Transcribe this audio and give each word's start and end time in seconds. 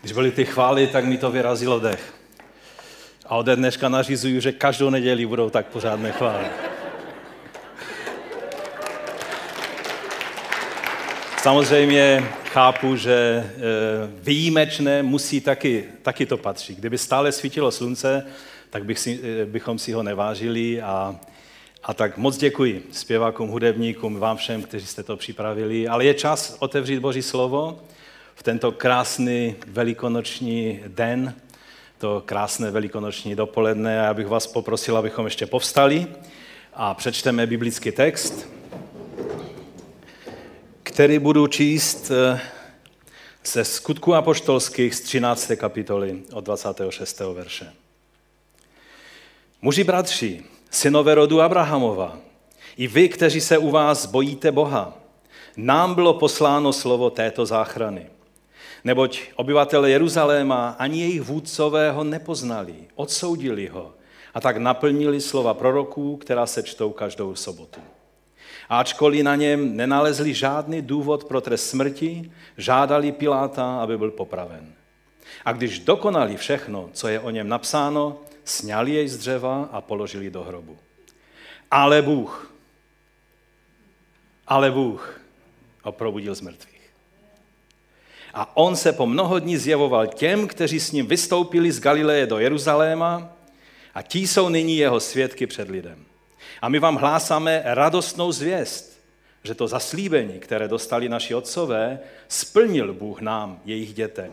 Když 0.00 0.12
byly 0.12 0.30
ty 0.30 0.44
chvály, 0.44 0.86
tak 0.86 1.04
mi 1.04 1.18
to 1.18 1.30
vyrazilo 1.30 1.80
dech. 1.80 2.14
A 3.26 3.36
ode 3.36 3.56
dneška 3.56 3.88
nařizuju, 3.88 4.40
že 4.40 4.52
každou 4.52 4.90
neděli 4.90 5.26
budou 5.26 5.50
tak 5.50 5.66
pořádné 5.66 6.12
chvály. 6.12 6.44
Samozřejmě 11.42 12.28
chápu, 12.44 12.96
že 12.96 13.44
eh, 13.46 13.60
výjimečné 14.22 15.02
musí 15.02 15.40
taky, 15.40 15.84
taky 16.02 16.26
to 16.26 16.36
patřit. 16.36 16.78
Kdyby 16.78 16.98
stále 16.98 17.32
svítilo 17.32 17.70
slunce, 17.70 18.26
tak 18.70 18.84
bych 18.84 18.98
si, 18.98 19.20
eh, 19.22 19.44
bychom 19.46 19.78
si 19.78 19.92
ho 19.92 20.02
nevážili 20.02 20.82
a, 20.82 21.16
a 21.82 21.94
tak 21.94 22.16
moc 22.16 22.36
děkuji 22.36 22.86
zpěvákům, 22.92 23.48
hudebníkům, 23.48 24.18
vám 24.18 24.36
všem, 24.36 24.62
kteří 24.62 24.86
jste 24.86 25.02
to 25.02 25.16
připravili. 25.16 25.88
Ale 25.88 26.04
je 26.04 26.14
čas 26.14 26.56
otevřít 26.58 26.98
Boží 26.98 27.22
slovo 27.22 27.80
v 28.38 28.42
tento 28.42 28.72
krásný 28.72 29.56
velikonoční 29.66 30.80
den, 30.88 31.34
to 31.98 32.22
krásné 32.26 32.70
velikonoční 32.70 33.34
dopoledne. 33.34 33.94
Já 33.94 34.14
bych 34.14 34.26
vás 34.26 34.46
poprosil, 34.46 34.96
abychom 34.96 35.24
ještě 35.24 35.46
povstali 35.46 36.06
a 36.74 36.94
přečteme 36.94 37.46
biblický 37.46 37.92
text, 37.92 38.48
který 40.82 41.18
budu 41.18 41.46
číst 41.46 42.10
eh, 42.10 42.40
ze 43.44 43.64
skutku 43.64 44.14
apoštolských 44.14 44.94
z 44.94 45.00
13. 45.00 45.52
kapitoly 45.56 46.22
od 46.32 46.44
26. 46.44 47.20
verše. 47.20 47.72
Muži 49.62 49.84
bratři, 49.84 50.44
synové 50.70 51.14
rodu 51.14 51.40
Abrahamova, 51.40 52.18
i 52.76 52.86
vy, 52.86 53.08
kteří 53.08 53.40
se 53.40 53.58
u 53.58 53.70
vás 53.70 54.06
bojíte 54.06 54.52
Boha, 54.52 54.98
nám 55.56 55.94
bylo 55.94 56.14
posláno 56.14 56.72
slovo 56.72 57.10
této 57.10 57.46
záchrany. 57.46 58.06
Neboť 58.88 59.36
obyvatele 59.36 59.90
Jeruzaléma 59.90 60.76
ani 60.78 61.00
jejich 61.00 61.20
vůdcové 61.20 61.90
ho 61.90 62.04
nepoznali, 62.04 62.74
odsoudili 62.94 63.68
ho 63.68 63.92
a 64.34 64.40
tak 64.40 64.56
naplnili 64.56 65.20
slova 65.20 65.54
proroků, 65.54 66.16
která 66.16 66.46
se 66.46 66.62
čtou 66.62 66.90
každou 66.92 67.34
sobotu. 67.34 67.80
A 68.68 68.80
ačkoliv 68.80 69.24
na 69.24 69.36
něm 69.36 69.76
nenalezli 69.76 70.34
žádný 70.34 70.82
důvod 70.82 71.24
pro 71.24 71.40
trest 71.40 71.68
smrti, 71.68 72.32
žádali 72.56 73.12
Piláta, 73.12 73.80
aby 73.80 73.98
byl 73.98 74.10
popraven. 74.10 74.72
A 75.44 75.52
když 75.52 75.78
dokonali 75.78 76.36
všechno, 76.36 76.88
co 76.92 77.08
je 77.08 77.20
o 77.20 77.30
něm 77.30 77.48
napsáno, 77.48 78.20
sňali 78.44 78.92
jej 78.92 79.08
z 79.08 79.16
dřeva 79.16 79.68
a 79.72 79.80
položili 79.80 80.30
do 80.30 80.44
hrobu. 80.44 80.78
Ale 81.70 82.02
Bůh, 82.02 82.52
ale 84.46 84.70
Bůh 84.70 85.20
ho 85.82 85.92
probudil 85.92 86.34
z 86.34 86.40
mrtvých. 86.40 86.77
A 88.38 88.56
on 88.56 88.76
se 88.76 88.92
po 88.92 89.06
mnoho 89.06 89.38
dní 89.38 89.56
zjevoval 89.56 90.06
těm, 90.06 90.48
kteří 90.48 90.80
s 90.80 90.92
ním 90.92 91.06
vystoupili 91.06 91.72
z 91.72 91.80
Galileje 91.80 92.26
do 92.26 92.38
Jeruzaléma 92.38 93.32
a 93.94 94.02
tí 94.02 94.26
jsou 94.26 94.48
nyní 94.48 94.76
jeho 94.76 95.00
svědky 95.00 95.46
před 95.46 95.68
lidem. 95.68 96.04
A 96.62 96.68
my 96.68 96.78
vám 96.78 96.96
hlásáme 96.96 97.62
radostnou 97.64 98.32
zvěst, 98.32 99.00
že 99.44 99.54
to 99.54 99.68
zaslíbení, 99.68 100.38
které 100.38 100.68
dostali 100.68 101.08
naši 101.08 101.34
otcové, 101.34 101.98
splnil 102.28 102.94
Bůh 102.94 103.20
nám, 103.20 103.60
jejich 103.64 103.94
dětem. 103.94 104.32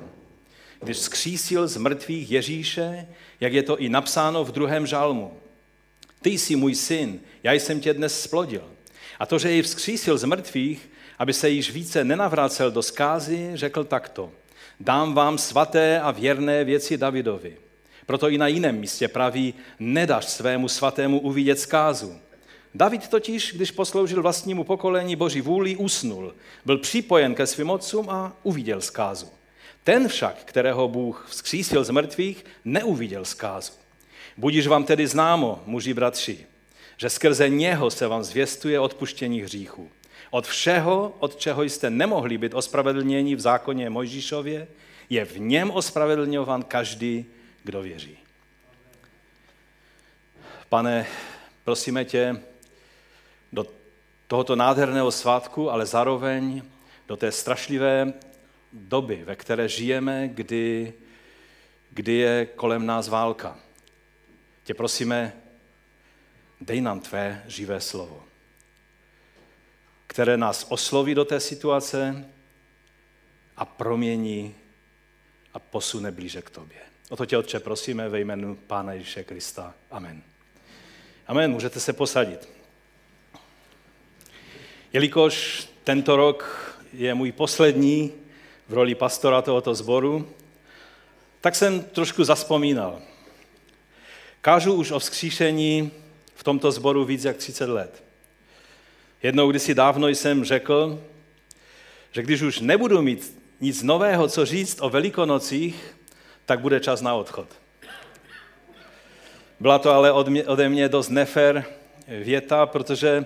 Když 0.80 0.98
skřísil 0.98 1.68
z 1.68 1.78
mrtvých 1.78 2.32
Ježíše, 2.32 3.08
jak 3.40 3.54
je 3.54 3.64
to 3.64 3.78
i 3.78 3.90
napsáno 3.90 4.44
v 4.44 4.52
druhém 4.52 4.88
žalmu. 4.88 5.34
Ty 6.22 6.30
jsi 6.30 6.56
můj 6.56 6.76
syn, 6.76 7.20
já 7.44 7.54
jsem 7.54 7.80
tě 7.80 7.94
dnes 7.94 8.22
splodil. 8.22 8.64
A 9.20 9.26
to, 9.26 9.40
že 9.40 9.52
jej 9.52 9.62
vzkřísil 9.62 10.18
z 10.18 10.24
mrtvých, 10.24 10.90
aby 11.20 11.34
se 11.34 11.50
již 11.50 11.72
více 11.72 12.04
nenavracel 12.04 12.72
do 12.72 12.82
skázy, 12.82 13.52
řekl 13.54 13.84
takto. 13.84 14.32
Dám 14.80 15.14
vám 15.14 15.38
svaté 15.38 16.00
a 16.00 16.12
věrné 16.12 16.64
věci 16.64 16.98
Davidovi. 16.98 17.58
Proto 18.06 18.30
i 18.30 18.38
na 18.38 18.48
jiném 18.48 18.76
místě 18.76 19.08
praví, 19.08 19.54
nedaš 19.80 20.26
svému 20.26 20.68
svatému 20.68 21.20
uvidět 21.20 21.60
zkázu. 21.60 22.16
David 22.76 23.08
totiž, 23.08 23.54
když 23.56 23.72
posloužil 23.72 24.22
vlastnímu 24.22 24.64
pokolení 24.64 25.16
Boží 25.16 25.42
vůli, 25.42 25.76
usnul. 25.76 26.36
Byl 26.66 26.78
připojen 26.78 27.36
ke 27.36 27.48
svým 27.48 27.70
otcům 27.70 28.10
a 28.10 28.38
uviděl 28.44 28.82
zkázu. 28.82 29.28
Ten 29.84 30.08
však, 30.08 30.36
kterého 30.46 30.88
Bůh 30.88 31.26
vzkřísil 31.30 31.84
z 31.84 31.90
mrtvých, 31.90 32.46
neuviděl 32.66 33.26
zkázu. 33.26 33.72
Budíš 34.38 34.68
vám 34.68 34.84
tedy 34.84 35.08
známo, 35.08 35.64
muži 35.66 35.94
bratři, 35.94 36.46
že 36.98 37.10
skrze 37.10 37.50
něho 37.50 37.92
se 37.92 38.08
vám 38.08 38.24
zvěstuje 38.24 38.80
odpuštění 38.80 39.42
hříchů. 39.42 39.90
Od 40.30 40.48
všeho, 40.48 41.16
od 41.20 41.36
čeho 41.36 41.64
jste 41.64 41.90
nemohli 41.90 42.38
být 42.38 42.54
ospravedlněni 42.54 43.36
v 43.36 43.40
zákoně 43.40 43.90
Mojžíšově, 43.90 44.68
je 45.10 45.26
v 45.26 45.40
něm 45.40 45.72
ospravedlňovan 45.72 46.64
každý, 46.64 47.26
kdo 47.64 47.82
věří. 47.82 48.18
Pane, 50.70 51.08
prosíme 51.64 52.06
tě 52.06 52.42
do 53.52 53.66
tohoto 54.28 54.56
nádherného 54.56 55.12
svátku, 55.12 55.72
ale 55.72 55.86
zároveň 55.86 56.62
do 57.08 57.18
té 57.18 57.32
strašlivé 57.32 58.14
doby, 58.74 59.24
ve 59.26 59.36
které 59.36 59.70
žijeme, 59.70 60.28
kdy, 60.28 60.94
kdy 61.90 62.14
je 62.14 62.46
kolem 62.46 62.86
nás 62.86 63.08
válka. 63.08 63.60
Tě 64.64 64.74
prosíme, 64.74 65.34
dej 66.62 66.82
nám 66.82 67.00
tvé 67.00 67.44
živé 67.48 67.82
slovo, 67.82 68.25
které 70.16 70.38
nás 70.38 70.66
osloví 70.70 71.16
do 71.16 71.26
té 71.26 71.40
situace 71.40 72.26
a 73.58 73.66
promění 73.66 74.56
a 75.54 75.60
posune 75.60 76.12
blíže 76.12 76.42
k 76.42 76.50
tobě. 76.50 76.78
O 77.10 77.16
to 77.16 77.26
tě, 77.26 77.38
Otče, 77.38 77.60
prosíme 77.60 78.10
ve 78.10 78.20
jménu 78.20 78.56
Pána 78.56 78.94
Ježíše 78.94 79.24
Krista. 79.24 79.74
Amen. 79.92 80.22
Amen. 81.28 81.52
Můžete 81.52 81.80
se 81.80 81.94
posadit. 81.94 82.50
Jelikož 84.94 85.68
tento 85.84 86.16
rok 86.16 86.72
je 86.94 87.14
můj 87.14 87.32
poslední 87.32 88.12
v 88.68 88.74
roli 88.74 88.96
pastora 88.96 89.42
tohoto 89.42 89.76
sboru, 89.76 90.30
tak 91.42 91.56
jsem 91.56 91.84
trošku 91.84 92.24
zaspomínal. 92.24 93.02
Kážu 94.42 94.74
už 94.74 94.92
o 94.92 95.00
vzkříšení 95.00 95.92
v 96.36 96.44
tomto 96.44 96.72
sboru 96.72 97.06
víc 97.06 97.24
jak 97.24 97.38
30 97.38 97.70
let. 97.70 98.05
Jednou 99.26 99.50
kdysi 99.50 99.74
dávno 99.74 100.08
jsem 100.08 100.44
řekl, 100.44 101.04
že 102.12 102.22
když 102.22 102.42
už 102.42 102.60
nebudu 102.60 103.02
mít 103.02 103.38
nic 103.62 103.84
nového, 103.84 104.28
co 104.28 104.46
říct 104.46 104.78
o 104.82 104.90
velikonocích, 104.90 105.98
tak 106.46 106.60
bude 106.60 106.80
čas 106.80 107.02
na 107.02 107.14
odchod. 107.14 107.48
Byla 109.60 109.80
to 109.80 109.92
ale 109.92 110.12
ode 110.46 110.70
mě 110.70 110.90
dost 110.90 111.10
nefer 111.10 111.66
věta, 112.08 112.66
protože 112.66 113.26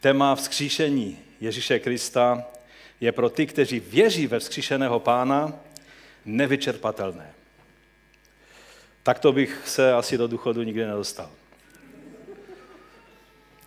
téma 0.00 0.34
vzkříšení 0.34 1.18
Ježíše 1.40 1.78
Krista 1.78 2.44
je 3.00 3.12
pro 3.12 3.30
ty, 3.30 3.46
kteří 3.46 3.80
věří 3.80 4.26
ve 4.26 4.38
vzkříšeného 4.38 5.00
pána, 5.00 5.52
nevyčerpatelné. 6.24 7.34
Takto 9.02 9.32
bych 9.32 9.62
se 9.66 9.92
asi 9.92 10.18
do 10.18 10.26
důchodu 10.26 10.62
nikdy 10.62 10.86
nedostal. 10.86 11.30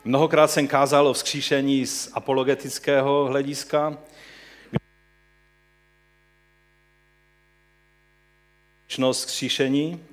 Mnohokrát 0.07 0.51
jsem 0.51 0.67
kázal 0.67 1.07
o 1.07 1.13
vzkříšení 1.13 1.85
z 1.85 2.09
apologetického 2.13 3.25
hlediska, 3.25 3.97
kříšení 9.25 10.03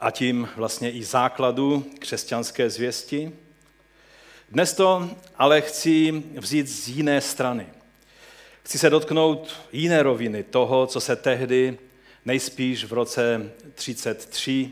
a 0.00 0.10
tím 0.10 0.48
vlastně 0.56 0.90
i 0.90 1.04
základu 1.04 1.84
křesťanské 1.98 2.70
zvěsti. 2.70 3.32
Dnes 4.48 4.74
to 4.74 5.10
ale 5.36 5.60
chci 5.60 6.22
vzít 6.40 6.68
z 6.68 6.88
jiné 6.88 7.20
strany. 7.20 7.66
Chci 8.62 8.78
se 8.78 8.90
dotknout 8.90 9.56
jiné 9.72 10.02
roviny 10.02 10.42
toho, 10.42 10.86
co 10.86 11.00
se 11.00 11.16
tehdy 11.16 11.78
nejspíš 12.24 12.84
v 12.84 12.92
roce 12.92 13.52
33 13.74 14.70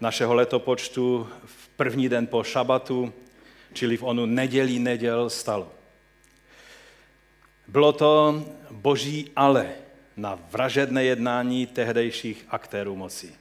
našeho 0.00 0.34
letopočtu 0.34 1.28
v 1.46 1.61
první 1.76 2.08
den 2.08 2.26
po 2.26 2.44
šabatu, 2.44 3.12
čili 3.72 3.96
v 3.96 4.02
onu 4.02 4.26
nedělí 4.26 4.78
neděl, 4.78 5.30
stalo. 5.30 5.72
Bylo 7.68 7.92
to 7.92 8.44
boží 8.70 9.30
ale 9.36 9.70
na 10.16 10.38
vražedné 10.50 11.04
jednání 11.04 11.66
tehdejších 11.66 12.44
aktérů 12.48 12.96
moci. 12.96 13.34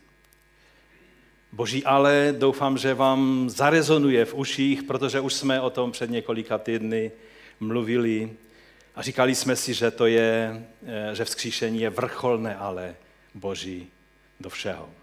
Boží 1.52 1.86
ale 1.86 2.36
doufám, 2.38 2.78
že 2.78 2.94
vám 2.94 3.50
zarezonuje 3.50 4.26
v 4.26 4.34
uších, 4.34 4.84
protože 4.84 5.20
už 5.20 5.34
jsme 5.34 5.62
o 5.62 5.70
tom 5.70 5.92
před 5.92 6.10
několika 6.10 6.58
týdny 6.58 7.12
mluvili 7.60 8.34
a 8.96 9.02
říkali 9.02 9.36
jsme 9.36 9.56
si, 9.56 9.74
že 9.74 9.92
to 9.92 10.06
je, 10.06 10.64
eh, 10.86 11.16
že 11.16 11.26
vzkříšení 11.26 11.82
je 11.82 11.90
vrcholné 11.90 12.56
ale 12.56 12.96
Boží 13.34 13.88
do 14.40 14.50
všeho. 14.50 15.01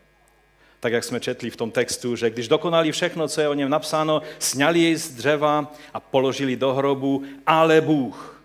Tak 0.80 0.92
jak 0.92 1.04
jsme 1.04 1.20
četli 1.20 1.50
v 1.50 1.56
tom 1.56 1.70
textu, 1.70 2.16
že 2.16 2.30
když 2.30 2.48
dokonali 2.48 2.92
všechno, 2.92 3.28
co 3.28 3.40
je 3.40 3.48
o 3.48 3.54
něm 3.54 3.70
napsáno, 3.70 4.22
sňali 4.38 4.80
jej 4.80 4.96
z 4.96 5.10
dřeva 5.10 5.72
a 5.94 6.00
položili 6.00 6.56
do 6.56 6.74
hrobu, 6.74 7.24
ale 7.46 7.80
Bůh, 7.80 8.42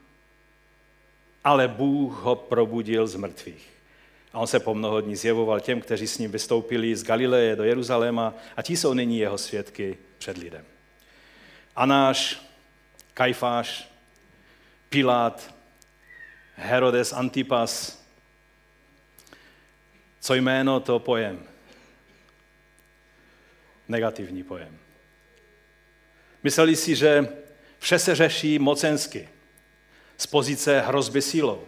ale 1.44 1.68
Bůh 1.68 2.22
ho 2.22 2.36
probudil 2.36 3.08
z 3.08 3.16
mrtvých. 3.16 3.70
A 4.34 4.40
on 4.40 4.48
se 4.48 4.60
po 4.60 4.74
mnoho 4.74 5.02
dní 5.02 5.16
zjevoval 5.16 5.60
těm, 5.60 5.82
kteří 5.82 6.08
s 6.08 6.18
ním 6.18 6.32
vystoupili 6.32 6.96
z 6.96 7.04
Galileje 7.04 7.56
do 7.56 7.64
Jeruzaléma 7.64 8.34
a 8.58 8.62
ti 8.62 8.78
jsou 8.78 8.94
nyní 8.94 9.20
jeho 9.20 9.38
svědky 9.38 9.98
před 10.18 10.38
lidem. 10.38 10.66
Anáš, 11.76 12.42
Kajfáš, 13.14 13.90
Pilát, 14.90 15.56
Herodes 16.56 17.14
Antipas, 17.14 18.04
co 20.20 20.36
jméno, 20.36 20.80
to 20.80 21.00
pojem. 21.00 21.53
Negativní 23.88 24.44
pojem. 24.44 24.78
Mysleli 26.44 26.76
si, 26.76 26.96
že 26.96 27.28
vše 27.80 28.00
se 28.00 28.16
řeší 28.16 28.60
mocensky, 28.60 29.30
z 30.18 30.28
pozice 30.28 30.82
hrozby 30.82 31.22
sílou. 31.22 31.66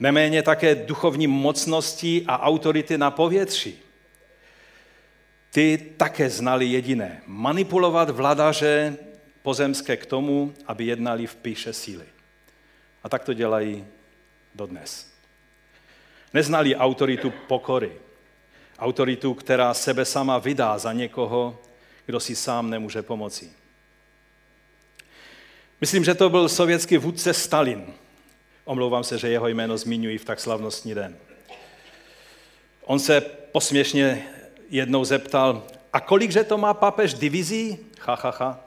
Neméně 0.00 0.42
také 0.42 0.74
duchovní 0.74 1.26
mocnosti 1.26 2.24
a 2.26 2.38
autority 2.38 2.98
na 2.98 3.10
povětří. 3.10 3.78
Ty 5.50 5.94
také 5.96 6.30
znali 6.30 6.66
jediné. 6.66 7.22
Manipulovat 7.26 8.10
vladaře 8.10 8.96
pozemské 9.42 9.96
k 9.96 10.06
tomu, 10.06 10.54
aby 10.66 10.84
jednali 10.84 11.26
v 11.26 11.36
píše 11.36 11.72
síly. 11.72 12.04
A 13.02 13.08
tak 13.08 13.24
to 13.24 13.32
dělají 13.32 13.86
dodnes. 14.54 15.12
Neznali 16.34 16.76
autoritu 16.76 17.30
pokory. 17.30 17.92
Autoritu, 18.80 19.34
která 19.34 19.74
sebe 19.74 20.04
sama 20.04 20.38
vydá 20.38 20.78
za 20.78 20.92
někoho, 20.92 21.58
kdo 22.06 22.20
si 22.20 22.36
sám 22.36 22.70
nemůže 22.70 23.02
pomoci. 23.02 23.52
Myslím, 25.80 26.04
že 26.04 26.14
to 26.14 26.30
byl 26.30 26.48
sovětský 26.48 26.98
vůdce 26.98 27.34
Stalin. 27.34 27.86
Omlouvám 28.64 29.04
se, 29.04 29.18
že 29.18 29.28
jeho 29.28 29.48
jméno 29.48 29.78
zmiňuji 29.78 30.18
v 30.18 30.24
tak 30.24 30.40
slavnostní 30.40 30.94
den. 30.94 31.16
On 32.84 32.98
se 32.98 33.20
posměšně 33.52 34.28
jednou 34.70 35.04
zeptal, 35.04 35.62
a 35.92 36.00
kolikže 36.00 36.44
to 36.44 36.58
má 36.58 36.74
papež 36.74 37.14
divizí? 37.14 37.78
Ha, 38.00 38.18
ha, 38.22 38.34
ha. 38.38 38.60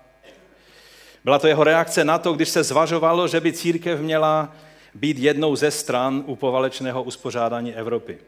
Byla 1.24 1.40
to 1.40 1.48
jeho 1.48 1.64
reakce 1.64 2.04
na 2.04 2.18
to, 2.18 2.34
když 2.34 2.50
se 2.50 2.64
zvažovalo, 2.64 3.28
že 3.28 3.40
by 3.40 3.54
církev 3.54 4.00
měla 4.00 4.56
být 4.94 5.20
jednou 5.20 5.56
ze 5.56 5.72
stran 5.72 6.24
u 6.26 6.36
povalečného 6.36 7.04
uspořádání 7.04 7.76
Evropy. 7.76 8.20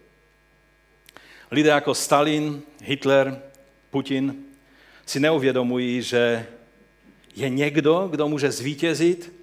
Lidé 1.52 1.70
jako 1.70 1.96
Stalin, 1.96 2.62
Hitler, 2.82 3.42
Putin 3.92 4.36
si 5.06 5.20
neuvědomují, 5.20 6.02
že 6.02 6.48
je 7.36 7.50
někdo, 7.50 8.08
kdo 8.12 8.28
může 8.28 8.52
zvítězit, 8.52 9.34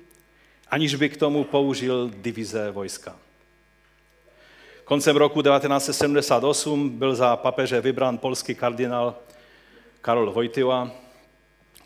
aniž 0.69 0.95
by 0.95 1.09
k 1.09 1.17
tomu 1.17 1.45
použil 1.45 2.11
divize 2.15 2.71
vojska. 2.71 3.17
Koncem 4.85 5.17
roku 5.17 5.43
1978 5.43 6.91
byl 6.91 7.15
za 7.15 7.37
papeže 7.37 7.81
vybrán 7.81 8.19
polský 8.19 8.55
kardinál 8.55 9.15
Karol 10.01 10.33
Wojtyła. 10.33 10.91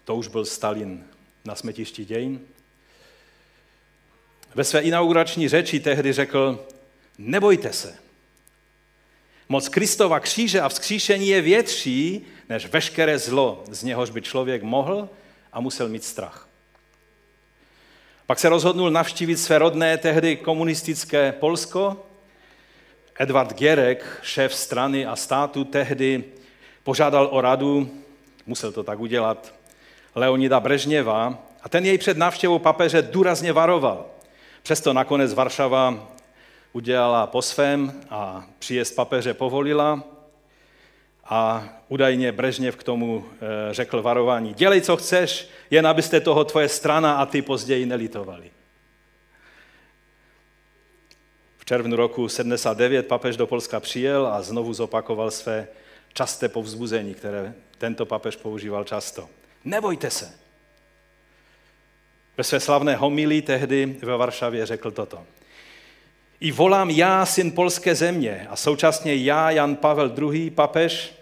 To 0.05 0.17
už 0.17 0.29
byl 0.29 0.45
Stalin 0.45 1.05
na 1.45 1.55
smetišti 1.55 2.05
dějin. 2.05 2.41
Ve 4.55 4.65
své 4.65 4.81
inaugurační 4.81 5.49
řeči 5.49 5.81
tehdy 5.81 6.13
řekl, 6.13 6.67
nebojte 7.19 7.73
se. 7.73 8.06
Moc 9.49 9.69
Kristova 9.69 10.21
kříže 10.21 10.61
a 10.61 10.69
vzkříšení 10.69 11.29
je 11.29 11.41
větší 11.41 12.27
než 12.49 12.67
veškeré 12.67 13.19
zlo, 13.19 13.65
z 13.71 13.83
něhož 13.83 14.11
by 14.11 14.23
člověk 14.23 14.63
mohl 14.63 15.09
a 15.53 15.61
musel 15.61 15.89
mít 15.89 16.05
strach. 16.05 16.49
Pak 18.27 18.39
se 18.39 18.49
rozhodnul 18.49 18.91
navštívit 18.91 19.37
své 19.37 19.59
rodné, 19.59 19.99
tehdy 19.99 20.37
komunistické 20.37 21.33
Polsko. 21.33 22.07
Edvard 23.19 23.53
Gierek, 23.53 24.21
šéf 24.23 24.55
strany 24.55 25.07
a 25.07 25.17
státu, 25.17 25.65
tehdy 25.65 26.25
požádal 26.83 27.29
o 27.33 27.41
radu, 27.41 27.91
musel 28.47 28.73
to 28.73 28.83
tak 28.83 29.01
udělat, 29.01 29.55
Leonida 30.15 30.61
Brežněva 30.61 31.39
a 31.63 31.69
ten 31.69 31.85
jej 31.85 31.99
před 31.99 32.17
návštěvou 32.17 32.59
papeže 32.59 33.03
důrazně 33.03 33.53
varoval. 33.53 34.07
Přesto 34.63 34.93
nakonec 34.93 35.35
Varšava 35.35 36.09
udělala 36.77 37.27
po 37.27 37.43
svém 37.43 38.01
a 38.11 38.47
příjezd 38.59 38.95
papeže 38.95 39.35
povolila 39.35 40.05
a 41.25 41.69
údajně 41.89 42.33
Brežněv 42.33 42.77
k 42.77 42.83
tomu 42.83 43.25
eh, 43.33 43.75
řekl 43.75 44.03
varování. 44.03 44.55
Dělej, 44.55 44.81
co 44.81 44.97
chceš, 44.97 45.49
jen 45.71 45.87
abyste 45.87 46.21
toho 46.21 46.45
tvoje 46.45 46.69
strana 46.69 47.17
a 47.17 47.27
ty 47.27 47.43
později 47.43 47.87
nelitovali. 47.87 48.51
V 51.59 51.65
červnu 51.65 51.97
roku 51.97 52.29
79 52.29 53.07
papež 53.07 53.37
do 53.37 53.47
Polska 53.47 53.81
přijel 53.81 54.27
a 54.27 54.43
znovu 54.43 54.73
zopakoval 54.73 55.31
své 55.31 55.69
časté 56.13 56.49
povzbuzení, 56.49 57.15
které 57.15 57.55
tento 57.79 58.07
papež 58.07 58.37
používal 58.37 58.85
často. 58.85 59.29
Nebojte 59.65 60.11
se. 60.11 60.33
Ve 62.37 62.45
své 62.45 62.61
slavné 62.61 62.97
homilí 62.97 63.43
tehdy 63.43 63.97
ve 64.03 64.17
Varšavě 64.17 64.67
řekl 64.67 64.91
toto. 64.91 65.25
I 66.41 66.53
volám 66.53 66.91
já, 66.91 67.27
syn 67.27 67.53
polské 67.53 67.95
země, 67.95 68.47
a 68.51 68.57
současně 68.57 69.15
já, 69.15 69.51
Jan 69.51 69.77
Pavel 69.77 70.15
II. 70.33 70.51
papež, 70.51 71.15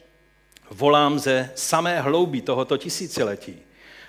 volám 0.71 1.19
ze 1.19 1.51
samé 1.55 2.01
hloubi 2.01 2.43
tohoto 2.43 2.77
tisíciletí. 2.77 3.57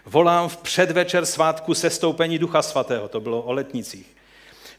Volám 0.06 0.50
v 0.50 0.58
předvečer 0.58 1.26
svátku 1.26 1.74
sestoupení 1.74 2.40
Ducha 2.40 2.62
Svatého, 2.62 3.08
to 3.08 3.20
bylo 3.20 3.42
o 3.42 3.52
letnicích. 3.52 4.16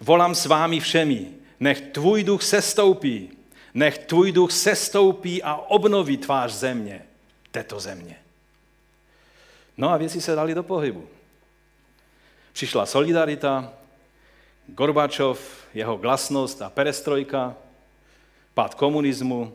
Volám 0.00 0.34
s 0.34 0.46
vámi 0.46 0.80
všemi, 0.80 1.26
nech 1.60 1.80
tvůj 1.80 2.24
duch 2.24 2.42
sestoupí, 2.42 3.30
nech 3.74 3.98
tvůj 3.98 4.32
duch 4.32 4.52
sestoupí 4.52 5.42
a 5.42 5.54
obnoví 5.54 6.16
tvář 6.16 6.52
země, 6.52 7.02
této 7.50 7.80
země. 7.80 8.16
No 9.76 9.90
a 9.90 9.96
věci 9.96 10.20
se 10.20 10.34
dali 10.34 10.54
do 10.54 10.62
pohybu. 10.62 11.08
Přišla 12.52 12.86
solidarita, 12.86 13.72
Gorbačov, 14.66 15.65
jeho 15.76 15.96
glasnost 15.96 16.62
a 16.62 16.70
perestrojka, 16.70 17.56
pád 18.54 18.74
komunismu, 18.74 19.52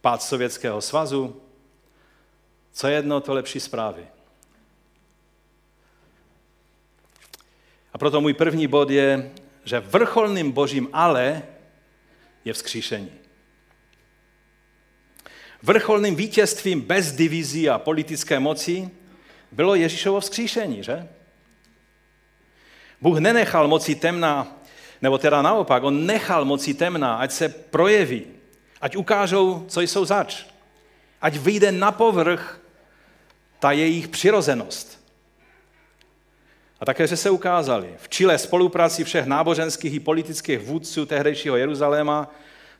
pád 0.00 0.22
Sovětského 0.22 0.80
svazu. 0.80 1.42
Co 2.72 2.88
jedno, 2.88 3.20
to 3.20 3.34
lepší 3.34 3.60
zprávy. 3.60 4.06
A 7.92 7.98
proto 7.98 8.20
můj 8.20 8.34
první 8.34 8.66
bod 8.66 8.90
je, 8.90 9.30
že 9.64 9.80
vrcholným 9.80 10.52
božím 10.52 10.88
ale 10.92 11.42
je 12.44 12.52
vzkříšení. 12.52 13.12
Vrcholným 15.62 16.16
vítězstvím 16.16 16.80
bez 16.80 17.12
divizí 17.12 17.70
a 17.70 17.78
politické 17.78 18.40
moci 18.40 18.90
bylo 19.52 19.74
Ježíšovo 19.74 20.20
vzkříšení, 20.20 20.82
že? 20.82 21.08
Bůh 23.00 23.18
nenechal 23.18 23.68
moci 23.68 23.94
temna, 23.94 24.55
nebo 25.02 25.18
teda 25.18 25.42
naopak, 25.42 25.82
on 25.82 26.06
nechal 26.06 26.44
moci 26.44 26.74
temna, 26.74 27.16
ať 27.16 27.32
se 27.32 27.48
projeví, 27.48 28.22
ať 28.80 28.96
ukážou, 28.96 29.64
co 29.68 29.80
jsou 29.80 30.04
zač. 30.04 30.44
Ať 31.20 31.36
vyjde 31.36 31.72
na 31.72 31.92
povrch 31.92 32.60
ta 33.58 33.72
jejich 33.72 34.08
přirozenost. 34.08 35.06
A 36.80 36.84
také, 36.84 37.06
že 37.06 37.16
se 37.16 37.30
ukázali. 37.30 37.94
V 37.96 38.08
Čile 38.08 38.38
spolupráci 38.38 39.04
všech 39.04 39.26
náboženských 39.26 39.94
i 39.94 40.00
politických 40.00 40.58
vůdců 40.58 41.06
tehdejšího 41.06 41.56
Jeruzaléma 41.56 42.30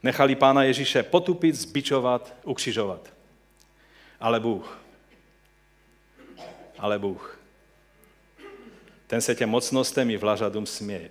nechali 0.03 0.35
pána 0.35 0.63
Ježíše 0.63 1.03
potupit, 1.03 1.55
zbičovat, 1.55 2.35
ukřižovat. 2.45 3.13
Ale 4.21 4.41
Bůh. 4.41 4.79
Ale 6.79 6.99
Bůh. 6.99 7.41
Ten 9.07 9.21
se 9.21 9.35
těm 9.35 9.51
mocnostem 9.51 10.11
i 10.11 10.17
vlažadům 10.17 10.67
směje. 10.67 11.11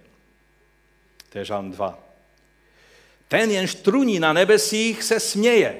To 1.35 1.39
je 1.39 1.45
žalm 1.45 1.71
2. 1.71 1.99
Ten, 3.27 3.51
jenž 3.51 3.75
truní 3.75 4.19
na 4.19 4.33
nebesích, 4.33 5.03
se 5.03 5.19
směje. 5.19 5.75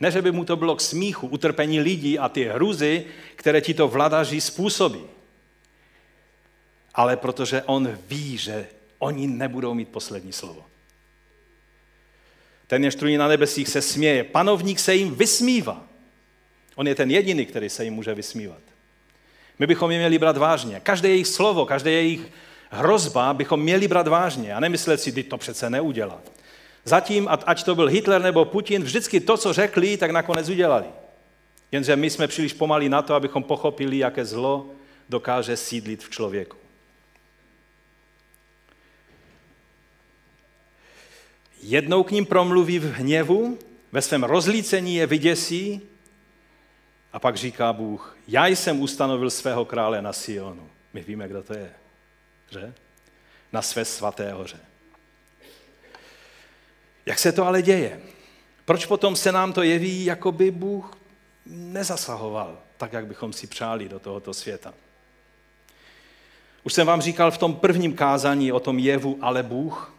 Ne, 0.00 0.10
že 0.10 0.22
by 0.22 0.32
mu 0.32 0.44
to 0.44 0.56
bylo 0.56 0.76
k 0.76 0.80
smíchu, 0.80 1.26
utrpení 1.26 1.80
lidí 1.80 2.18
a 2.18 2.28
ty 2.28 2.44
hruzy, 2.44 3.04
které 3.36 3.60
ti 3.60 3.74
to 3.74 3.88
vladaří 3.88 4.40
způsobí. 4.40 5.00
Ale 6.94 7.16
protože 7.16 7.62
on 7.62 7.98
ví, 8.08 8.36
že 8.36 8.68
oni 8.98 9.26
nebudou 9.26 9.74
mít 9.74 9.88
poslední 9.88 10.32
slovo. 10.32 10.64
Ten, 12.66 12.82
jenž 12.82 12.94
truní 12.94 13.16
na 13.16 13.28
nebesích, 13.28 13.68
se 13.68 13.82
směje. 13.82 14.24
Panovník 14.24 14.78
se 14.78 14.94
jim 14.94 15.14
vysmívá. 15.14 15.84
On 16.74 16.88
je 16.88 16.94
ten 16.94 17.10
jediný, 17.10 17.46
který 17.46 17.68
se 17.68 17.84
jim 17.84 17.94
může 17.94 18.14
vysmívat. 18.14 18.62
My 19.58 19.66
bychom 19.66 19.90
je 19.90 19.98
měli 19.98 20.18
brát 20.18 20.36
vážně. 20.36 20.80
Každé 20.80 21.08
jejich 21.08 21.26
slovo, 21.26 21.66
každé 21.66 21.90
jejich 21.90 22.47
hrozba 22.70 23.34
bychom 23.34 23.60
měli 23.60 23.88
brát 23.88 24.08
vážně 24.08 24.54
a 24.54 24.60
nemyslet 24.60 25.00
si, 25.00 25.12
ty 25.12 25.22
to 25.22 25.38
přece 25.38 25.70
neudělá. 25.70 26.20
Zatím, 26.84 27.28
ať 27.46 27.64
to 27.64 27.74
byl 27.74 27.86
Hitler 27.86 28.22
nebo 28.22 28.44
Putin, 28.44 28.82
vždycky 28.82 29.20
to, 29.20 29.36
co 29.36 29.52
řekli, 29.52 29.96
tak 29.96 30.10
nakonec 30.10 30.48
udělali. 30.48 30.86
Jenže 31.72 31.96
my 31.96 32.10
jsme 32.10 32.28
příliš 32.28 32.52
pomalí 32.52 32.88
na 32.88 33.02
to, 33.02 33.14
abychom 33.14 33.42
pochopili, 33.42 33.98
jaké 33.98 34.24
zlo 34.24 34.66
dokáže 35.08 35.56
sídlit 35.56 36.04
v 36.04 36.10
člověku. 36.10 36.56
Jednou 41.62 42.02
k 42.02 42.10
ním 42.10 42.26
promluví 42.26 42.78
v 42.78 42.92
hněvu, 42.92 43.58
ve 43.92 44.02
svém 44.02 44.24
rozlícení 44.24 44.96
je 44.96 45.06
vyděsí 45.06 45.80
a 47.12 47.18
pak 47.18 47.36
říká 47.36 47.72
Bůh, 47.72 48.16
já 48.28 48.46
jsem 48.46 48.80
ustanovil 48.80 49.30
svého 49.30 49.64
krále 49.64 50.02
na 50.02 50.12
Sionu. 50.12 50.68
My 50.92 51.00
víme, 51.00 51.28
kdo 51.28 51.42
to 51.42 51.54
je, 51.54 51.70
že? 52.50 52.74
Na 53.52 53.62
své 53.62 53.84
svaté 53.84 54.32
hoře. 54.32 54.58
Jak 57.06 57.18
se 57.18 57.32
to 57.32 57.46
ale 57.46 57.62
děje? 57.62 58.00
Proč 58.64 58.86
potom 58.86 59.16
se 59.16 59.32
nám 59.32 59.52
to 59.52 59.62
jeví, 59.62 60.04
jako 60.04 60.32
by 60.32 60.50
Bůh 60.50 60.96
nezasahoval 61.46 62.58
tak, 62.76 62.92
jak 62.92 63.06
bychom 63.06 63.32
si 63.32 63.46
přáli 63.46 63.88
do 63.88 63.98
tohoto 63.98 64.34
světa? 64.34 64.74
Už 66.64 66.72
jsem 66.72 66.86
vám 66.86 67.00
říkal 67.00 67.30
v 67.30 67.38
tom 67.38 67.56
prvním 67.56 67.94
kázání 67.94 68.52
o 68.52 68.60
tom 68.60 68.78
jevu 68.78 69.18
ale 69.20 69.42
Bůh, 69.42 69.94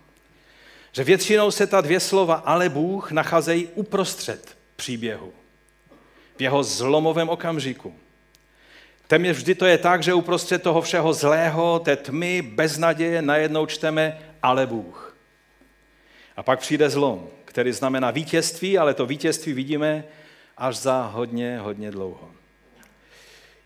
že 0.92 1.04
většinou 1.04 1.52
se 1.52 1.68
ta 1.68 1.82
dvě 1.82 2.00
slova 2.00 2.36
ale 2.36 2.70
Bůh 2.70 3.12
nacházejí 3.12 3.68
uprostřed 3.68 4.58
příběhu, 4.76 5.34
v 6.38 6.42
jeho 6.42 6.64
zlomovém 6.64 7.30
okamžiku. 7.30 7.96
Téměř 9.10 9.38
vždy 9.38 9.56
to 9.56 9.66
je 9.66 9.78
tak, 9.78 10.04
že 10.04 10.14
uprostřed 10.14 10.64
toho 10.64 10.82
všeho 10.82 11.14
zlého, 11.14 11.80
té 11.80 11.96
tmy, 11.96 12.42
beznaděje, 12.42 13.22
najednou 13.22 13.66
čteme 13.66 14.20
ale 14.44 14.68
Bůh. 14.68 15.18
A 16.38 16.44
pak 16.44 16.60
přijde 16.60 16.90
zlom, 16.90 17.28
který 17.46 17.72
znamená 17.72 18.12
vítězství, 18.12 18.78
ale 18.78 18.94
to 18.94 19.06
vítězství 19.06 19.54
vidíme 19.54 20.04
až 20.58 20.78
za 20.78 21.02
hodně, 21.14 21.60
hodně 21.60 21.92
dlouho. 21.92 22.32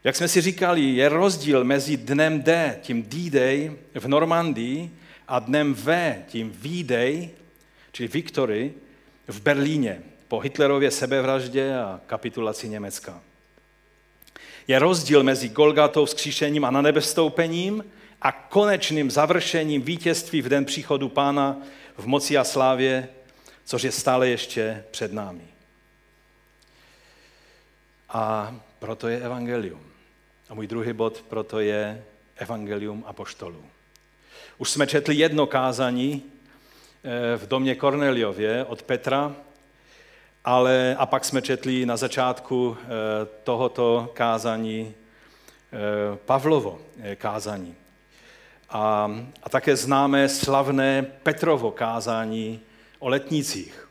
Jak 0.03 0.15
jsme 0.15 0.27
si 0.27 0.41
říkali, 0.41 0.81
je 0.81 1.09
rozdíl 1.09 1.63
mezi 1.63 1.97
dnem 1.97 2.41
D, 2.41 2.79
tím 2.81 3.03
D-Day 3.03 3.71
v 3.93 4.07
Normandii, 4.07 4.91
a 5.27 5.39
dnem 5.39 5.73
V, 5.73 6.15
tím 6.27 6.51
V-Day, 6.51 7.29
čili 7.91 8.07
Victory, 8.07 8.73
v 9.27 9.41
Berlíně 9.41 10.01
po 10.27 10.39
Hitlerově 10.39 10.91
sebevraždě 10.91 11.75
a 11.75 12.01
kapitulaci 12.07 12.69
Německa. 12.69 13.21
Je 14.67 14.79
rozdíl 14.79 15.23
mezi 15.23 15.49
Golgatou, 15.49 16.05
skříšením 16.05 16.65
a 16.65 16.71
na 16.71 16.81
nebestoupením 16.81 17.83
a 18.21 18.31
konečným 18.31 19.11
završením 19.11 19.81
vítězství 19.81 20.41
v 20.41 20.49
den 20.49 20.65
příchodu 20.65 21.09
pána 21.09 21.57
v 21.97 22.05
moci 22.05 22.37
a 22.37 22.43
slávě, 22.43 23.09
což 23.65 23.83
je 23.83 23.91
stále 23.91 24.29
ještě 24.29 24.83
před 24.91 25.13
námi. 25.13 25.47
A 28.09 28.55
proto 28.79 29.07
je 29.07 29.19
evangelium. 29.21 29.81
A 30.49 30.53
můj 30.53 30.67
druhý 30.67 30.93
bod 30.93 31.25
proto 31.29 31.59
je 31.59 32.03
evangelium 32.35 33.03
apoštolů. 33.07 33.65
Už 34.57 34.69
jsme 34.69 34.87
četli 34.87 35.15
jedno 35.15 35.47
kázání 35.47 36.23
eh, 36.23 37.37
v 37.37 37.47
domě 37.47 37.75
Korneliově 37.75 38.65
od 38.65 38.83
Petra, 38.83 39.35
ale 40.45 40.95
a 40.99 41.05
pak 41.05 41.25
jsme 41.25 41.41
četli 41.41 41.85
na 41.85 41.97
začátku 41.97 42.77
eh, 42.81 42.87
tohoto 43.43 44.11
kázání 44.13 44.93
eh, 44.93 46.17
Pavlovo 46.25 46.81
kázání. 47.15 47.75
A, 48.69 49.11
a 49.43 49.49
také 49.49 49.75
známe 49.75 50.29
slavné 50.29 51.01
Petrovo 51.01 51.71
kázání 51.71 52.59
o 52.99 53.09
letnících. 53.09 53.89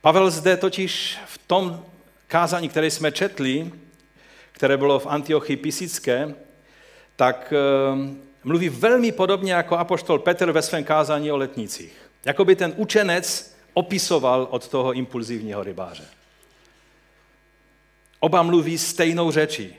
Pavel 0.00 0.30
zde 0.30 0.56
totiž 0.56 1.18
v 1.26 1.38
tom 1.38 1.84
kázání, 2.26 2.68
které 2.68 2.90
jsme 2.90 3.12
četli, 3.12 3.72
které 4.52 4.76
bylo 4.76 4.98
v 4.98 5.06
Antiochii 5.06 5.56
Pisické, 5.56 6.34
tak 7.16 7.52
mluví 8.44 8.68
velmi 8.68 9.12
podobně 9.12 9.52
jako 9.52 9.76
apoštol 9.76 10.18
Petr 10.18 10.52
ve 10.52 10.62
svém 10.62 10.84
kázání 10.84 11.32
o 11.32 11.36
letnicích. 11.36 12.10
Jakoby 12.24 12.56
ten 12.56 12.74
učenec 12.76 13.57
opisoval 13.74 14.48
od 14.50 14.68
toho 14.68 14.92
impulzivního 14.92 15.62
rybáře. 15.62 16.04
Oba 18.20 18.42
mluví 18.42 18.78
stejnou 18.78 19.30
řečí 19.30 19.74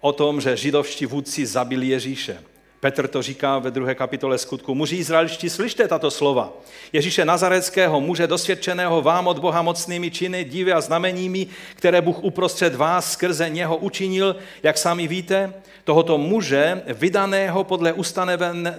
o 0.00 0.12
tom, 0.12 0.40
že 0.40 0.56
židovští 0.56 1.06
vůdci 1.06 1.46
zabili 1.46 1.86
Ježíše. 1.86 2.42
Petr 2.80 3.08
to 3.08 3.22
říká 3.22 3.58
ve 3.58 3.70
druhé 3.70 3.94
kapitole 3.94 4.38
skutku. 4.38 4.74
Muži 4.74 4.96
izraelští, 4.96 5.50
slyšte 5.50 5.88
tato 5.88 6.10
slova. 6.10 6.52
Ježíše 6.92 7.24
Nazareckého, 7.24 8.00
muže 8.00 8.26
dosvědčeného 8.26 9.02
vám 9.02 9.26
od 9.28 9.38
Boha 9.38 9.62
mocnými 9.62 10.10
činy, 10.10 10.44
divy 10.44 10.72
a 10.72 10.80
znameními, 10.80 11.46
které 11.74 12.00
Bůh 12.00 12.24
uprostřed 12.24 12.74
vás 12.74 13.12
skrze 13.12 13.48
něho 13.48 13.76
učinil, 13.76 14.36
jak 14.62 14.78
sami 14.78 15.08
víte, 15.08 15.52
tohoto 15.84 16.18
muže, 16.18 16.82
vydaného 16.86 17.64
podle 17.64 17.92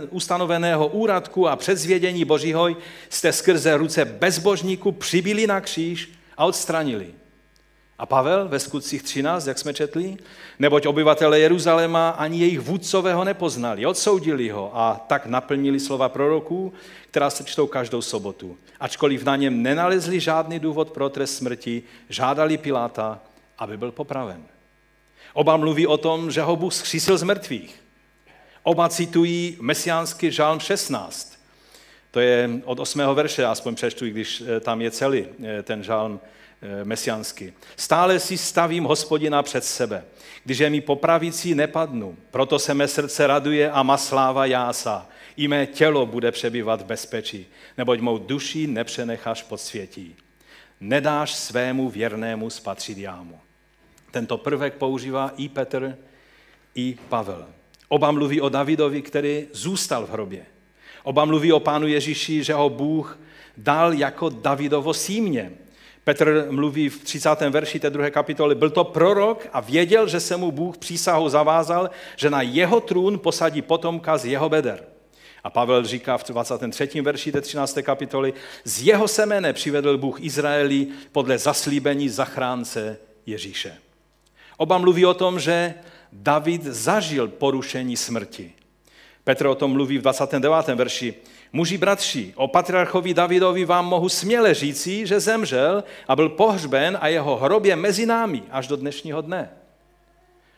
ustanoveného 0.09 0.87
úradku 0.87 1.47
a 1.47 1.55
předzvědění 1.55 2.25
Božího, 2.25 2.69
jste 3.09 3.33
skrze 3.33 3.77
ruce 3.77 4.05
bezbožníku 4.05 4.91
přibili 4.91 5.47
na 5.47 5.61
kříž 5.61 6.09
a 6.37 6.45
odstranili. 6.45 7.20
A 8.01 8.05
Pavel 8.05 8.47
ve 8.47 8.59
skutcích 8.59 9.03
13, 9.03 9.47
jak 9.47 9.59
jsme 9.59 9.73
četli, 9.73 10.17
neboť 10.59 10.85
obyvatele 10.85 11.39
Jeruzaléma 11.39 12.09
ani 12.09 12.39
jejich 12.39 12.59
vůdcové 12.59 13.13
ho 13.13 13.23
nepoznali, 13.23 13.85
odsoudili 13.85 14.49
ho 14.49 14.71
a 14.73 15.05
tak 15.07 15.25
naplnili 15.25 15.79
slova 15.79 16.09
proroků, 16.09 16.73
která 17.11 17.29
se 17.29 17.43
čtou 17.43 17.67
každou 17.67 18.01
sobotu. 18.01 18.57
Ačkoliv 18.79 19.23
na 19.23 19.35
něm 19.35 19.61
nenalezli 19.61 20.19
žádný 20.19 20.59
důvod 20.59 20.91
pro 20.91 21.09
trest 21.09 21.35
smrti, 21.35 21.83
žádali 22.09 22.57
Piláta, 22.57 23.19
aby 23.57 23.77
byl 23.77 23.91
popraven. 23.91 24.43
Oba 25.33 25.57
mluví 25.57 25.87
o 25.87 25.97
tom, 25.97 26.31
že 26.31 26.41
ho 26.41 26.55
Bůh 26.55 26.73
zkřísil 26.73 27.17
z 27.17 27.23
mrtvých. 27.23 27.83
Oba 28.63 28.89
citují 28.89 29.57
mesiánský 29.61 30.31
žálm 30.31 30.59
16. 30.59 31.40
To 32.11 32.19
je 32.19 32.49
od 32.65 32.79
8. 32.79 33.01
verše, 33.13 33.45
aspoň 33.45 33.75
přečtu, 33.75 34.05
když 34.05 34.43
eh, 34.47 34.59
tam 34.59 34.81
je 34.81 34.91
celý 34.91 35.25
eh, 35.43 35.63
ten 35.63 35.83
žálm 35.83 36.19
Eh, 36.63 36.85
mesiansky. 36.85 37.53
Stále 37.75 38.19
si 38.19 38.37
stavím 38.37 38.83
hospodina 38.83 39.43
před 39.43 39.63
sebe, 39.63 40.03
když 40.43 40.59
je 40.59 40.69
mi 40.69 40.81
popravící 40.81 41.55
nepadnu. 41.55 42.17
Proto 42.31 42.59
se 42.59 42.73
mé 42.73 42.87
srdce 42.87 43.27
raduje 43.27 43.71
a 43.71 43.83
má 43.83 43.97
sláva 43.97 44.45
jása. 44.45 45.09
I 45.37 45.47
mé 45.47 45.65
tělo 45.65 46.05
bude 46.05 46.31
přebývat 46.31 46.81
v 46.81 46.85
bezpečí, 46.85 47.45
neboť 47.77 47.99
mou 47.99 48.17
duši 48.17 48.67
nepřenecháš 48.67 49.43
pod 49.43 49.61
světí. 49.61 50.15
Nedáš 50.79 51.35
svému 51.35 51.89
věrnému 51.89 52.49
spatřit 52.49 52.97
jámu. 52.97 53.39
Tento 54.11 54.37
prvek 54.37 54.73
používá 54.73 55.31
i 55.37 55.49
Petr, 55.49 55.97
i 56.75 56.97
Pavel. 57.09 57.47
Oba 57.87 58.11
mluví 58.11 58.41
o 58.41 58.49
Davidovi, 58.49 59.01
který 59.01 59.47
zůstal 59.53 60.05
v 60.05 60.09
hrobě. 60.09 60.45
Oba 61.03 61.25
mluví 61.25 61.53
o 61.53 61.59
pánu 61.59 61.87
Ježíši, 61.87 62.43
že 62.43 62.53
ho 62.53 62.69
Bůh 62.69 63.19
dal 63.57 63.93
jako 63.93 64.29
Davidovo 64.29 64.93
símě, 64.93 65.51
Petr 66.03 66.47
mluví 66.49 66.89
v 66.89 67.03
30. 67.03 67.41
verši 67.49 67.79
té 67.79 67.89
druhé 67.89 68.11
kapitoly, 68.11 68.55
byl 68.55 68.69
to 68.69 68.83
prorok 68.83 69.47
a 69.53 69.59
věděl, 69.59 70.07
že 70.07 70.19
se 70.19 70.37
mu 70.37 70.51
Bůh 70.51 70.77
přísahou 70.77 71.29
zavázal, 71.29 71.89
že 72.15 72.29
na 72.29 72.41
jeho 72.41 72.81
trůn 72.81 73.19
posadí 73.19 73.61
potomka 73.61 74.17
z 74.17 74.25
jeho 74.25 74.49
beder. 74.49 74.83
A 75.43 75.49
Pavel 75.49 75.85
říká 75.85 76.17
v 76.17 76.27
23. 76.27 77.01
verši 77.01 77.31
té 77.31 77.41
13. 77.41 77.77
kapitoly, 77.81 78.33
z 78.63 78.81
jeho 78.81 79.07
semene 79.07 79.53
přivedl 79.53 79.97
Bůh 79.97 80.21
Izraeli 80.21 80.87
podle 81.11 81.37
zaslíbení 81.37 82.09
zachránce 82.09 82.97
Ježíše. 83.25 83.77
Oba 84.57 84.77
mluví 84.77 85.05
o 85.05 85.13
tom, 85.13 85.39
že 85.39 85.73
David 86.11 86.63
zažil 86.63 87.27
porušení 87.27 87.97
smrti. 87.97 88.53
Petr 89.23 89.45
o 89.45 89.55
tom 89.55 89.71
mluví 89.71 89.97
v 89.97 90.01
29. 90.01 90.67
verši. 90.67 91.13
Muži 91.53 91.77
bratři, 91.77 92.33
o 92.35 92.47
patriarchovi 92.47 93.13
Davidovi 93.13 93.65
vám 93.65 93.85
mohu 93.85 94.09
směle 94.09 94.53
říci, 94.53 95.07
že 95.07 95.19
zemřel 95.19 95.83
a 96.07 96.15
byl 96.15 96.29
pohřben 96.29 96.97
a 97.01 97.07
jeho 97.07 97.35
hrob 97.35 97.65
je 97.65 97.75
mezi 97.75 98.05
námi 98.05 98.43
až 98.51 98.67
do 98.67 98.75
dnešního 98.75 99.21
dne. 99.21 99.49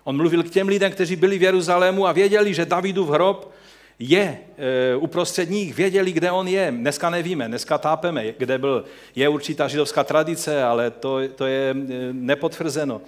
On 0.03 0.17
mluvil 0.17 0.43
k 0.43 0.49
těm 0.49 0.67
lidem, 0.67 0.91
kteří 0.91 1.15
byli 1.15 1.37
v 1.37 1.41
Jeruzalému 1.41 2.07
a 2.07 2.11
věděli, 2.11 2.53
že 2.53 2.65
Davidův 2.65 3.09
hrob 3.09 3.53
je 3.99 4.39
e, 4.57 4.95
uprostřed 4.95 5.49
nich, 5.49 5.75
věděli, 5.75 6.11
kde 6.11 6.31
on 6.31 6.47
je. 6.47 6.71
Dneska 6.71 7.09
nevíme, 7.09 7.47
dneska 7.47 7.77
tápeme, 7.77 8.31
kde 8.37 8.57
byl. 8.57 8.85
Je 9.15 9.29
určitá 9.29 9.67
židovská 9.67 10.03
tradice, 10.03 10.63
ale 10.63 10.91
to, 10.91 11.19
to 11.35 11.45
je 11.45 11.69
e, 11.69 11.75
nepotvrzeno. 12.11 13.01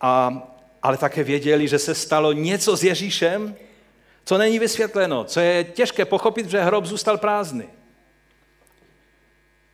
A, 0.00 0.42
ale 0.82 0.96
také 0.96 1.24
věděli, 1.24 1.68
že 1.68 1.78
se 1.78 1.94
stalo 1.94 2.32
něco 2.32 2.76
s 2.76 2.84
Ježíšem, 2.84 3.54
co 4.26 4.38
není 4.38 4.58
vysvětleno, 4.58 5.24
co 5.24 5.40
je 5.40 5.64
těžké 5.64 6.04
pochopit, 6.04 6.50
že 6.50 6.62
hrob 6.62 6.84
zůstal 6.84 7.18
prázdný. 7.18 7.64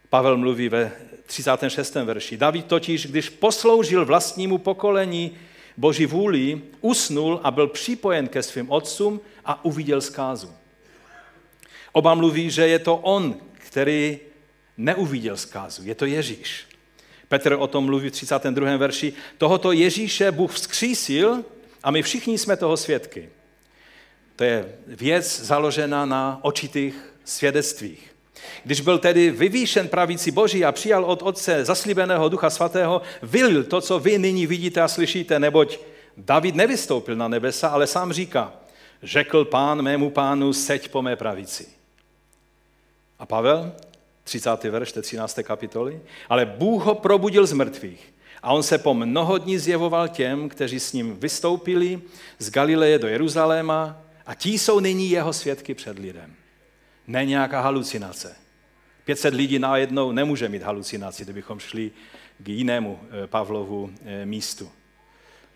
Pavel 0.08 0.36
mluví 0.36 0.68
ve 0.68 0.92
36. 1.26 1.94
verši. 1.94 2.36
David 2.36 2.66
totiž, 2.66 3.06
když 3.06 3.28
posloužil 3.28 4.04
vlastnímu 4.04 4.58
pokolení 4.58 5.38
Boží 5.76 6.06
vůli, 6.06 6.60
usnul 6.80 7.40
a 7.42 7.50
byl 7.50 7.66
připojen 7.66 8.28
ke 8.28 8.42
svým 8.42 8.70
otcům 8.70 9.20
a 9.44 9.64
uviděl 9.64 10.00
zkázu. 10.00 10.52
Oba 11.92 12.14
mluví, 12.14 12.50
že 12.50 12.68
je 12.68 12.78
to 12.78 12.96
on, 12.96 13.36
který 13.54 14.18
neuviděl 14.76 15.36
zkázu. 15.36 15.82
Je 15.84 15.94
to 15.94 16.06
Ježíš. 16.06 16.66
Petr 17.28 17.52
o 17.52 17.66
tom 17.66 17.84
mluví 17.84 18.08
v 18.08 18.12
32. 18.12 18.76
verši. 18.76 19.12
Tohoto 19.38 19.72
Ježíše 19.72 20.32
Bůh 20.32 20.52
vzkřísil 20.52 21.44
a 21.82 21.90
my 21.90 22.02
všichni 22.02 22.38
jsme 22.38 22.56
toho 22.56 22.76
svědky. 22.76 23.28
To 24.36 24.44
je 24.44 24.74
věc 24.86 25.40
založena 25.40 26.06
na 26.06 26.38
očitých 26.42 27.14
svědectvích. 27.24 28.12
Když 28.64 28.80
byl 28.80 28.98
tedy 28.98 29.30
vyvýšen 29.30 29.88
pravící 29.88 30.30
Boží 30.30 30.64
a 30.64 30.72
přijal 30.72 31.04
od 31.04 31.22
Otce 31.22 31.64
zaslíbeného 31.64 32.28
Ducha 32.28 32.50
Svatého, 32.50 33.02
vylil 33.22 33.64
to, 33.64 33.80
co 33.80 33.98
vy 33.98 34.18
nyní 34.18 34.46
vidíte 34.46 34.80
a 34.80 34.88
slyšíte, 34.88 35.38
neboť 35.38 35.78
David 36.16 36.54
nevystoupil 36.54 37.16
na 37.16 37.28
nebesa, 37.28 37.68
ale 37.68 37.86
sám 37.86 38.12
říká, 38.12 38.52
řekl 39.02 39.44
pán 39.44 39.82
mému 39.82 40.10
pánu, 40.10 40.52
seď 40.52 40.88
po 40.88 41.02
mé 41.02 41.16
pravici. 41.16 41.66
A 43.18 43.26
Pavel, 43.26 43.72
30. 44.24 44.64
verš 44.64 44.92
13. 44.92 45.38
kapitoly, 45.42 46.00
ale 46.28 46.46
Bůh 46.46 46.84
ho 46.84 46.94
probudil 46.94 47.46
z 47.46 47.52
mrtvých 47.52 48.12
a 48.42 48.52
on 48.52 48.62
se 48.62 48.78
po 48.78 48.94
mnoho 48.94 49.38
dní 49.38 49.58
zjevoval 49.58 50.08
těm, 50.08 50.48
kteří 50.48 50.80
s 50.80 50.92
ním 50.92 51.16
vystoupili 51.16 52.00
z 52.38 52.50
Galileje 52.50 52.98
do 52.98 53.08
Jeruzaléma 53.08 54.02
a 54.26 54.34
tí 54.34 54.58
jsou 54.58 54.80
nyní 54.80 55.10
jeho 55.10 55.32
svědky 55.32 55.74
před 55.74 55.98
lidem. 55.98 56.34
Ne 57.06 57.24
nějaká 57.24 57.60
halucinace. 57.60 58.36
500 59.04 59.34
lidí 59.34 59.58
najednou 59.58 60.12
nemůže 60.12 60.48
mít 60.48 60.62
halucinaci, 60.62 61.24
kdybychom 61.24 61.60
šli 61.60 61.90
k 62.38 62.48
jinému 62.48 63.00
eh, 63.02 63.26
Pavlovu 63.26 63.90
eh, 64.04 64.26
místu. 64.26 64.70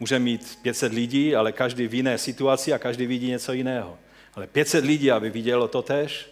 Může 0.00 0.18
mít 0.18 0.58
500 0.62 0.92
lidí, 0.92 1.36
ale 1.36 1.52
každý 1.52 1.88
v 1.88 1.94
jiné 1.94 2.18
situaci 2.18 2.72
a 2.72 2.78
každý 2.78 3.06
vidí 3.06 3.28
něco 3.28 3.52
jiného. 3.52 3.98
Ale 4.34 4.46
500 4.46 4.84
lidí, 4.84 5.10
aby 5.10 5.30
vidělo 5.30 5.68
to 5.68 5.82
tež, 5.82 6.30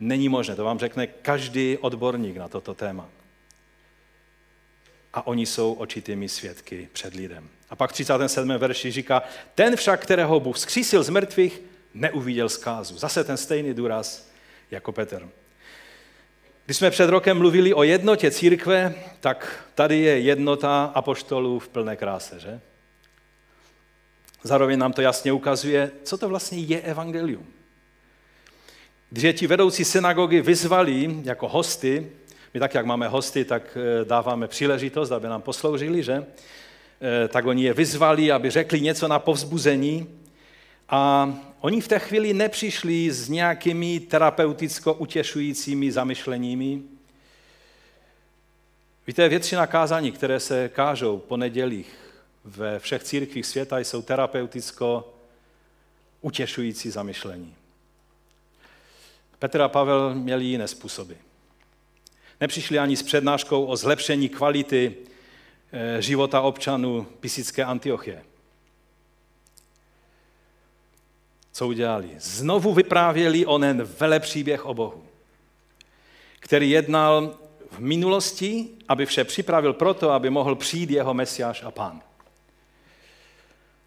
není 0.00 0.28
možné. 0.28 0.56
To 0.56 0.64
vám 0.64 0.78
řekne 0.78 1.06
každý 1.06 1.78
odborník 1.80 2.36
na 2.36 2.48
toto 2.48 2.74
téma. 2.74 3.08
A 5.14 5.26
oni 5.26 5.46
jsou 5.46 5.72
očitými 5.72 6.28
svědky 6.28 6.88
před 6.92 7.14
lidem. 7.14 7.48
A 7.70 7.76
pak 7.76 7.90
v 7.90 7.92
37. 7.92 8.48
verši 8.48 8.90
říká, 8.90 9.22
ten 9.54 9.76
však, 9.76 10.02
kterého 10.02 10.40
Bůh 10.40 10.58
zkřísil 10.58 11.02
z 11.02 11.08
mrtvých, 11.08 11.60
neuviděl 11.94 12.48
zkázu. 12.48 12.98
Zase 12.98 13.24
ten 13.24 13.36
stejný 13.36 13.74
důraz 13.74 14.30
jako 14.70 14.92
Petr. 14.92 15.28
Když 16.64 16.76
jsme 16.76 16.90
před 16.90 17.10
rokem 17.10 17.38
mluvili 17.38 17.74
o 17.74 17.82
jednotě 17.82 18.30
církve, 18.30 18.94
tak 19.20 19.66
tady 19.74 19.98
je 19.98 20.20
jednota 20.20 20.92
apoštolů 20.94 21.58
v 21.58 21.68
plné 21.68 21.96
kráse, 21.96 22.40
že? 22.40 22.60
Zároveň 24.42 24.78
nám 24.78 24.92
to 24.92 25.02
jasně 25.02 25.32
ukazuje, 25.32 25.90
co 26.02 26.18
to 26.18 26.28
vlastně 26.28 26.58
je 26.58 26.80
evangelium. 26.80 27.46
Když 29.10 29.24
je 29.24 29.32
ti 29.32 29.46
vedoucí 29.46 29.84
synagogy 29.84 30.40
vyzvali 30.40 31.20
jako 31.24 31.48
hosty, 31.48 32.12
my 32.54 32.60
tak, 32.60 32.74
jak 32.74 32.86
máme 32.86 33.08
hosty, 33.08 33.44
tak 33.44 33.76
eh, 33.76 34.04
dáváme 34.04 34.48
příležitost, 34.48 35.10
aby 35.10 35.28
nám 35.28 35.42
posloužili, 35.42 36.02
že? 36.02 36.26
Eh, 37.00 37.28
tak 37.28 37.46
oni 37.46 37.64
je 37.64 37.74
vyzvali, 37.74 38.32
aby 38.32 38.50
řekli 38.50 38.80
něco 38.80 39.08
na 39.08 39.18
povzbuzení 39.18 40.20
a 40.88 41.32
oni 41.62 41.80
v 41.80 41.88
té 41.88 41.98
chvíli 41.98 42.34
nepřišli 42.34 43.10
s 43.10 43.28
nějakými 43.28 44.00
terapeuticko 44.00 44.94
utěšujícími 44.94 45.92
zamyšleními. 45.92 46.82
Víte, 49.06 49.28
většina 49.28 49.66
kázání, 49.66 50.12
které 50.12 50.40
se 50.40 50.68
kážou 50.68 51.18
po 51.18 51.36
nedělích 51.36 51.94
ve 52.44 52.78
všech 52.78 53.02
církvích 53.04 53.46
světa, 53.46 53.78
jsou 53.78 54.02
terapeuticko 54.02 55.14
utěšující 56.20 56.90
zamyšlení. 56.90 57.54
Petr 59.38 59.60
a 59.60 59.68
Pavel 59.68 60.14
měli 60.14 60.44
jiné 60.44 60.68
způsoby. 60.68 61.14
Nepřišli 62.40 62.78
ani 62.78 62.96
s 62.96 63.02
přednáškou 63.02 63.64
o 63.64 63.76
zlepšení 63.76 64.28
kvality 64.28 64.96
eh, 65.72 66.02
života 66.02 66.40
občanů 66.40 67.06
Pisické 67.20 67.64
Antiochie. 67.64 68.31
Co 71.52 71.68
udělali? 71.68 72.10
Znovu 72.18 72.74
vyprávěli 72.74 73.46
onen 73.46 73.82
velepříběh 73.82 74.66
o 74.66 74.74
Bohu, 74.74 75.02
který 76.40 76.70
jednal 76.70 77.34
v 77.70 77.78
minulosti, 77.78 78.68
aby 78.88 79.06
vše 79.06 79.24
připravil 79.24 79.72
proto, 79.72 80.10
aby 80.10 80.30
mohl 80.30 80.54
přijít 80.54 80.90
jeho 80.90 81.14
mesiáš 81.14 81.62
a 81.62 81.70
pán. 81.70 82.00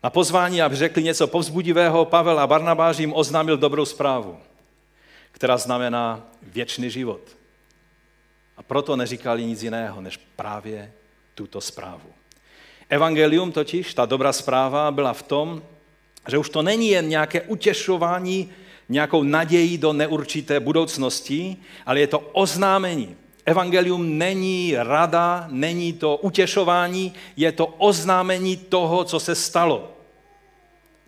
Na 0.04 0.10
pozvání, 0.10 0.62
aby 0.62 0.75
řekli 0.75 1.04
něco 1.04 1.28
povzbudivého, 1.28 2.06
Pavel 2.06 2.39
a 2.39 2.47
Barnabáš 2.47 2.97
jim 2.97 3.13
oznámil 3.13 3.58
dobrou 3.58 3.86
zprávu, 3.86 4.38
která 5.32 5.58
znamená 5.58 6.28
věčný 6.41 6.89
život. 6.89 7.21
A 8.58 8.63
proto 8.63 8.95
neříkali 8.95 9.45
nic 9.45 9.63
jiného, 9.63 10.01
než 10.01 10.17
právě 10.36 10.93
tuto 11.36 11.62
zprávu. 11.62 12.10
Evangelium 12.89 13.51
totiž, 13.51 13.93
ta 13.93 14.06
dobrá 14.06 14.34
zpráva, 14.34 14.91
byla 14.91 15.13
v 15.13 15.23
tom, 15.23 15.63
že 16.28 16.38
už 16.38 16.50
to 16.50 16.62
není 16.62 16.90
jen 16.90 17.10
nějaké 17.10 17.42
utěšování, 17.42 18.50
nějakou 18.90 19.24
naději 19.24 19.78
do 19.78 19.94
neurčité 19.94 20.60
budoucnosti, 20.60 21.58
ale 21.86 22.00
je 22.00 22.08
to 22.08 22.20
oznámení. 22.20 23.16
Evangelium 23.46 24.18
není 24.18 24.74
rada, 24.78 25.48
není 25.52 25.94
to 25.94 26.18
utěšování, 26.18 27.14
je 27.38 27.52
to 27.52 27.66
oznámení 27.66 28.58
toho, 28.58 29.04
co 29.04 29.20
se 29.20 29.36
stalo. 29.36 29.92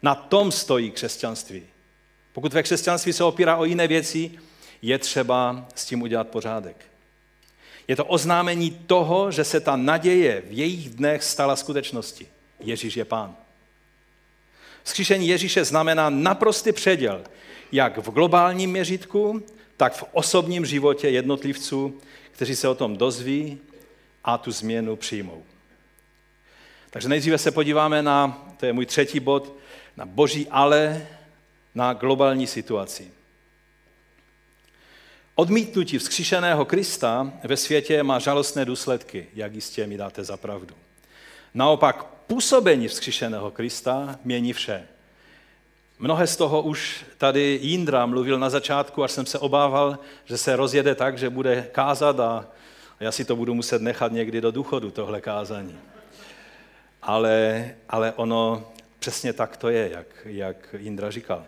Na 0.01 0.15
tom 0.15 0.51
stojí 0.51 0.91
křesťanství. 0.91 1.63
Pokud 2.33 2.53
ve 2.53 2.63
křesťanství 2.63 3.13
se 3.13 3.23
opírá 3.23 3.55
o 3.55 3.65
jiné 3.65 3.87
věci, 3.87 4.31
je 4.81 4.99
třeba 4.99 5.65
s 5.75 5.85
tím 5.85 6.01
udělat 6.01 6.27
pořádek. 6.27 6.85
Je 7.87 7.95
to 7.95 8.05
oznámení 8.05 8.71
toho, 8.71 9.31
že 9.31 9.43
se 9.43 9.59
ta 9.59 9.75
naděje 9.75 10.43
v 10.47 10.51
jejich 10.51 10.89
dnech 10.89 11.23
stala 11.23 11.55
skutečností. 11.55 12.27
Ježíš 12.59 12.97
je 12.97 13.05
pán. 13.05 13.35
Vzkříšení 14.87 15.27
Ježíše 15.27 15.65
znamená 15.65 16.09
naprostý 16.09 16.71
předěl, 16.71 17.23
jak 17.71 17.97
v 17.97 18.11
globálním 18.11 18.71
měřítku, 18.71 19.43
tak 19.77 19.93
v 19.93 20.03
osobním 20.11 20.65
životě 20.65 21.09
jednotlivců, 21.09 22.01
kteří 22.31 22.55
se 22.55 22.67
o 22.67 22.75
tom 22.75 22.97
dozví 22.97 23.59
a 24.23 24.37
tu 24.37 24.51
změnu 24.51 24.95
přijmou. 24.95 25.43
Takže 26.89 27.09
nejdříve 27.09 27.37
se 27.37 27.51
podíváme 27.51 28.01
na, 28.01 28.47
to 28.57 28.65
je 28.65 28.73
můj 28.73 28.85
třetí 28.85 29.19
bod, 29.19 29.53
na 29.97 30.05
boží 30.05 30.47
ale 30.51 31.07
na 31.75 31.93
globální 31.93 32.47
situaci. 32.47 33.11
Odmítnutí 35.35 35.97
vzkříšeného 35.97 36.65
Krista 36.65 37.33
ve 37.43 37.57
světě 37.57 38.03
má 38.03 38.19
žalostné 38.19 38.65
důsledky, 38.65 39.27
jak 39.33 39.53
jistě 39.53 39.87
mi 39.87 39.97
dáte 39.97 40.23
za 40.23 40.37
pravdu. 40.37 40.75
Naopak 41.53 42.16
působení 42.27 42.87
vzkříšeného 42.87 43.51
Krista 43.51 44.19
mění 44.23 44.53
vše. 44.53 44.87
Mnohé 45.99 46.27
z 46.27 46.35
toho 46.35 46.61
už 46.61 47.05
tady 47.17 47.59
Jindra 47.61 48.05
mluvil 48.05 48.39
na 48.39 48.49
začátku, 48.49 49.03
až 49.03 49.11
jsem 49.11 49.25
se 49.25 49.39
obával, 49.39 49.99
že 50.25 50.37
se 50.37 50.55
rozjede 50.55 50.95
tak, 50.95 51.17
že 51.17 51.29
bude 51.29 51.69
kázat 51.71 52.19
a 52.19 52.45
já 52.99 53.11
si 53.11 53.25
to 53.25 53.35
budu 53.35 53.53
muset 53.53 53.81
nechat 53.81 54.11
někdy 54.11 54.41
do 54.41 54.51
důchodu, 54.51 54.91
tohle 54.91 55.21
kázání. 55.21 55.79
Ale, 57.01 57.75
ale 57.89 58.13
ono 58.15 58.71
přesně 58.99 59.33
tak 59.33 59.57
to 59.57 59.69
je, 59.69 59.89
jak, 59.89 60.07
jak 60.25 60.75
Jindra 60.77 61.11
říkal. 61.11 61.45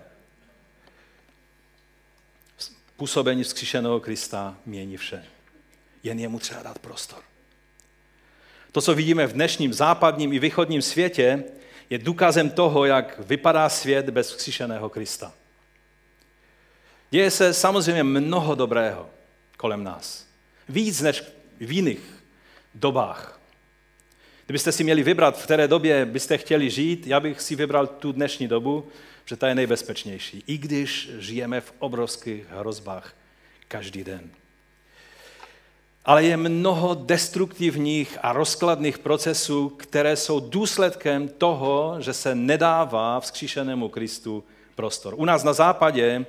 Působení 2.98 3.44
vzkříšeného 3.44 4.00
Krista 4.00 4.58
mění 4.66 4.98
vše. 4.98 5.26
Jen 6.04 6.20
jemu 6.20 6.40
třeba 6.40 6.64
dát 6.64 6.80
prostor. 6.80 7.29
To, 8.72 8.82
co 8.82 8.96
vidíme 8.96 9.28
v 9.28 9.34
dnešním 9.34 9.74
západním 9.74 10.34
i 10.34 10.40
východním 10.40 10.82
světě, 10.82 11.44
je 11.90 11.98
důkazem 11.98 12.50
toho, 12.50 12.86
jak 12.86 13.20
vypadá 13.20 13.70
svět 13.70 14.10
bez 14.10 14.30
vzkříšeného 14.30 14.90
Krista. 14.90 15.34
Děje 17.12 17.32
se 17.32 17.54
samozřejmě 17.54 18.04
mnoho 18.04 18.56
dobrého 18.56 19.10
kolem 19.58 19.84
nás. 19.84 20.26
Víc 20.70 21.02
než 21.02 21.24
v 21.60 21.72
jiných 21.72 22.24
dobách. 22.76 23.40
Kdybyste 24.46 24.72
si 24.72 24.84
měli 24.84 25.04
vybrat, 25.04 25.40
v 25.40 25.44
které 25.44 25.68
době 25.68 26.06
byste 26.06 26.38
chtěli 26.38 26.70
žít, 26.70 27.08
já 27.08 27.20
bych 27.20 27.42
si 27.42 27.56
vybral 27.56 27.88
tu 27.88 28.12
dnešní 28.12 28.48
dobu, 28.48 28.88
že 29.26 29.36
ta 29.36 29.48
je 29.48 29.56
nejbezpečnější. 29.56 30.44
I 30.48 30.58
když 30.58 31.12
žijeme 31.20 31.62
v 31.62 31.74
obrovských 31.80 32.46
hrozbách 32.50 33.14
každý 33.68 34.04
den 34.04 34.32
ale 36.06 36.24
je 36.24 36.38
mnoho 36.38 36.94
destruktivních 36.94 38.18
a 38.22 38.34
rozkladných 38.34 39.00
procesů, 39.00 39.70
které 39.70 40.16
jsou 40.16 40.40
důsledkem 40.40 41.28
toho, 41.28 41.96
že 42.00 42.14
se 42.14 42.36
nedává 42.36 43.20
vzkříšenému 43.20 43.90
Kristu 43.90 44.44
prostor. 44.76 45.14
U 45.18 45.26
nás 45.26 45.44
na 45.44 45.54
západě 45.54 46.26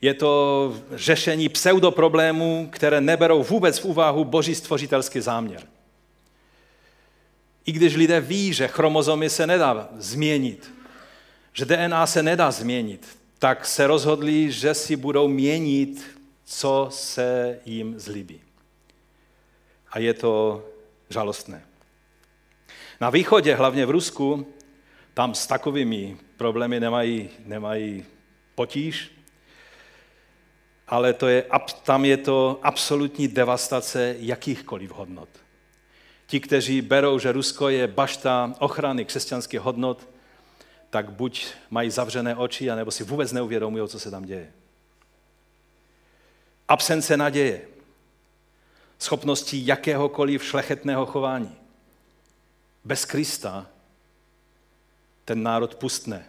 je 0.00 0.14
to 0.14 0.74
řešení 0.90 1.48
pseudoproblémů, 1.48 2.68
které 2.72 3.00
neberou 3.00 3.42
vůbec 3.42 3.78
v 3.78 3.84
úvahu 3.84 4.24
boží 4.24 4.54
stvořitelský 4.54 5.20
záměr. 5.20 5.62
I 7.66 7.72
když 7.72 7.96
lidé 7.96 8.20
ví, 8.20 8.52
že 8.52 8.68
chromozomy 8.68 9.30
se 9.30 9.46
nedá 9.46 9.88
změnit, 9.96 10.72
že 11.52 11.64
DNA 11.64 12.06
se 12.06 12.22
nedá 12.22 12.50
změnit, 12.50 13.08
tak 13.38 13.66
se 13.66 13.86
rozhodli, 13.86 14.52
že 14.52 14.74
si 14.74 14.96
budou 14.96 15.28
měnit, 15.28 16.04
co 16.44 16.88
se 16.90 17.58
jim 17.64 18.00
zlíbí 18.00 18.40
a 19.94 19.98
je 19.98 20.14
to 20.14 20.64
žalostné. 21.10 21.66
Na 23.00 23.10
východě, 23.10 23.54
hlavně 23.54 23.86
v 23.86 23.90
Rusku, 23.90 24.46
tam 25.14 25.34
s 25.34 25.46
takovými 25.46 26.16
problémy 26.36 26.80
nemají, 26.80 27.30
nemají 27.46 28.04
potíž. 28.54 29.10
ale 30.88 31.12
to 31.12 31.28
je, 31.28 31.44
tam 31.82 32.04
je 32.04 32.16
to 32.16 32.58
absolutní 32.62 33.28
devastace 33.28 34.16
jakýchkoliv 34.18 34.90
hodnot. 34.90 35.28
Ti, 36.26 36.40
kteří 36.40 36.82
berou, 36.82 37.18
že 37.18 37.32
Rusko 37.32 37.68
je 37.68 37.86
bašta 37.86 38.54
ochrany 38.58 39.04
křesťanských 39.04 39.60
hodnot, 39.60 40.08
tak 40.90 41.12
buď 41.12 41.46
mají 41.70 41.90
zavřené 41.90 42.36
oči, 42.36 42.70
anebo 42.70 42.90
si 42.90 43.04
vůbec 43.04 43.32
neuvědomují, 43.32 43.88
co 43.88 44.00
se 44.00 44.10
tam 44.10 44.24
děje. 44.24 44.52
Absence 46.68 47.16
naděje, 47.16 47.73
schopností 48.98 49.66
jakéhokoliv 49.66 50.44
šlechetného 50.44 51.06
chování. 51.06 51.56
Bez 52.84 53.04
Krista 53.04 53.66
ten 55.24 55.42
národ 55.42 55.74
pustne. 55.74 56.26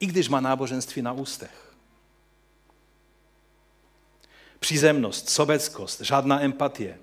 I 0.00 0.06
když 0.06 0.28
má 0.28 0.40
náboženství 0.40 1.02
na 1.02 1.12
ústech. 1.12 1.74
Přízemnost, 4.58 5.30
sobeckost, 5.30 6.00
žádná 6.00 6.42
empatie. 6.42 6.98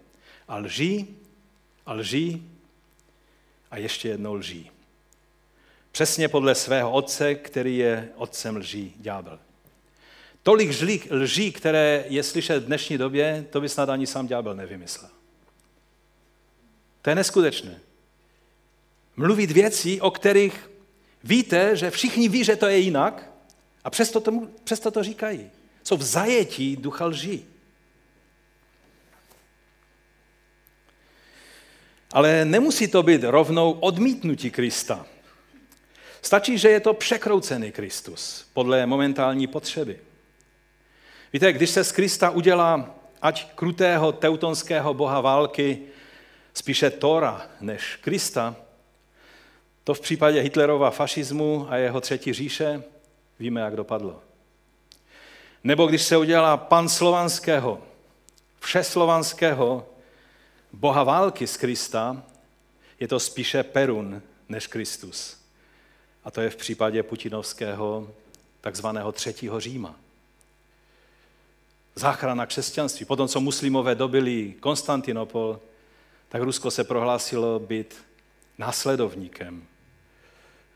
A 0.48 0.58
lží, 0.58 1.18
a 1.86 1.94
lží 1.94 2.52
a 3.72 3.78
ještě 3.78 4.10
jednou 4.10 4.34
lží. 4.34 4.72
Přesně 5.92 6.28
podle 6.28 6.56
svého 6.56 6.92
otce, 6.92 7.36
který 7.36 7.78
je 7.78 8.10
otcem 8.16 8.56
lží, 8.56 8.94
ďábel. 8.98 9.40
Tolik 10.44 10.70
lží, 10.70 11.02
lží, 11.10 11.52
které 11.52 12.06
je 12.08 12.24
slyšet 12.24 12.64
v 12.64 12.66
dnešní 12.66 12.98
době, 12.98 13.46
to 13.50 13.62
by 13.62 13.70
snad 13.70 13.90
ani 13.90 14.08
sám 14.08 14.28
ďábel 14.28 14.56
nevymyslel. 14.56 15.12
To 17.02 17.10
je 17.10 17.16
neskutečné. 17.16 17.80
Mluvit 19.16 19.52
věcí, 19.52 20.02
o 20.02 20.12
kterých 20.12 20.70
víte, 21.24 21.76
že 21.76 21.92
všichni 21.92 22.30
ví, 22.30 22.44
že 22.44 22.56
to 22.56 22.68
je 22.68 22.78
jinak, 22.78 23.32
a 23.84 23.90
přesto 23.90 24.20
to, 24.20 24.48
přesto 24.64 24.92
to 24.92 25.04
říkají. 25.04 25.50
Jsou 25.84 25.98
v 25.98 26.04
zajetí 26.04 26.76
ducha 26.76 27.06
lží. 27.06 27.46
Ale 32.12 32.46
nemusí 32.46 32.88
to 32.88 33.04
být 33.04 33.24
rovnou 33.24 33.72
odmítnutí 33.72 34.52
Krista. 34.52 35.06
Stačí, 36.22 36.58
že 36.58 36.70
je 36.70 36.80
to 36.80 36.94
překroucený 36.94 37.72
Kristus 37.72 38.46
podle 38.54 38.86
momentální 38.86 39.48
potřeby. 39.48 40.00
Víte, 41.34 41.54
když 41.54 41.70
se 41.70 41.84
z 41.84 41.92
Krista 41.92 42.30
udělá 42.30 42.96
ať 43.22 43.54
krutého 43.54 44.12
teutonského 44.12 44.94
boha 44.94 45.22
války 45.22 45.82
spíše 46.54 46.90
Tora 46.90 47.48
než 47.62 47.96
Krista, 47.96 48.56
to 49.84 49.94
v 49.94 50.00
případě 50.00 50.42
Hitlerova 50.42 50.92
fašismu 50.92 51.68
a 51.70 51.76
jeho 51.76 52.02
třetí 52.02 52.34
říše 52.34 52.84
víme, 53.40 53.62
jak 53.62 53.76
dopadlo. 53.76 54.20
Nebo 55.64 55.88
když 55.88 56.02
se 56.02 56.18
udělá 56.18 56.58
pan 56.58 56.90
slovanského, 56.90 57.82
všeslovanského 58.60 59.88
boha 60.74 61.04
války 61.04 61.48
z 61.48 61.58
Krista, 61.58 62.24
je 63.00 63.08
to 63.08 63.20
spíše 63.20 63.64
Perun 63.64 64.22
než 64.50 64.68
Kristus. 64.68 65.38
A 66.24 66.32
to 66.32 66.42
je 66.42 66.50
v 66.50 66.56
případě 66.56 67.04
putinovského 67.04 68.10
takzvaného 68.62 69.12
třetího 69.12 69.60
Říma. 69.60 70.01
Záchrana 71.96 72.46
křesťanství. 72.46 73.06
Potom, 73.06 73.28
co 73.28 73.40
muslimové 73.40 73.96
dobili 73.96 74.56
Konstantinopol, 74.60 75.60
tak 76.30 76.42
Rusko 76.42 76.72
se 76.72 76.84
prohlásilo 76.84 77.60
být 77.60 77.96
následovníkem 78.58 79.64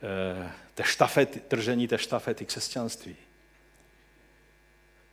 eh, 0.04 0.51
té 0.73 0.84
štafety, 0.84 1.41
držení 1.49 1.88
té 1.88 1.97
štafety 1.97 2.45
křesťanství. 2.45 3.15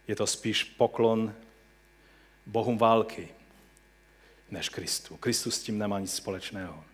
Je 0.08 0.16
to 0.16 0.26
spíš 0.26 0.64
poklon 0.64 1.34
bohům 2.46 2.78
války 2.78 3.28
než 4.50 4.68
Kristu. 4.68 5.16
Kristus 5.16 5.54
s 5.54 5.62
tím 5.62 5.78
nemá 5.78 6.00
nic 6.00 6.14
společného. 6.14 6.84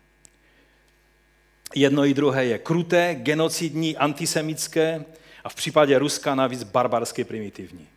Jedno 1.75 2.05
i 2.05 2.15
druhé 2.15 2.45
je 2.45 2.59
kruté, 2.59 3.15
genocidní, 3.15 3.97
antisemické 3.97 5.05
a 5.45 5.49
v 5.49 5.55
případě 5.55 5.99
Ruska 5.99 6.35
navíc 6.35 6.63
barbarsky 6.63 7.25
primitivní. 7.25 7.89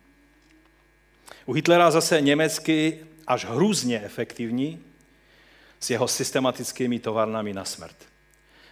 U 1.46 1.52
Hitlera 1.52 1.90
zase 1.90 2.20
německy 2.20 3.06
až 3.26 3.44
hrůzně 3.44 4.00
efektivní 4.00 4.84
s 5.80 5.90
jeho 5.90 6.08
systematickými 6.08 6.98
továrnami 6.98 7.52
na 7.52 7.64
smrt. 7.64 7.96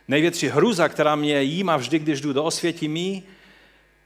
Největší 0.09 0.49
hruza, 0.49 0.89
která 0.89 1.17
mě 1.17 1.43
jíma 1.43 1.77
vždy, 1.77 1.99
když 1.99 2.21
jdu 2.21 2.33
do 2.33 2.45
Osvětimí, 2.45 3.25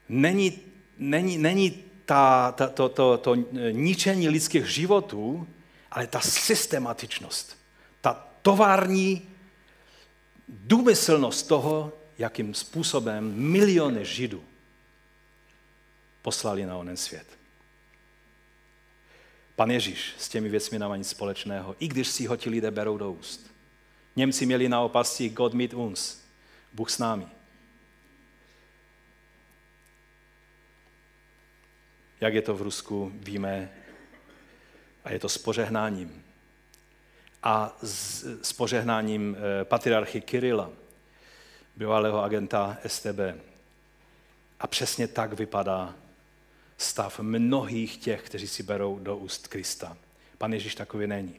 není, 0.09 0.59
není, 0.98 1.38
není 1.38 1.85
ta, 2.05 2.53
ta, 2.53 2.68
to, 2.68 2.88
to, 2.88 3.18
to 3.18 3.35
ničení 3.70 4.29
lidských 4.29 4.66
životů, 4.66 5.48
ale 5.90 6.07
ta 6.07 6.20
systematičnost, 6.20 7.59
ta 8.00 8.27
tovární 8.42 9.29
důmyslnost 10.48 11.48
toho, 11.48 11.92
jakým 12.18 12.55
způsobem 12.55 13.35
miliony 13.37 14.05
Židů 14.05 14.44
poslali 16.22 16.66
na 16.66 16.77
onen 16.77 16.96
svět. 16.96 17.27
Pan 19.56 19.70
Ježíš 19.70 20.14
s 20.18 20.28
těmi 20.28 20.48
věcmi 20.48 20.78
nemá 20.78 20.96
nic 20.96 21.08
společného, 21.08 21.76
i 21.78 21.88
když 21.88 22.08
si 22.08 22.26
ho 22.26 22.36
ti 22.36 22.50
lidé 22.50 22.70
berou 22.70 22.98
do 22.98 23.12
úst. 23.12 23.54
Němci 24.16 24.46
měli 24.46 24.68
na 24.68 24.80
opasci 24.80 25.28
God 25.28 25.54
meet 25.54 25.74
uns, 25.74 26.24
Bůh 26.72 26.90
s 26.90 26.98
námi. 26.98 27.26
Jak 32.20 32.34
je 32.34 32.42
to 32.42 32.54
v 32.54 32.62
Rusku, 32.62 33.12
víme, 33.14 33.72
a 35.04 35.12
je 35.12 35.18
to 35.18 35.28
s 35.28 35.38
požehnáním. 35.38 36.24
A 37.42 37.76
s, 37.82 38.24
s 38.42 38.52
požehnáním 38.52 39.36
eh, 39.36 39.64
patriarchy 39.64 40.20
Kirila, 40.20 40.70
bývalého 41.76 42.22
agenta 42.22 42.78
STB. 42.86 43.18
A 44.60 44.66
přesně 44.66 45.08
tak 45.08 45.32
vypadá 45.32 45.94
stav 46.85 47.20
mnohých 47.20 47.97
těch, 47.97 48.23
kteří 48.23 48.49
si 48.49 48.62
berou 48.62 48.99
do 48.99 49.16
úst 49.16 49.49
Krista. 49.49 49.97
Pan 50.38 50.53
Ježíš 50.53 50.75
takový 50.75 51.07
není. 51.07 51.35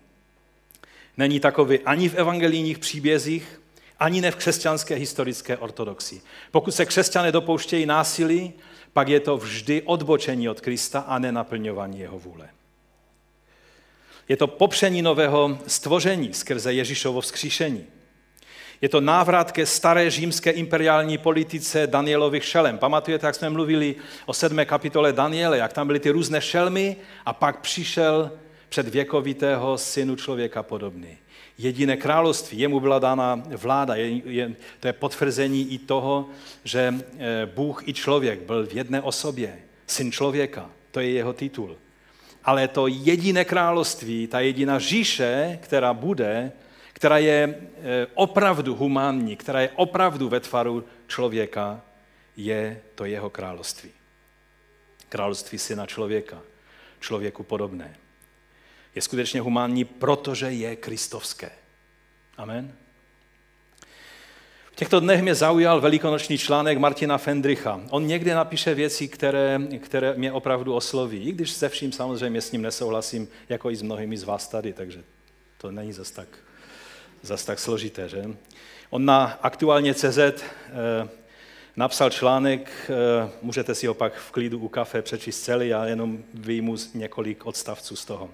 Není 1.18 1.40
takový 1.40 1.80
ani 1.80 2.10
v 2.10 2.16
evangelijních 2.16 2.80
příbězích, 2.80 3.62
ani 4.00 4.22
ne 4.22 4.32
v 4.32 4.36
křesťanské 4.36 4.96
historické 4.96 5.58
ortodoxii. 5.58 6.22
Pokud 6.52 6.72
se 6.72 6.86
křesťané 6.86 7.32
dopouštějí 7.32 7.86
násilí, 7.86 8.54
pak 8.94 9.08
je 9.08 9.20
to 9.20 9.38
vždy 9.38 9.82
odbočení 9.82 10.50
od 10.50 10.62
Krista 10.62 11.00
a 11.00 11.20
nenaplňování 11.20 12.00
jeho 12.00 12.20
vůle. 12.20 12.50
Je 14.30 14.38
to 14.38 14.48
popření 14.48 15.02
nového 15.02 15.60
stvoření 15.68 16.34
skrze 16.34 16.74
Ježíšovo 16.74 17.22
vzkříšení. 17.22 17.86
Je 18.82 18.90
to 18.90 19.02
návrat 19.02 19.52
ke 19.52 19.66
staré 19.66 20.10
římské 20.10 20.52
imperiální 20.52 21.18
politice 21.18 21.88
Danielových 21.88 22.44
šelem. 22.44 22.78
Pamatujete, 22.78 23.28
jak 23.28 23.36
jsme 23.36 23.50
mluvili 23.50 23.96
o 24.26 24.34
sedmé 24.34 24.66
kapitole 24.66 25.14
Daniele, 25.14 25.58
jak 25.58 25.74
tam 25.74 25.88
byly 25.88 26.00
ty 26.00 26.10
různé 26.10 26.42
šelmy 26.42 26.96
a 27.26 27.34
pak 27.34 27.60
přišel 27.60 28.32
před 28.70 28.88
věkovitého 28.88 29.78
synu 29.78 30.16
člověka 30.16 30.64
podobný. 30.64 31.18
Jediné 31.58 31.98
království, 31.98 32.60
jemu 32.60 32.80
byla 32.80 33.00
dána 33.00 33.44
vláda, 33.48 33.96
je, 33.96 34.22
je, 34.26 34.56
to 34.80 34.88
je 34.88 34.94
potvrzení 34.94 35.74
i 35.74 35.78
toho, 35.78 36.30
že 36.64 36.96
eh, 36.96 37.46
Bůh 37.56 37.88
i 37.88 37.94
člověk 37.94 38.40
byl 38.40 38.68
v 38.68 38.74
jedné 38.74 39.02
osobě, 39.02 39.60
syn 39.88 40.12
člověka, 40.12 40.70
to 40.92 41.00
je 41.00 41.10
jeho 41.10 41.34
titul. 41.34 41.78
Ale 42.44 42.68
to 42.68 42.88
jediné 42.88 43.46
království, 43.46 44.28
ta 44.28 44.40
jediná 44.40 44.80
říše, 44.80 45.60
která 45.62 45.94
bude, 45.94 46.52
která 46.96 47.18
je 47.18 47.56
eh, 47.60 48.08
opravdu 48.14 48.76
humánní, 48.76 49.36
která 49.36 49.62
je 49.62 49.70
opravdu 49.76 50.30
ve 50.30 50.40
tvaru 50.40 50.84
člověka, 51.08 51.82
je 52.38 52.82
to 52.96 53.06
jeho 53.06 53.30
království. 53.30 53.92
Království 55.10 55.58
syna 55.58 55.86
člověka, 55.86 56.42
člověku 57.00 57.44
podobné. 57.44 57.98
Je 58.96 59.02
skutečně 59.02 59.42
humánní, 59.42 59.86
protože 59.86 60.52
je 60.52 60.76
kristovské. 60.76 61.52
Amen. 62.38 62.74
V 64.72 64.76
těchto 64.76 65.00
dnech 65.00 65.22
mě 65.22 65.36
zaujal 65.36 65.82
velikonoční 65.82 66.38
článek 66.38 66.78
Martina 66.78 67.18
Fendricha. 67.18 67.82
On 67.90 68.08
někdy 68.08 68.32
napíše 68.32 68.74
věci, 68.74 69.08
které, 69.08 69.60
které 69.80 70.14
mě 70.14 70.32
opravdu 70.32 70.74
osloví, 70.74 71.24
i 71.24 71.32
když 71.32 71.52
se 71.52 71.70
vším 71.70 71.92
samozřejmě 71.92 72.42
s 72.42 72.52
ním 72.52 72.62
nesouhlasím, 72.62 73.28
jako 73.50 73.72
i 73.72 73.76
s 73.76 73.82
mnohými 73.82 74.18
z 74.18 74.24
vás 74.24 74.48
tady, 74.48 74.74
takže 74.74 75.04
to 75.58 75.72
není 75.72 75.94
zas 75.94 76.12
tak 76.12 76.45
zas 77.26 77.46
tak 77.46 77.60
složité, 77.60 78.10
že? 78.10 78.26
On 78.90 79.06
na 79.06 79.40
aktuálně 79.42 79.94
CZ 79.94 80.18
eh, 80.18 80.42
napsal 81.76 82.10
článek, 82.10 82.72
eh, 82.90 83.30
můžete 83.42 83.76
si 83.76 83.88
ho 83.88 83.94
pak 83.94 84.14
v 84.14 84.32
klidu 84.32 84.60
u 84.60 84.68
kafe 84.68 85.02
přečíst 85.02 85.42
celý, 85.42 85.68
já 85.68 85.86
jenom 85.86 86.24
vyjmu 86.34 86.76
několik 86.94 87.46
odstavců 87.46 87.96
z 87.96 88.06
toho. 88.06 88.30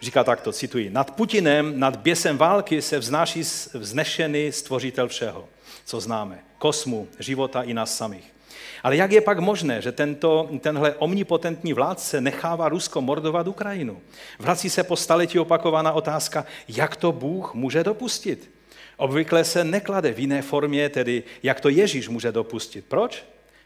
Říká 0.00 0.24
takto, 0.24 0.52
cituji, 0.52 0.90
nad 0.90 1.10
Putinem, 1.10 1.80
nad 1.80 1.96
běsem 1.96 2.38
války 2.38 2.82
se 2.82 2.98
vznáší 2.98 3.40
vznešený 3.74 4.52
stvořitel 4.52 5.08
všeho, 5.08 5.48
co 5.84 6.00
známe, 6.00 6.44
kosmu, 6.58 7.08
života 7.18 7.62
i 7.62 7.74
nás 7.74 7.96
samých. 7.96 8.32
Ale 8.82 8.96
jak 8.96 9.12
je 9.12 9.20
pak 9.20 9.38
možné, 9.38 9.82
že 9.82 9.92
tento, 9.92 10.50
tenhle 10.60 10.94
omnipotentní 10.94 11.72
vládce 11.72 12.20
nechává 12.20 12.68
Rusko 12.68 13.00
mordovat 13.00 13.48
Ukrajinu? 13.48 14.00
Vrací 14.38 14.70
se 14.70 14.84
po 14.84 14.96
staletí 14.96 15.38
opakovaná 15.38 15.92
otázka, 15.92 16.46
jak 16.68 16.96
to 16.96 17.12
Bůh 17.12 17.54
může 17.54 17.84
dopustit? 17.84 18.50
Obvykle 18.96 19.44
se 19.44 19.64
neklade 19.64 20.12
v 20.12 20.18
jiné 20.18 20.42
formě, 20.42 20.88
tedy 20.88 21.22
jak 21.42 21.60
to 21.60 21.68
Ježíš 21.68 22.08
může 22.08 22.32
dopustit. 22.32 22.84
Proč? 22.88 23.24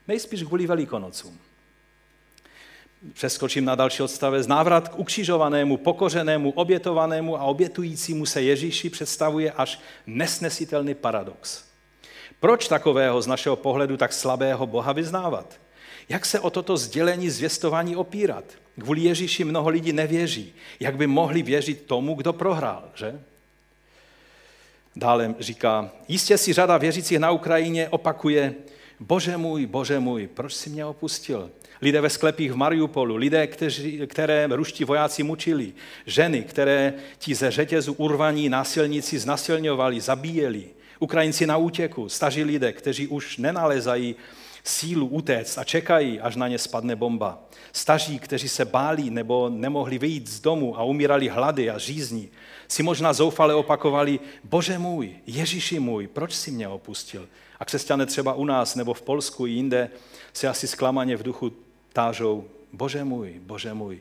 Nejspíš 0.09 0.43
kvůli 0.43 0.67
velikonocům. 0.67 1.39
Přeskočím 3.13 3.65
na 3.65 3.75
další 3.75 4.03
odstavec. 4.03 4.47
Návrat 4.47 4.89
k 4.89 4.99
ukřižovanému, 4.99 5.77
pokořenému, 5.77 6.51
obětovanému 6.51 7.41
a 7.41 7.43
obětujícímu 7.43 8.27
se 8.27 8.43
Ježíši 8.43 8.91
představuje 8.91 9.53
až 9.53 9.81
nesnesitelný 10.07 10.95
paradox. 10.95 11.74
Proč 12.45 12.69
takového 12.69 13.23
z 13.23 13.27
našeho 13.27 13.57
pohledu 13.57 13.97
tak 13.97 14.13
slabého 14.13 14.67
Boha 14.67 14.93
vyznávat? 14.93 15.61
Jak 16.09 16.27
se 16.27 16.41
o 16.41 16.51
toto 16.51 16.77
sdělení 16.77 17.31
zvěstování 17.31 17.97
opírat? 17.97 18.45
Kvůli 18.81 19.01
Ježíši 19.01 19.45
mnoho 19.45 19.69
lidí 19.69 19.93
nevěří. 19.93 20.55
Jak 20.81 20.97
by 20.97 21.07
mohli 21.07 21.43
věřit 21.43 21.83
tomu, 21.83 22.15
kdo 22.15 22.33
prohrál, 22.33 22.85
že? 22.95 23.21
Dále 24.97 25.35
říká, 25.41 25.91
jistě 26.09 26.39
si 26.39 26.53
řada 26.53 26.79
věřících 26.79 27.19
na 27.19 27.31
Ukrajině 27.31 27.89
opakuje, 27.89 28.55
bože 29.01 29.37
můj, 29.37 29.67
bože 29.67 30.01
můj, 30.01 30.27
proč 30.27 30.55
si 30.55 30.71
mě 30.71 30.85
opustil? 30.85 31.51
Lidé 31.83 32.01
ve 32.01 32.11
sklepích 32.11 32.53
v 32.53 32.57
Mariupolu, 32.57 33.17
lidé, 33.17 33.47
kteří, 33.47 34.01
které 34.07 34.47
ruští 34.51 34.85
vojáci 34.85 35.23
mučili, 35.23 35.73
ženy, 36.07 36.43
které 36.43 36.95
ti 37.19 37.35
ze 37.35 37.51
řetězu 37.51 37.93
urvaní 37.93 38.49
násilníci 38.49 39.19
znasilňovali, 39.19 40.01
zabíjeli, 40.01 40.69
Ukrajinci 41.05 41.47
na 41.47 41.57
útěku, 41.57 42.09
staří 42.09 42.45
lidé, 42.45 42.73
kteří 42.73 43.09
už 43.09 43.37
nenalezají 43.37 44.17
sílu 44.65 45.07
utéct 45.07 45.59
a 45.59 45.65
čekají, 45.65 46.21
až 46.21 46.37
na 46.37 46.49
ně 46.49 46.59
spadne 46.59 46.97
bomba. 46.97 47.39
Staří, 47.73 48.19
kteří 48.19 48.49
se 48.49 48.65
báli 48.65 49.11
nebo 49.11 49.49
nemohli 49.49 49.99
vyjít 49.99 50.29
z 50.29 50.41
domu 50.41 50.79
a 50.79 50.83
umírali 50.83 51.29
hlady 51.29 51.71
a 51.71 51.79
žízní, 51.79 52.29
si 52.69 52.83
možná 52.83 53.13
zoufale 53.13 53.55
opakovali, 53.55 54.21
bože 54.45 54.79
můj, 54.79 55.17
Ježíši 55.27 55.81
můj, 55.81 56.07
proč 56.07 56.33
si 56.33 56.51
mě 56.51 56.69
opustil? 56.69 57.29
A 57.61 57.65
křesťané 57.65 58.07
třeba 58.07 58.35
u 58.35 58.45
nás 58.45 58.75
nebo 58.75 58.95
v 58.95 59.03
Polsku 59.03 59.47
i 59.47 59.51
jinde 59.51 59.91
se 60.33 60.49
asi 60.49 60.67
zklamaně 60.67 61.17
v 61.17 61.23
duchu 61.23 61.53
tážou, 61.93 62.45
bože 62.73 63.05
můj, 63.05 63.41
bože 63.45 63.75
můj, 63.75 64.01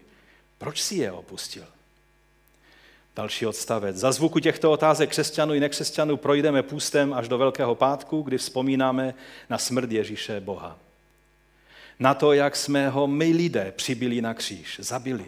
proč 0.57 0.81
si 0.81 0.95
je 0.95 1.11
opustil? 1.11 1.65
Další 3.15 3.45
odstavec. 3.45 3.95
Za 3.97 4.11
zvuku 4.11 4.39
těchto 4.39 4.71
otázek 4.71 5.09
křesťanů 5.09 5.53
i 5.53 5.59
nekřesťanů 5.59 6.17
projdeme 6.17 6.63
půstem 6.63 7.13
až 7.13 7.27
do 7.27 7.37
Velkého 7.37 7.75
pátku, 7.75 8.21
kdy 8.21 8.37
vzpomínáme 8.37 9.13
na 9.49 9.57
smrt 9.57 9.91
Ježíše 9.91 10.39
Boha. 10.39 10.77
Na 11.99 12.13
to, 12.13 12.33
jak 12.33 12.55
jsme 12.55 12.89
ho 12.89 13.07
my 13.07 13.31
lidé 13.31 13.73
přibili 13.75 14.21
na 14.21 14.33
kříž, 14.33 14.79
zabili. 14.83 15.25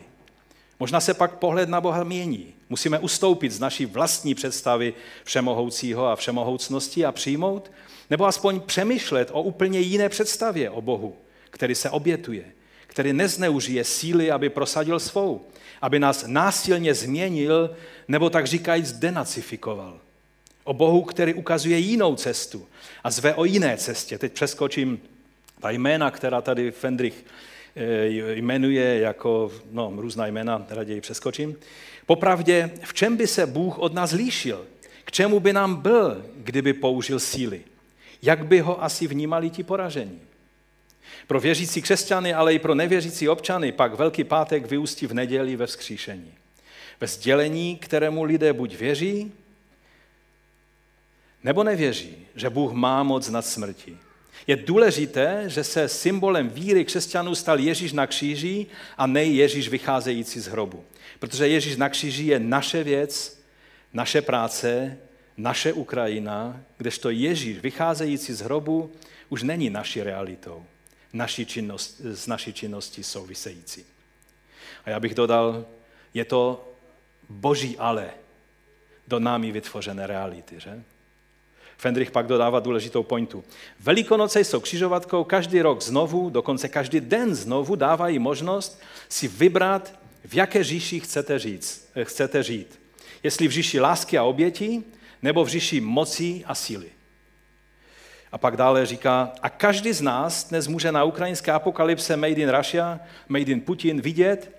Možná 0.80 1.00
se 1.00 1.14
pak 1.14 1.36
pohled 1.36 1.70
na 1.70 1.82
Boha 1.82 2.04
mění. 2.04 2.54
Musíme 2.70 3.00
ustoupit 3.00 3.52
z 3.52 3.60
naší 3.60 3.86
vlastní 3.86 4.36
představy 4.36 4.94
všemohoucího 5.24 6.08
a 6.08 6.16
všemohoucnosti 6.16 7.06
a 7.06 7.12
přijmout, 7.12 7.72
nebo 8.10 8.26
aspoň 8.26 8.60
přemýšlet 8.60 9.30
o 9.32 9.42
úplně 9.42 9.80
jiné 9.80 10.10
představě 10.10 10.70
o 10.70 10.82
Bohu, 10.82 11.16
který 11.50 11.76
se 11.76 11.90
obětuje, 11.90 12.46
který 12.88 13.14
nezneužije 13.14 13.84
síly, 13.84 14.32
aby 14.32 14.50
prosadil 14.50 15.00
svou, 15.00 15.42
aby 15.82 16.00
nás 16.00 16.24
násilně 16.28 16.94
změnil, 16.94 17.76
nebo 18.08 18.30
tak 18.30 18.48
říkajíc 18.48 18.92
denacifikoval. 18.92 20.00
O 20.64 20.74
Bohu, 20.74 21.02
který 21.02 21.34
ukazuje 21.34 21.78
jinou 21.78 22.16
cestu 22.16 22.66
a 23.04 23.12
zve 23.12 23.34
o 23.34 23.46
jiné 23.46 23.78
cestě. 23.78 24.18
Teď 24.18 24.34
přeskočím 24.34 25.00
ta 25.60 25.70
jména, 25.70 26.12
která 26.12 26.42
tady 26.42 26.72
Fendrich 26.72 27.26
eh, 27.76 28.08
jmenuje 28.34 29.00
jako, 29.00 29.52
no, 29.72 29.94
různá 29.96 30.28
jména, 30.28 30.66
raději 30.70 31.02
přeskočím. 31.02 31.56
Popravdě, 32.06 32.72
v 32.84 32.94
čem 32.94 33.18
by 33.18 33.28
se 33.28 33.46
Bůh 33.46 33.80
od 33.80 33.94
nás 33.94 34.12
líšil? 34.12 34.66
K 35.06 35.12
čemu 35.12 35.40
by 35.40 35.54
nám 35.54 35.76
byl, 35.76 36.26
kdyby 36.38 36.74
použil 36.74 37.20
síly? 37.20 37.62
Jak 38.22 38.46
by 38.46 38.60
ho 38.60 38.84
asi 38.84 39.08
vnímali 39.08 39.50
ti 39.50 39.64
poražení? 39.64 40.20
Pro 41.28 41.40
věřící 41.40 41.82
křesťany, 41.82 42.34
ale 42.34 42.54
i 42.54 42.60
pro 42.60 42.76
nevěřící 42.76 43.30
občany 43.30 43.72
pak 43.72 43.94
Velký 43.94 44.24
pátek 44.24 44.66
vyústí 44.66 45.08
v 45.08 45.14
neděli 45.14 45.56
ve 45.56 45.68
vzkříšení. 45.68 46.34
Ve 47.02 47.08
sdělení, 47.08 47.78
kterému 47.78 48.24
lidé 48.24 48.54
buď 48.54 48.76
věří, 48.76 49.32
nebo 51.44 51.64
nevěří, 51.64 52.16
že 52.36 52.50
Bůh 52.50 52.74
má 52.74 53.04
moc 53.04 53.30
nad 53.30 53.46
smrtí. 53.46 53.98
Je 54.48 54.56
důležité, 54.56 55.44
že 55.48 55.64
se 55.64 55.88
symbolem 55.88 56.50
víry 56.50 56.86
křesťanů 56.86 57.36
stal 57.36 57.60
Ježíš 57.60 57.94
na 57.94 58.08
kříži 58.08 58.66
a 58.98 59.08
ne 59.08 59.24
Ježíš 59.24 59.70
vycházející 59.70 60.40
z 60.40 60.48
hrobu. 60.48 60.84
Protože 61.20 61.48
Ježíš 61.48 61.78
na 61.78 61.90
kříži 61.90 62.24
je 62.24 62.40
naše 62.40 62.84
věc, 62.84 63.42
naše 63.94 64.22
práce, 64.22 64.98
naše 65.38 65.74
Ukrajina, 65.74 66.62
kdežto 66.78 67.10
Ježíš 67.10 67.60
vycházející 67.60 68.34
z 68.34 68.42
hrobu 68.42 68.92
už 69.30 69.44
není 69.44 69.70
naší 69.70 70.04
realitou 70.04 70.66
naší 71.16 71.46
činnost, 71.46 72.02
s 72.04 72.28
naší 72.28 72.54
činností 72.54 73.04
související. 73.04 73.86
A 74.86 74.90
já 74.90 75.00
bych 75.00 75.16
dodal, 75.16 75.66
je 76.14 76.26
to 76.26 76.72
boží 77.30 77.78
ale 77.78 78.10
do 79.08 79.20
námi 79.20 79.52
vytvořené 79.52 80.08
reality, 80.08 80.60
že? 80.60 80.84
Fendrich 81.78 82.12
pak 82.12 82.28
dodává 82.28 82.60
důležitou 82.60 83.04
pointu. 83.04 83.44
Velikonoce 83.80 84.40
jsou 84.44 84.60
křižovatkou 84.60 85.24
každý 85.24 85.62
rok 85.62 85.82
znovu, 85.82 86.30
dokonce 86.30 86.70
každý 86.70 87.00
den 87.00 87.36
znovu 87.36 87.76
dávají 87.76 88.20
možnost 88.20 88.82
si 89.10 89.28
vybrat, 89.28 89.94
v 90.26 90.34
jaké 90.34 90.64
říši 90.64 91.00
chcete, 91.00 91.40
říct, 91.40 91.90
chcete 92.04 92.44
žít. 92.44 92.80
Jestli 93.24 93.48
v 93.48 93.52
říši 93.52 93.80
lásky 93.80 94.18
a 94.18 94.24
obětí, 94.24 94.84
nebo 95.22 95.46
v 95.46 95.48
říši 95.48 95.82
moci 95.82 96.44
a 96.46 96.56
síly. 96.56 96.90
A 98.36 98.38
pak 98.38 98.58
dále 98.58 98.86
říká, 98.86 99.32
a 99.42 99.50
každý 99.50 99.94
z 99.94 100.02
nás 100.02 100.50
dnes 100.50 100.68
může 100.68 100.92
na 100.92 101.04
ukrajinské 101.04 101.52
apokalypse 101.52 102.18
Made 102.18 102.34
in 102.34 102.50
Russia, 102.50 103.00
Made 103.30 103.52
in 103.52 103.62
Putin 103.62 104.02
vidět, 104.02 104.56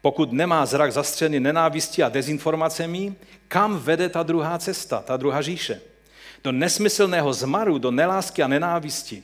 pokud 0.00 0.32
nemá 0.32 0.66
zrak 0.66 0.92
zastřený 0.92 1.40
nenávistí 1.40 2.02
a 2.02 2.08
dezinformacemi, 2.08 3.14
kam 3.48 3.78
vede 3.78 4.08
ta 4.08 4.22
druhá 4.22 4.58
cesta, 4.58 5.02
ta 5.06 5.16
druhá 5.16 5.42
říše. 5.42 5.80
Do 6.44 6.52
nesmyslného 6.52 7.32
zmaru, 7.32 7.78
do 7.78 7.90
nelásky 7.90 8.42
a 8.42 8.48
nenávisti. 8.48 9.22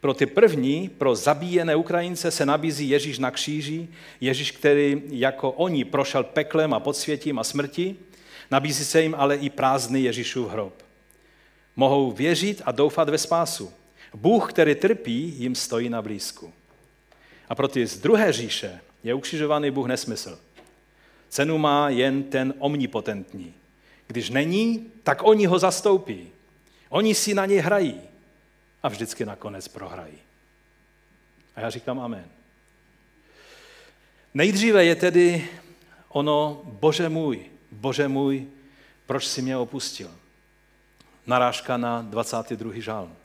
Pro 0.00 0.14
ty 0.14 0.26
první, 0.26 0.88
pro 0.88 1.14
zabíjené 1.14 1.76
Ukrajince 1.76 2.30
se 2.30 2.46
nabízí 2.46 2.88
Ježíš 2.88 3.18
na 3.18 3.30
kříži, 3.30 3.88
Ježíš, 4.20 4.50
který 4.50 5.02
jako 5.08 5.50
oni 5.50 5.84
prošel 5.84 6.24
peklem 6.24 6.74
a 6.74 6.80
podsvětím 6.80 7.38
a 7.38 7.44
smrti, 7.44 7.96
nabízí 8.50 8.84
se 8.84 9.02
jim 9.02 9.14
ale 9.18 9.36
i 9.36 9.50
prázdný 9.50 10.04
Ježíšův 10.04 10.50
hrob. 10.50 10.85
Mohou 11.76 12.12
věřit 12.12 12.62
a 12.64 12.72
doufat 12.72 13.08
ve 13.08 13.18
spásu. 13.18 13.72
Bůh, 14.14 14.52
který 14.52 14.74
trpí, 14.74 15.34
jim 15.38 15.54
stojí 15.54 15.88
na 15.88 16.02
blízku. 16.02 16.52
A 17.48 17.54
pro 17.54 17.68
ty 17.68 17.86
z 17.86 17.98
druhé 17.98 18.32
říše 18.32 18.80
je 19.04 19.14
ukřižovaný 19.14 19.70
Bůh 19.70 19.86
nesmysl. 19.86 20.38
Cenu 21.28 21.58
má 21.58 21.88
jen 21.88 22.22
ten 22.22 22.54
omnipotentní. 22.58 23.54
Když 24.06 24.30
není, 24.30 24.90
tak 25.02 25.22
oni 25.22 25.46
ho 25.46 25.58
zastoupí. 25.58 26.28
Oni 26.88 27.14
si 27.14 27.34
na 27.34 27.46
něj 27.46 27.58
hrají 27.58 28.00
a 28.82 28.88
vždycky 28.88 29.24
nakonec 29.24 29.68
prohrají. 29.68 30.18
A 31.56 31.60
já 31.60 31.70
říkám 31.70 32.00
amen. 32.00 32.24
Nejdříve 34.34 34.84
je 34.84 34.96
tedy 34.96 35.48
ono, 36.08 36.60
bože 36.64 37.08
můj, 37.08 37.40
bože 37.72 38.08
můj, 38.08 38.46
proč 39.06 39.26
si 39.26 39.42
mě 39.42 39.56
opustil? 39.56 40.10
Narážka 41.26 41.76
na 41.76 42.02
22. 42.02 42.72
žálm 42.74 43.16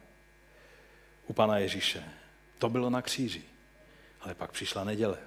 u 1.27 1.33
Pana 1.33 1.57
Ježíše. 1.57 2.03
To 2.57 2.69
bylo 2.69 2.89
na 2.89 3.01
kříži, 3.01 3.43
ale 4.21 4.35
pak 4.35 4.51
přišla 4.51 4.83
neděle. 4.83 5.17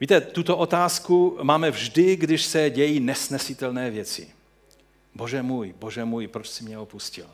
Víte, 0.00 0.20
tuto 0.20 0.56
otázku 0.56 1.38
máme 1.42 1.70
vždy, 1.70 2.16
když 2.16 2.42
se 2.42 2.70
dějí 2.70 3.00
nesnesitelné 3.00 3.90
věci. 3.90 4.30
Bože 5.14 5.42
můj, 5.42 5.74
bože 5.78 6.04
můj, 6.04 6.28
proč 6.28 6.48
jsi 6.48 6.64
mě 6.64 6.78
opustil? 6.78 7.26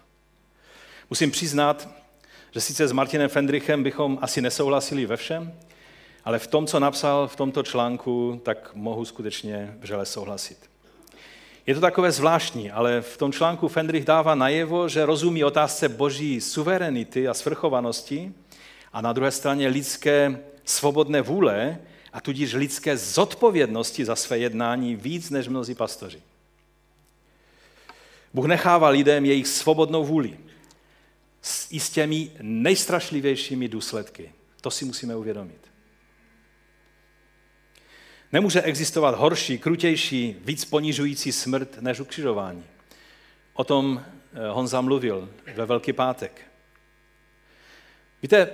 Musím 1.11 1.31
přiznat, 1.31 1.89
že 2.51 2.61
sice 2.61 2.89
s 2.89 2.93
Martinem 2.93 3.29
Fendrichem 3.29 3.83
bychom 3.83 4.19
asi 4.23 4.43
nesouhlasili 4.43 5.07
ve 5.07 5.17
všem, 5.17 5.59
ale 6.25 6.39
v 6.39 6.47
tom, 6.47 6.67
co 6.67 6.81
napsal 6.81 7.29
v 7.29 7.37
tomto 7.37 7.63
článku, 7.63 8.41
tak 8.45 8.75
mohu 8.75 9.05
skutečně 9.05 9.77
vřele 9.81 10.07
souhlasit. 10.07 10.68
Je 11.69 11.75
to 11.75 11.81
takové 11.81 12.13
zvláštní, 12.13 12.71
ale 12.71 13.01
v 13.01 13.17
tom 13.17 13.33
článku 13.33 13.69
Fendrich 13.69 14.05
dává 14.05 14.35
najevo, 14.35 14.89
že 14.89 15.07
rozumí 15.07 15.45
otázce 15.45 15.89
boží 15.89 16.41
suverenity 16.41 17.29
a 17.29 17.35
svrchovanosti 17.35 18.33
a 18.93 19.01
na 19.01 19.13
druhé 19.13 19.31
straně 19.31 19.69
lidské 19.69 20.41
svobodné 20.65 21.23
vůle 21.23 21.79
a 22.13 22.21
tudíž 22.21 22.55
lidské 22.55 22.97
zodpovědnosti 22.97 24.05
za 24.05 24.17
své 24.17 24.39
jednání 24.39 24.97
víc 24.97 25.31
než 25.31 25.49
mnozí 25.49 25.75
pastoři. 25.75 26.23
Bůh 28.35 28.47
nechává 28.47 28.89
lidem 28.89 29.25
jejich 29.25 29.49
svobodnou 29.49 30.05
vůli. 30.05 30.39
s 31.43 31.69
i 31.71 31.81
s 31.81 31.91
těmi 31.91 32.31
nejstrašlivějšími 32.41 33.69
důsledky. 33.69 34.33
To 34.61 34.71
si 34.71 34.85
musíme 34.85 35.17
uvědomit. 35.17 35.68
Nemůže 38.33 38.63
existovat 38.63 39.15
horší, 39.15 39.59
krutější, 39.59 40.37
víc 40.45 40.65
ponižující 40.65 41.33
smrt 41.33 41.79
než 41.81 42.01
ukřižování. 42.01 42.65
O 43.55 43.65
tom 43.65 44.03
eh, 44.35 44.49
Honza 44.49 44.81
mluvil 44.81 45.29
ve 45.55 45.67
Velký 45.67 45.93
pátek. 45.93 46.43
Víte, 48.23 48.51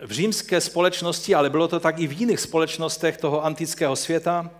v 0.00 0.12
římské 0.12 0.60
společnosti, 0.60 1.34
ale 1.34 1.50
bylo 1.50 1.68
to 1.68 1.80
tak 1.80 1.98
i 1.98 2.06
v 2.06 2.20
jiných 2.20 2.40
společnostech 2.40 3.16
toho 3.16 3.44
antického 3.44 3.96
světa, 3.96 4.50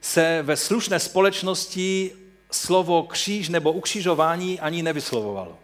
se 0.00 0.42
ve 0.42 0.56
slušné 0.56 1.00
společnosti 1.00 2.12
slovo 2.50 3.02
kříž 3.02 3.48
nebo 3.48 3.72
ukřižování 3.72 4.60
ani 4.60 4.82
nevyslovovalo. 4.82 5.58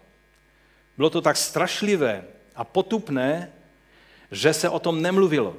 Bylo 0.97 1.09
to 1.09 1.21
tak 1.21 1.37
strašlivé 1.37 2.23
a 2.55 2.63
potupné, 2.63 3.51
že 4.31 4.53
se 4.53 4.69
o 4.69 4.79
tom 4.79 5.01
nemluvilo. 5.01 5.55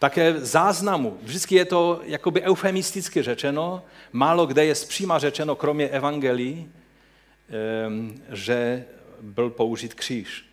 Také 0.00 0.40
záznamu, 0.40 1.18
vždycky 1.22 1.54
je 1.54 1.64
to 1.64 2.00
jakoby 2.04 2.42
eufemisticky 2.42 3.22
řečeno, 3.22 3.84
málo 4.12 4.46
kde 4.46 4.64
je 4.64 4.74
zpříma 4.74 5.18
řečeno, 5.18 5.56
kromě 5.56 5.88
evangelií, 5.88 6.72
že 8.32 8.84
byl 9.20 9.50
použit 9.50 9.94
kříž. 9.94 10.44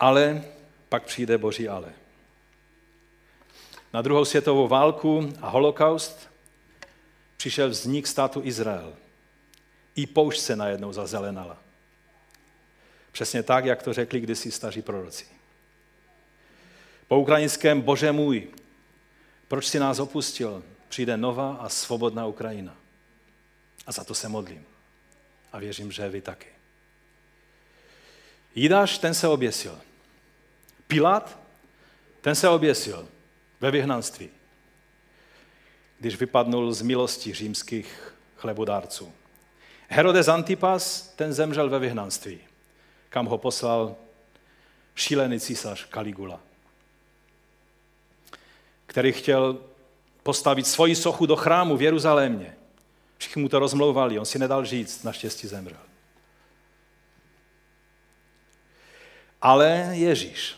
Ale 0.00 0.42
pak 0.88 1.02
přijde 1.02 1.38
boží 1.38 1.68
ale. 1.68 1.92
Na 3.92 4.02
druhou 4.02 4.24
světovou 4.24 4.68
válku 4.68 5.32
a 5.40 5.48
holokaust 5.48 6.30
přišel 7.36 7.68
vznik 7.68 8.06
státu 8.06 8.40
Izrael. 8.44 8.92
I 9.94 10.06
poušť 10.06 10.40
se 10.40 10.56
najednou 10.56 10.92
zazelenala. 10.92 11.58
Přesně 13.12 13.42
tak, 13.42 13.64
jak 13.64 13.82
to 13.82 13.92
řekli 13.92 14.20
kdysi 14.20 14.50
staří 14.50 14.82
proroci. 14.82 15.31
Po 17.08 17.20
ukrajinském 17.20 17.80
Bože 17.80 18.12
můj, 18.12 18.48
proč 19.48 19.66
si 19.66 19.78
nás 19.78 19.98
opustil? 19.98 20.62
Přijde 20.88 21.16
nová 21.16 21.54
a 21.54 21.68
svobodná 21.68 22.26
Ukrajina. 22.26 22.76
A 23.86 23.92
za 23.92 24.04
to 24.04 24.14
se 24.14 24.28
modlím. 24.28 24.64
A 25.52 25.58
věřím, 25.58 25.92
že 25.92 26.08
vy 26.08 26.20
taky. 26.20 26.48
Jidáš, 28.54 28.98
ten 28.98 29.14
se 29.14 29.28
oběsil. 29.28 29.78
Pilát, 30.86 31.38
ten 32.20 32.34
se 32.34 32.48
oběsil 32.48 33.08
ve 33.60 33.70
vyhnanství, 33.70 34.30
když 35.98 36.16
vypadnul 36.16 36.72
z 36.72 36.82
milosti 36.82 37.34
římských 37.34 38.14
chlebodárců. 38.36 39.12
Herodes 39.88 40.28
Antipas, 40.28 41.12
ten 41.16 41.32
zemřel 41.32 41.70
ve 41.70 41.78
vyhnanství, 41.78 42.40
kam 43.08 43.26
ho 43.26 43.38
poslal 43.38 43.96
šílený 44.94 45.40
císař 45.40 45.88
Caligula, 45.88 46.40
který 48.92 49.12
chtěl 49.12 49.58
postavit 50.22 50.66
svoji 50.66 50.94
sochu 50.94 51.26
do 51.26 51.36
chrámu 51.36 51.76
v 51.76 51.82
Jeruzalémě. 51.82 52.56
Všichni 53.18 53.42
mu 53.42 53.48
to 53.48 53.58
rozmlouvali, 53.58 54.18
on 54.18 54.24
si 54.24 54.38
nedal 54.38 54.64
říct, 54.64 55.02
naštěstí 55.02 55.48
zemřel. 55.48 55.78
Ale 59.42 59.88
Ježíš, 59.92 60.56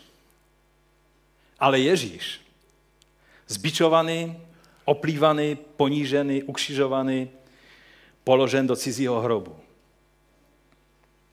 ale 1.59 1.79
Ježíš, 1.79 2.41
zbičovaný, 3.47 4.41
oplývaný, 4.85 5.55
ponížený, 5.55 6.43
ukřižovaný, 6.43 7.29
položen 8.23 8.67
do 8.67 8.75
cizího 8.75 9.21
hrobu. 9.21 9.59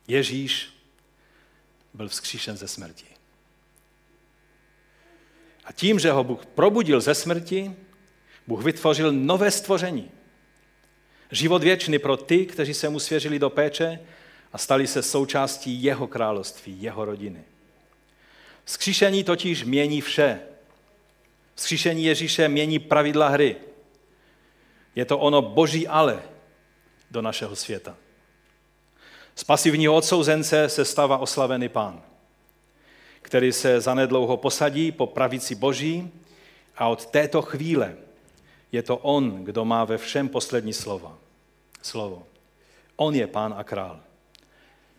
Ježíš 0.08 0.68
byl 1.94 2.08
vzkříšen 2.08 2.56
ze 2.56 2.68
smrti. 2.68 3.12
A 5.64 5.72
tím, 5.72 5.98
že 5.98 6.11
ho 6.11 6.25
Bůh 6.25 6.46
probudil 6.46 7.01
ze 7.01 7.14
smrti, 7.14 7.77
Bůh 8.46 8.64
vytvořil 8.64 9.12
nové 9.12 9.51
stvoření. 9.51 10.11
Život 11.31 11.62
věčný 11.62 11.98
pro 11.98 12.16
ty, 12.16 12.46
kteří 12.46 12.75
se 12.75 12.88
mu 12.88 13.01
svěřili 13.01 13.38
do 13.38 13.51
péče 13.51 14.01
a 14.53 14.59
stali 14.59 14.87
se 14.87 15.03
součástí 15.03 15.83
jeho 15.83 16.07
království, 16.07 16.83
jeho 16.83 17.05
rodiny. 17.05 17.44
Vzkříšení 18.64 19.25
totiž 19.25 19.64
mění 19.64 20.01
vše. 20.01 20.40
Vzkříšení 21.55 22.05
Ježíše 22.05 22.48
mění 22.48 22.79
pravidla 22.79 23.29
hry. 23.29 23.57
Je 24.94 25.05
to 25.05 25.18
ono 25.18 25.42
boží 25.42 25.88
ale 25.88 26.22
do 27.11 27.22
našeho 27.22 27.57
světa. 27.57 27.96
Z 29.35 29.44
pasivního 29.44 29.94
odsouzence 29.94 30.68
se 30.68 30.85
stává 30.85 31.18
oslavený 31.18 31.68
pán, 31.68 32.03
který 33.22 33.52
se 33.52 33.80
zanedlouho 33.80 34.37
posadí 34.37 34.92
po 34.92 35.06
pravici 35.06 35.54
boží 35.54 36.11
a 36.76 36.88
od 36.88 37.06
této 37.06 37.42
chvíle 37.42 37.96
je 38.72 38.82
to 38.82 38.96
on, 38.96 39.44
kdo 39.44 39.64
má 39.64 39.85
ve 39.85 39.98
všem 39.98 40.28
poslední 40.28 40.72
slovo. 40.72 41.18
slovo. 41.82 42.26
On 42.96 43.14
je 43.14 43.26
pán 43.26 43.54
a 43.56 43.64
král. 43.64 44.00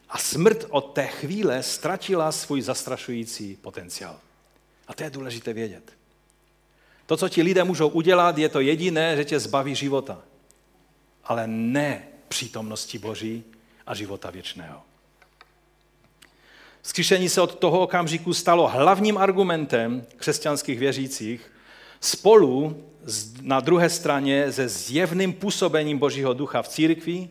A 0.09 0.17
smrt 0.17 0.65
od 0.69 0.81
té 0.81 1.07
chvíle 1.07 1.63
ztratila 1.63 2.31
svůj 2.31 2.62
zastrašující 2.62 3.55
potenciál. 3.62 4.19
A 4.88 4.93
to 4.93 5.03
je 5.03 5.09
důležité 5.09 5.53
vědět. 5.53 5.93
To, 7.05 7.17
co 7.17 7.29
ti 7.29 7.41
lidé 7.41 7.63
můžou 7.63 7.88
udělat, 7.88 8.38
je 8.38 8.49
to 8.49 8.59
jediné, 8.59 9.15
že 9.15 9.25
tě 9.25 9.39
zbaví 9.39 9.75
života. 9.75 10.21
Ale 11.23 11.47
ne 11.47 12.07
přítomnosti 12.27 12.99
Boží 12.99 13.43
a 13.88 13.95
života 13.95 14.29
věčného. 14.29 14.81
Skříšení 16.84 17.30
se 17.30 17.41
od 17.41 17.56
toho 17.56 17.80
okamžiku 17.80 18.34
stalo 18.34 18.67
hlavním 18.67 19.17
argumentem 19.17 20.06
křesťanských 20.17 20.80
věřících 20.80 21.52
spolu 22.00 22.84
na 23.41 23.60
druhé 23.60 23.89
straně 23.89 24.52
se 24.52 24.69
zjevným 24.69 25.34
působením 25.34 25.98
Božího 25.98 26.34
ducha 26.34 26.62
v 26.62 26.67
církvi, 26.67 27.30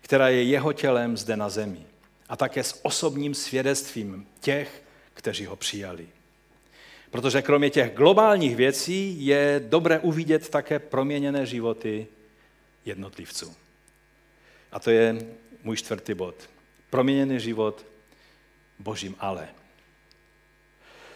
která 0.00 0.28
je 0.28 0.42
jeho 0.42 0.72
tělem 0.72 1.16
zde 1.16 1.36
na 1.36 1.48
zemi 1.48 1.86
a 2.28 2.36
také 2.36 2.64
s 2.64 2.80
osobním 2.82 3.34
svědectvím 3.34 4.26
těch, 4.40 4.82
kteří 5.14 5.46
ho 5.46 5.56
přijali. 5.56 6.06
Protože 7.10 7.42
kromě 7.42 7.70
těch 7.70 7.94
globálních 7.94 8.56
věcí 8.56 9.26
je 9.26 9.64
dobré 9.68 9.98
uvidět 9.98 10.48
také 10.48 10.78
proměněné 10.78 11.46
životy 11.46 12.06
jednotlivců. 12.84 13.54
A 14.72 14.80
to 14.80 14.90
je 14.90 15.16
můj 15.62 15.76
čtvrtý 15.76 16.14
bod. 16.14 16.34
Proměněný 16.90 17.40
život 17.40 17.91
božím 18.78 19.16
ale. 19.18 19.48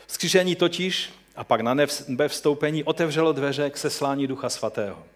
Skříšení 0.07 0.57
totiž 0.57 1.11
a 1.37 1.45
pak 1.45 1.61
na 1.61 1.75
nebe 1.75 2.29
vstoupení 2.29 2.85
otevřelo 2.85 3.33
dveře 3.33 3.71
k 3.71 3.77
seslání 3.77 4.27
Ducha 4.27 4.49
Svatého. 4.49 5.07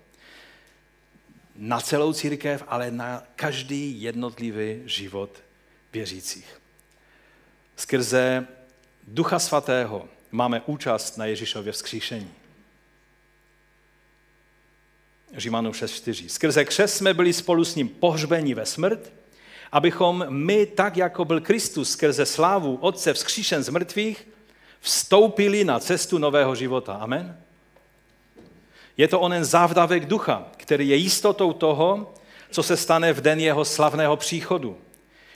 Na 1.57 1.81
celou 1.81 2.13
církev, 2.13 2.65
ale 2.69 2.91
na 2.91 3.23
každý 3.37 4.03
jednotlivý 4.03 4.83
život 4.85 5.43
věřících. 5.93 6.61
Skrze 7.77 8.47
Ducha 9.09 9.39
Svatého 9.39 10.09
máme 10.31 10.63
účast 10.67 11.17
na 11.17 11.27
Ježíšově 11.27 11.73
vzkříšení. 11.73 12.31
Římanům 15.37 15.73
6.4. 15.73 16.29
Skrze 16.29 16.65
křes 16.65 16.97
jsme 16.97 17.15
byli 17.15 17.33
spolu 17.33 17.65
s 17.65 17.75
ním 17.75 17.89
pohřbeni 17.89 18.55
ve 18.55 18.67
smrt, 18.67 19.13
abychom 19.73 20.27
my, 20.29 20.67
tak 20.67 20.97
jako 20.97 21.25
byl 21.25 21.41
Kristus 21.41 21.91
skrze 21.91 22.27
slávu 22.27 22.79
Otce 22.81 23.15
vzkříšen 23.15 23.63
z 23.63 23.69
mrtvých, 23.69 24.29
vstoupili 24.81 25.65
na 25.65 25.81
cestu 25.81 26.19
nového 26.19 26.55
života. 26.55 26.95
Amen? 26.95 27.37
Je 28.97 29.09
to 29.09 29.21
onen 29.21 29.45
závdavek 29.45 30.07
ducha, 30.07 30.49
který 30.57 30.89
je 30.89 30.97
jistotou 30.97 31.53
toho, 31.53 32.15
co 32.51 32.63
se 32.63 32.77
stane 32.77 33.13
v 33.13 33.21
den 33.21 33.41
jeho 33.41 33.65
slavného 33.65 34.17
příchodu 34.17 34.77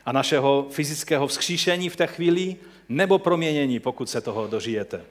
a 0.06 0.12
našeho 0.12 0.66
fyzického 0.70 1.26
vzkříšení 1.26 1.88
v 1.88 1.96
té 1.96 2.06
chvíli, 2.06 2.56
nebo 2.88 3.18
proměnění, 3.18 3.80
pokud 3.80 4.10
se 4.10 4.20
toho 4.20 4.46
dožijete. 4.46 5.04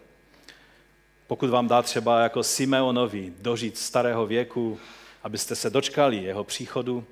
Pokud 1.27 1.49
vám 1.49 1.67
dá 1.67 1.81
třeba 1.81 2.19
jako 2.19 2.43
Simeonovi 2.43 3.33
dožít 3.39 3.77
starého 3.77 4.25
věku, 4.25 4.79
abyste 5.23 5.55
se 5.55 5.69
dočkali 5.69 6.17
jeho 6.17 6.43
příchodu, 6.43 7.03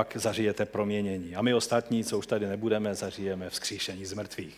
pak 0.00 0.16
zažijete 0.16 0.64
proměnění. 0.64 1.36
A 1.36 1.42
my 1.42 1.54
ostatní, 1.54 2.04
co 2.04 2.18
už 2.18 2.26
tady 2.26 2.46
nebudeme, 2.46 2.94
zažijeme 2.94 3.50
vzkříšení 3.50 4.06
z 4.06 4.12
mrtvých. 4.12 4.56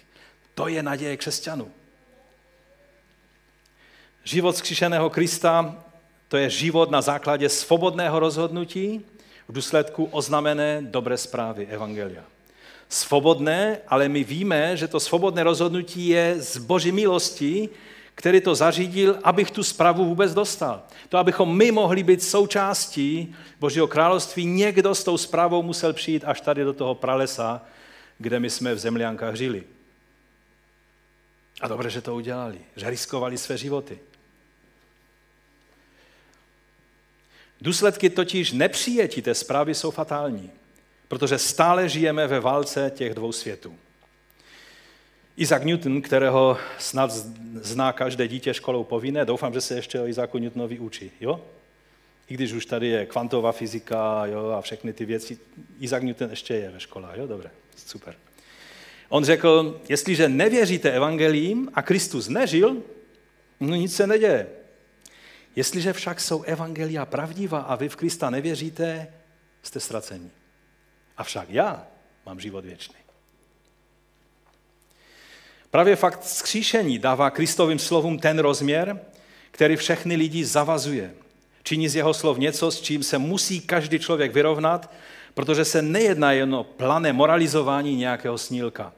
To 0.55 0.69
je 0.69 0.83
naděje 0.83 1.17
křesťanů. 1.17 1.71
Život 4.25 4.53
vzkříšeného 4.53 5.11
Krista 5.11 5.85
to 6.29 6.37
je 6.37 6.51
život 6.51 6.91
na 6.91 7.03
základě 7.03 7.49
svobodného 7.49 8.19
rozhodnutí 8.19 9.03
v 9.49 9.53
důsledku 9.53 10.05
oznamené 10.05 10.83
dobré 10.83 11.19
zprávy 11.19 11.67
Evangelia 11.67 12.25
svobodné, 12.89 13.79
ale 13.89 14.09
my 14.09 14.25
víme, 14.25 14.77
že 14.77 14.89
to 14.89 15.01
svobodné 15.01 15.43
rozhodnutí 15.43 16.09
je 16.09 16.37
z 16.39 16.57
boží 16.59 16.93
milosti, 16.93 17.69
který 18.15 18.41
to 18.41 18.55
zařídil, 18.55 19.19
abych 19.25 19.51
tu 19.51 19.63
zprávu 19.63 20.05
vůbec 20.05 20.35
dostal. 20.35 20.83
To, 21.09 21.19
abychom 21.19 21.57
my 21.57 21.73
mohli 21.73 22.03
být 22.03 22.23
součástí 22.23 23.37
Božího 23.61 23.87
království, 23.87 24.47
někdo 24.47 24.95
s 24.95 25.05
tou 25.05 25.19
zprávou 25.19 25.63
musel 25.63 25.93
přijít 25.93 26.25
až 26.27 26.41
tady 26.41 26.65
do 26.65 26.73
toho 26.73 26.95
pralesa, 26.95 27.63
kde 28.19 28.41
my 28.41 28.51
jsme 28.51 28.75
v 28.75 28.79
zemliankách 28.79 29.35
žili. 29.35 29.63
A 31.61 31.69
dobře, 31.69 31.91
že 31.91 32.01
to 32.01 32.15
udělali, 32.15 32.59
že 32.77 32.91
riskovali 32.91 33.39
své 33.39 33.59
životy. 33.59 33.99
Důsledky 37.61 38.11
totiž 38.11 38.53
nepřijetí 38.53 39.23
té 39.23 39.35
zprávy 39.35 39.75
jsou 39.75 39.91
fatální, 39.91 40.51
protože 41.09 41.39
stále 41.39 41.89
žijeme 41.89 42.27
ve 42.27 42.41
válce 42.41 42.93
těch 42.95 43.15
dvou 43.15 43.33
světů. 43.33 43.77
Isaac 45.37 45.65
Newton, 45.65 46.03
kterého 46.03 46.59
snad 46.79 47.11
zná 47.55 47.93
každé 47.93 48.29
dítě 48.29 48.55
školou 48.55 48.85
povinné, 48.85 49.25
doufám, 49.25 49.55
že 49.55 49.61
se 49.61 49.75
ještě 49.75 50.01
o 50.01 50.07
Isaacu 50.07 50.39
Newtonovi 50.39 50.79
učí, 50.79 51.11
jo? 51.21 51.41
I 52.29 52.35
když 52.35 52.53
už 52.53 52.67
tady 52.67 52.87
je 52.87 53.07
kvantová 53.07 53.53
fyzika 53.53 54.27
jo, 54.27 54.49
a 54.49 54.61
všechny 54.61 54.93
ty 54.93 55.05
věci, 55.05 55.39
Isaac 55.81 56.03
Newton 56.03 56.31
ještě 56.31 56.55
je 56.55 56.71
ve 56.71 56.81
škole, 56.81 57.09
jo, 57.17 57.27
dobré, 57.27 57.51
super. 57.87 58.15
On 59.09 59.25
řekl, 59.25 59.81
jestliže 59.89 60.29
nevěříte 60.29 60.91
evangelím 60.91 61.71
a 61.75 61.83
Kristus 61.83 62.29
nežil, 62.29 62.83
no 63.61 63.75
nic 63.75 63.97
se 63.97 64.07
neděje. 64.07 64.47
Jestliže 65.57 65.93
však 65.93 66.21
jsou 66.21 66.43
evangelia 66.43 67.07
pravdivá 67.07 67.61
a 67.61 67.77
vy 67.77 67.89
v 67.89 67.97
Krista 67.97 68.31
nevěříte, 68.31 69.07
jste 69.63 69.81
ztraceni. 69.81 70.31
Avšak 71.17 71.51
já 71.51 71.87
mám 72.27 72.41
život 72.41 72.65
věčný. 72.65 73.02
Právě 75.73 75.97
fakt 75.97 76.25
skříšení 76.25 76.99
dává 76.99 77.31
Kristovým 77.31 77.79
slovům 77.79 78.19
ten 78.19 78.39
rozměr, 78.39 79.01
který 79.51 79.77
všechny 79.77 80.17
lidi 80.17 80.45
zavazuje. 80.45 81.11
Činí 81.63 81.89
z 81.89 81.97
jeho 81.97 82.15
slov 82.15 82.39
něco, 82.39 82.71
s 82.71 82.81
čím 82.81 83.03
se 83.03 83.19
musí 83.19 83.61
každý 83.61 83.99
člověk 83.99 84.35
vyrovnat, 84.35 84.91
protože 85.35 85.65
se 85.65 85.83
nejedná 85.83 86.33
jen 86.33 86.55
o 86.55 86.65
plané 86.65 87.13
moralizování 87.13 87.97
nějakého 87.97 88.39
snílka. 88.39 88.93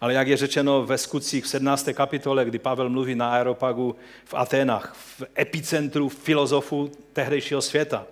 Ale 0.00 0.14
jak 0.14 0.28
je 0.28 0.36
řečeno 0.36 0.86
ve 0.86 0.98
skutcích 0.98 1.44
v 1.44 1.48
17. 1.48 1.88
kapitole, 1.94 2.44
kdy 2.44 2.58
Pavel 2.58 2.88
mluví 2.88 3.14
na 3.14 3.30
Aeropagu 3.30 3.96
v 4.24 4.34
Aténách, 4.34 4.94
v 4.96 5.22
epicentru 5.38 6.08
filozofů 6.08 6.90
tehdejšího 7.12 7.62
světa. 7.62 8.06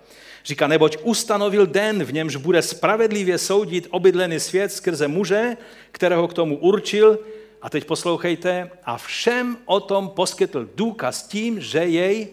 Říká, 0.45 0.67
neboť 0.67 0.97
ustanovil 1.03 1.65
den, 1.65 2.03
v 2.03 2.13
němž 2.13 2.35
bude 2.35 2.61
spravedlivě 2.61 3.37
soudit 3.37 3.87
obydlený 3.89 4.39
svět 4.39 4.71
skrze 4.71 5.07
muže, 5.07 5.57
kterého 5.91 6.27
k 6.27 6.33
tomu 6.33 6.57
určil, 6.57 7.19
a 7.61 7.69
teď 7.69 7.85
poslouchejte, 7.85 8.71
a 8.83 8.97
všem 8.97 9.57
o 9.65 9.79
tom 9.79 10.09
poskytl 10.09 10.69
důkaz 10.75 11.27
tím, 11.27 11.59
že 11.59 11.79
jej 11.79 12.27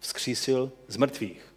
vzkřísil 0.00 0.72
z 0.88 0.96
mrtvých. 0.96 1.54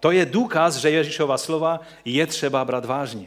To 0.00 0.10
je 0.10 0.26
důkaz, 0.26 0.76
že 0.76 0.90
Ježíšova 0.90 1.38
slova 1.38 1.80
je 2.04 2.26
třeba 2.26 2.64
brát 2.64 2.84
vážně. 2.84 3.26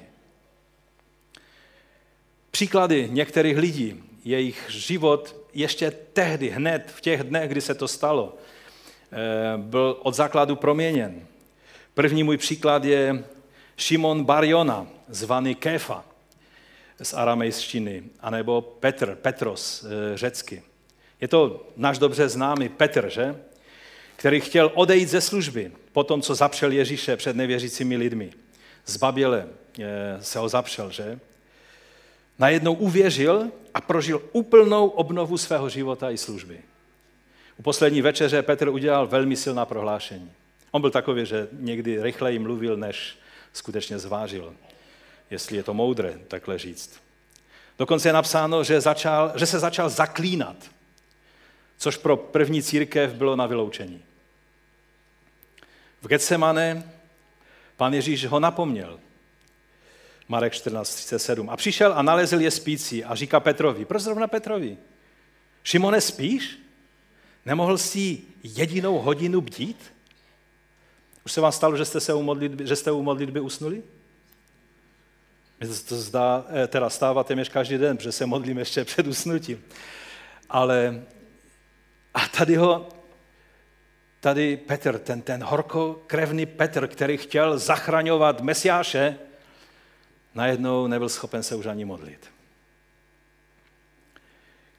Příklady 2.51 3.09
některých 3.11 3.57
lidí, 3.57 4.03
jejich 4.25 4.65
život 4.69 5.36
ještě 5.53 5.91
tehdy, 5.91 6.49
hned 6.49 6.91
v 6.95 7.01
těch 7.01 7.23
dnech, 7.23 7.49
kdy 7.49 7.61
se 7.61 7.75
to 7.75 7.88
stalo, 7.88 8.36
eh, 9.11 9.17
byl 9.57 9.97
od 10.01 10.13
základu 10.13 10.55
proměněn. 10.55 11.27
První 11.93 12.23
můj 12.23 12.38
příklad 12.38 12.86
je 12.86 13.23
Šimon 13.77 14.23
Barjona, 14.23 14.88
zvaný 15.07 15.55
Kéfa 15.55 16.05
z 17.02 17.14
aramejštiny, 17.14 18.04
anebo 18.20 18.62
Petr, 18.62 19.16
Petros 19.16 19.84
eh, 19.84 20.18
řecky. 20.18 20.64
Je 21.22 21.28
to 21.28 21.68
náš 21.78 21.98
dobře 21.98 22.30
známý 22.30 22.70
Petr, 22.70 23.10
že? 23.10 23.36
který 24.16 24.39
chtěl 24.39 24.72
odejít 24.74 25.10
ze 25.10 25.22
služby 25.22 25.72
po 25.91 26.04
tom, 26.04 26.22
co 26.22 26.36
zapřel 26.36 26.72
Ježíše 26.72 27.18
před 27.18 27.36
nevěřícími 27.36 27.98
lidmi. 27.98 28.32
Z 28.86 28.98
Baběle 28.98 29.48
eh, 29.80 30.18
se 30.22 30.39
ho 30.39 30.50
zapřel, 30.50 30.91
že? 30.91 31.20
najednou 32.39 32.74
uvěřil 32.74 33.52
a 33.74 33.82
prožil 33.82 34.22
úplnou 34.32 34.88
obnovu 34.88 35.38
svého 35.38 35.70
života 35.70 36.12
i 36.12 36.18
služby. 36.18 36.60
U 37.58 37.62
poslední 37.62 38.02
večeře 38.02 38.41
Petr 38.41 38.68
udělal 38.68 39.08
velmi 39.08 39.36
silná 39.36 39.66
prohlášení. 39.66 40.32
On 40.72 40.82
byl 40.82 40.91
takový, 40.91 41.26
že 41.26 41.48
někdy 41.52 42.04
rychleji 42.04 42.39
mluvil, 42.39 42.78
než 42.78 43.18
skutečně 43.54 44.00
zvážil, 44.00 44.54
jestli 45.30 45.57
je 45.57 45.63
to 45.63 45.73
moudré 45.73 46.19
takhle 46.28 46.57
říct. 46.57 46.99
Dokonce 47.80 48.09
je 48.09 48.13
napsáno, 48.13 48.63
že, 48.63 48.82
začal, 48.82 49.32
že 49.36 49.45
se 49.45 49.59
začal 49.59 49.89
zaklínat, 49.89 50.55
což 51.78 51.97
pro 51.97 52.17
první 52.17 52.63
církev 52.63 53.13
bylo 53.13 53.36
na 53.36 53.45
vyloučení. 53.45 54.01
V 56.01 56.07
Getsemane 56.07 56.91
pan 57.78 57.93
Ježíš 57.93 58.26
ho 58.26 58.39
napomněl. 58.39 58.99
Marek 60.28 60.53
14.37. 60.53 61.49
A 61.49 61.57
přišel 61.57 61.93
a 61.93 62.01
nalezl 62.01 62.41
je 62.41 62.51
spící 62.51 63.03
a 63.03 63.15
říká 63.15 63.39
Petrovi, 63.39 63.86
proč 63.86 64.01
zrovna 64.01 64.28
Petrovi? 64.28 64.78
Šimone, 65.63 66.01
spíš? 66.01 66.59
Nemohl 67.45 67.78
jsi 67.78 68.21
jedinou 68.43 68.99
hodinu 68.99 69.41
bdít? 69.41 69.93
Už 71.26 71.32
se 71.32 71.41
vám 71.41 71.51
stalo, 71.51 71.78
že 71.78 71.86
jste, 71.86 71.99
se 71.99 72.13
u 72.13 72.21
modlitby, 72.21 72.67
že 72.67 72.76
jste 72.76 72.91
u 72.91 73.01
modlitby 73.01 73.39
usnuli? 73.39 73.84
Mně 75.60 75.70
se 75.70 75.86
to 75.86 75.95
zdá, 75.95 76.45
eh, 76.49 76.68
teda 76.68 76.89
stává 76.89 77.24
téměř 77.24 77.49
každý 77.49 77.78
den, 77.78 77.97
protože 77.97 78.12
se 78.12 78.26
modlím 78.26 78.58
ještě 78.58 78.86
před 78.86 79.08
usnutím. 79.08 79.64
Ale 80.49 81.03
a 82.14 82.28
tady 82.28 82.56
ho, 82.56 82.89
tady 84.20 84.58
Petr, 84.58 84.99
ten, 84.99 85.22
ten 85.22 85.43
horkokrevný 85.43 86.45
Petr, 86.45 86.88
který 86.88 87.18
chtěl 87.18 87.60
zachraňovat 87.60 88.41
Mesiáše, 88.41 89.18
najednou 90.36 90.88
nebyl 90.88 91.10
schopen 91.10 91.43
se 91.43 91.56
už 91.56 91.66
ani 91.66 91.86
modlit. 91.86 92.32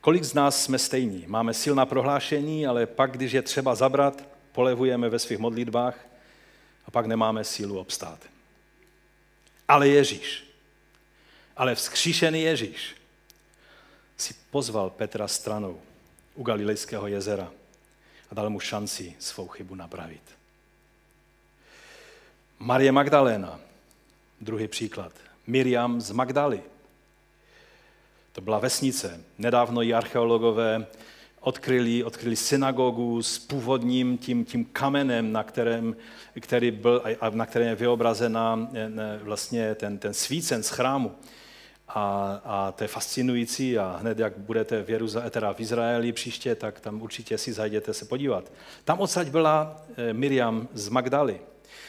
Kolik 0.00 0.24
z 0.24 0.34
nás 0.34 0.62
jsme 0.62 0.78
stejní? 0.78 1.24
Máme 1.26 1.54
silná 1.54 1.86
prohlášení, 1.86 2.66
ale 2.66 2.86
pak, 2.86 3.12
když 3.12 3.32
je 3.32 3.42
třeba 3.42 3.74
zabrat, 3.74 4.28
polevujeme 4.52 5.08
ve 5.08 5.18
svých 5.18 5.38
modlitbách 5.38 6.06
a 6.86 6.90
pak 6.90 7.06
nemáme 7.06 7.44
sílu 7.44 7.78
obstát. 7.78 8.18
Ale 9.68 9.88
Ježíš, 9.88 10.46
ale 11.56 11.74
vzkříšený 11.74 12.42
Ježíš 12.42 12.96
si 14.16 14.34
pozval 14.50 14.90
Petra 14.90 15.28
stranou 15.28 15.80
u 16.34 16.42
Galilejského 16.42 17.06
jezera 17.06 17.50
a 18.30 18.34
dal 18.34 18.50
mu 18.50 18.60
šanci 18.60 19.14
svou 19.18 19.48
chybu 19.48 19.74
napravit. 19.74 20.22
Marie 22.58 22.92
Magdaléna, 22.92 23.60
druhý 24.40 24.68
příklad. 24.68 25.12
Miriam 25.46 26.00
z 26.00 26.10
Magdaly. 26.10 26.62
To 28.32 28.40
byla 28.40 28.58
vesnice. 28.58 29.20
Nedávno 29.38 29.82
ji 29.82 29.94
archeologové 29.94 30.86
odkryli, 31.40 32.04
odkryli 32.04 32.36
synagogu 32.36 33.22
s 33.22 33.38
původním 33.38 34.18
tím, 34.18 34.44
tím 34.44 34.64
kamenem, 34.64 35.32
na 35.32 35.42
kterém, 35.42 35.96
který 36.40 36.70
byl, 36.70 37.02
a 37.20 37.30
na 37.30 37.46
kterém 37.46 37.68
je 37.68 37.74
vyobrazena 37.74 38.68
vlastně 39.22 39.74
ten, 39.74 39.98
ten 39.98 40.14
svícen 40.14 40.62
z 40.62 40.68
chrámu. 40.68 41.14
A, 41.88 42.40
a 42.44 42.72
to 42.72 42.84
je 42.84 42.88
fascinující 42.88 43.78
a 43.78 43.96
hned, 44.00 44.18
jak 44.18 44.38
budete 44.38 44.82
v, 44.82 44.90
Jeruza, 44.90 45.30
teda 45.30 45.52
v 45.52 45.60
Izraeli 45.60 46.12
příště, 46.12 46.54
tak 46.54 46.80
tam 46.80 47.02
určitě 47.02 47.38
si 47.38 47.52
zajděte 47.52 47.94
se 47.94 48.04
podívat. 48.04 48.52
Tam 48.84 49.00
odsaď 49.00 49.28
byla 49.28 49.82
eh, 49.96 50.12
Miriam 50.12 50.68
z 50.72 50.88
Magdaly. 50.88 51.40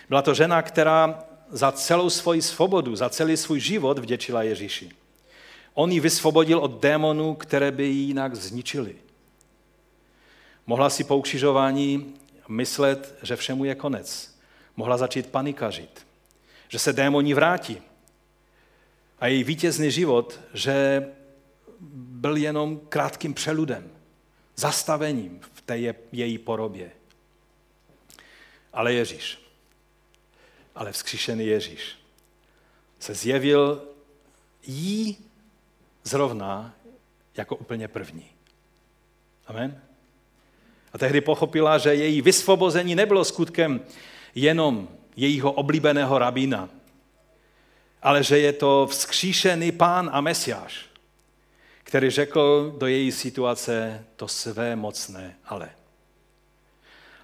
Byla 0.10 0.22
to 0.22 0.34
žena, 0.34 0.62
která 0.62 1.24
za 1.50 1.72
celou 1.72 2.10
svoji 2.10 2.42
svobodu, 2.42 2.96
za 2.96 3.10
celý 3.10 3.38
svůj 3.38 3.60
život 3.60 4.00
vděčila 4.00 4.44
Ježíši. 4.44 4.92
On 5.74 5.92
ji 5.92 6.00
vysvobodil 6.00 6.60
od 6.60 6.82
démonů, 6.82 7.36
které 7.36 7.72
by 7.72 7.86
ji 7.86 8.02
jinak 8.02 8.36
zničili. 8.36 8.96
Mohla 10.68 10.90
si 10.90 11.04
po 11.04 11.18
ukřižování 11.18 12.14
myslet, 12.48 13.16
že 13.24 13.36
všemu 13.36 13.66
je 13.66 13.76
konec. 13.76 14.38
Mohla 14.76 14.98
začít 14.98 15.28
panikařit, 15.28 16.08
že 16.68 16.80
se 16.80 16.94
démoni 16.94 17.34
vrátí. 17.34 17.82
A 19.20 19.28
její 19.28 19.44
vítězný 19.44 19.92
život, 19.92 20.40
že 20.54 21.08
byl 21.80 22.38
jenom 22.38 22.80
krátkým 22.90 23.34
přeludem, 23.34 23.92
zastavením 24.56 25.40
v 25.54 25.62
té 25.62 25.78
její 26.12 26.38
porobě. 26.38 26.92
Ale 28.74 28.94
Ježíš 28.94 29.48
ale 30.78 30.92
vzkříšený 30.92 31.46
Ježíš 31.46 31.98
se 33.00 33.14
zjevil 33.14 33.82
jí 34.68 35.18
zrovna 36.04 36.74
jako 37.38 37.56
úplně 37.56 37.88
první. 37.88 38.26
Amen. 39.48 39.82
A 40.94 40.98
tehdy 40.98 41.22
pochopila, 41.22 41.78
že 41.78 41.96
její 41.96 42.22
vysvobození 42.22 42.96
nebylo 42.96 43.26
skutkem 43.26 43.82
jenom 44.36 44.88
jejího 45.16 45.52
oblíbeného 45.52 46.20
rabína, 46.20 46.70
ale 48.02 48.24
že 48.24 48.40
je 48.40 48.54
to 48.54 48.88
vzkříšený 48.92 49.72
pán 49.72 50.10
a 50.14 50.22
mesiáš, 50.22 50.86
který 51.84 52.10
řekl 52.10 52.76
do 52.78 52.88
její 52.88 53.12
situace 53.12 54.06
to 54.16 54.28
své 54.28 54.76
mocné 54.76 55.36
ale. 55.46 55.70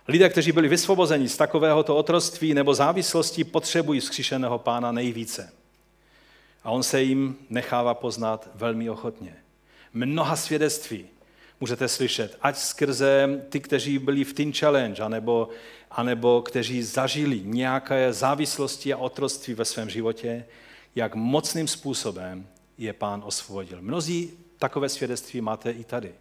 Lidé, 0.08 0.30
kteří 0.30 0.52
byli 0.52 0.68
vysvobozeni 0.68 1.30
z 1.30 1.38
takovéhoto 1.38 1.96
otroství 1.96 2.54
nebo 2.54 2.74
závislosti, 2.74 3.44
potřebují 3.44 4.00
vzkříšeného 4.00 4.60
pána 4.60 4.92
nejvíce. 4.92 5.54
A 6.64 6.72
on 6.72 6.84
se 6.84 7.02
jim 7.02 7.38
nechává 7.50 7.94
poznat 7.94 8.50
velmi 8.56 8.90
ochotně. 8.90 9.36
Mnoha 9.94 10.36
svědectví 10.36 11.06
můžete 11.60 11.88
slyšet, 11.88 12.38
ať 12.42 12.58
skrze 12.58 13.46
ty, 13.50 13.60
kteří 13.60 14.00
byli 14.00 14.24
v 14.24 14.34
Teen 14.34 14.54
Challenge, 14.54 15.04
anebo, 15.04 15.50
anebo 15.92 16.42
kteří 16.42 16.84
zažili 16.84 17.42
nějaké 17.44 18.14
závislosti 18.14 18.94
a 18.94 18.98
otroství 18.98 19.54
ve 19.54 19.66
svém 19.66 19.90
životě, 19.90 20.46
jak 20.96 21.16
mocným 21.16 21.68
způsobem 21.68 22.48
je 22.78 22.94
pán 22.94 23.22
osvobodil. 23.26 23.82
Mnozí 23.82 24.34
takové 24.58 24.90
svědectví 24.90 25.42
máte 25.42 25.72
i 25.72 25.84
tady. 25.84 26.12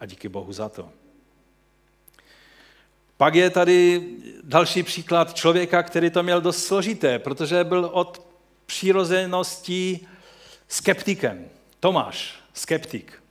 A 0.00 0.06
díky 0.06 0.28
Bohu 0.28 0.52
za 0.52 0.68
to. 0.68 0.88
Pak 3.16 3.34
je 3.34 3.50
tady 3.50 4.08
další 4.42 4.82
příklad 4.82 5.34
člověka, 5.34 5.82
který 5.82 6.10
to 6.10 6.22
měl 6.22 6.40
dost 6.40 6.64
složité, 6.64 7.18
protože 7.18 7.64
byl 7.64 7.90
od 7.92 8.26
přirozenosti 8.66 10.00
skeptikem. 10.68 11.48
Tomáš, 11.80 12.34
skeptik. 12.52 13.22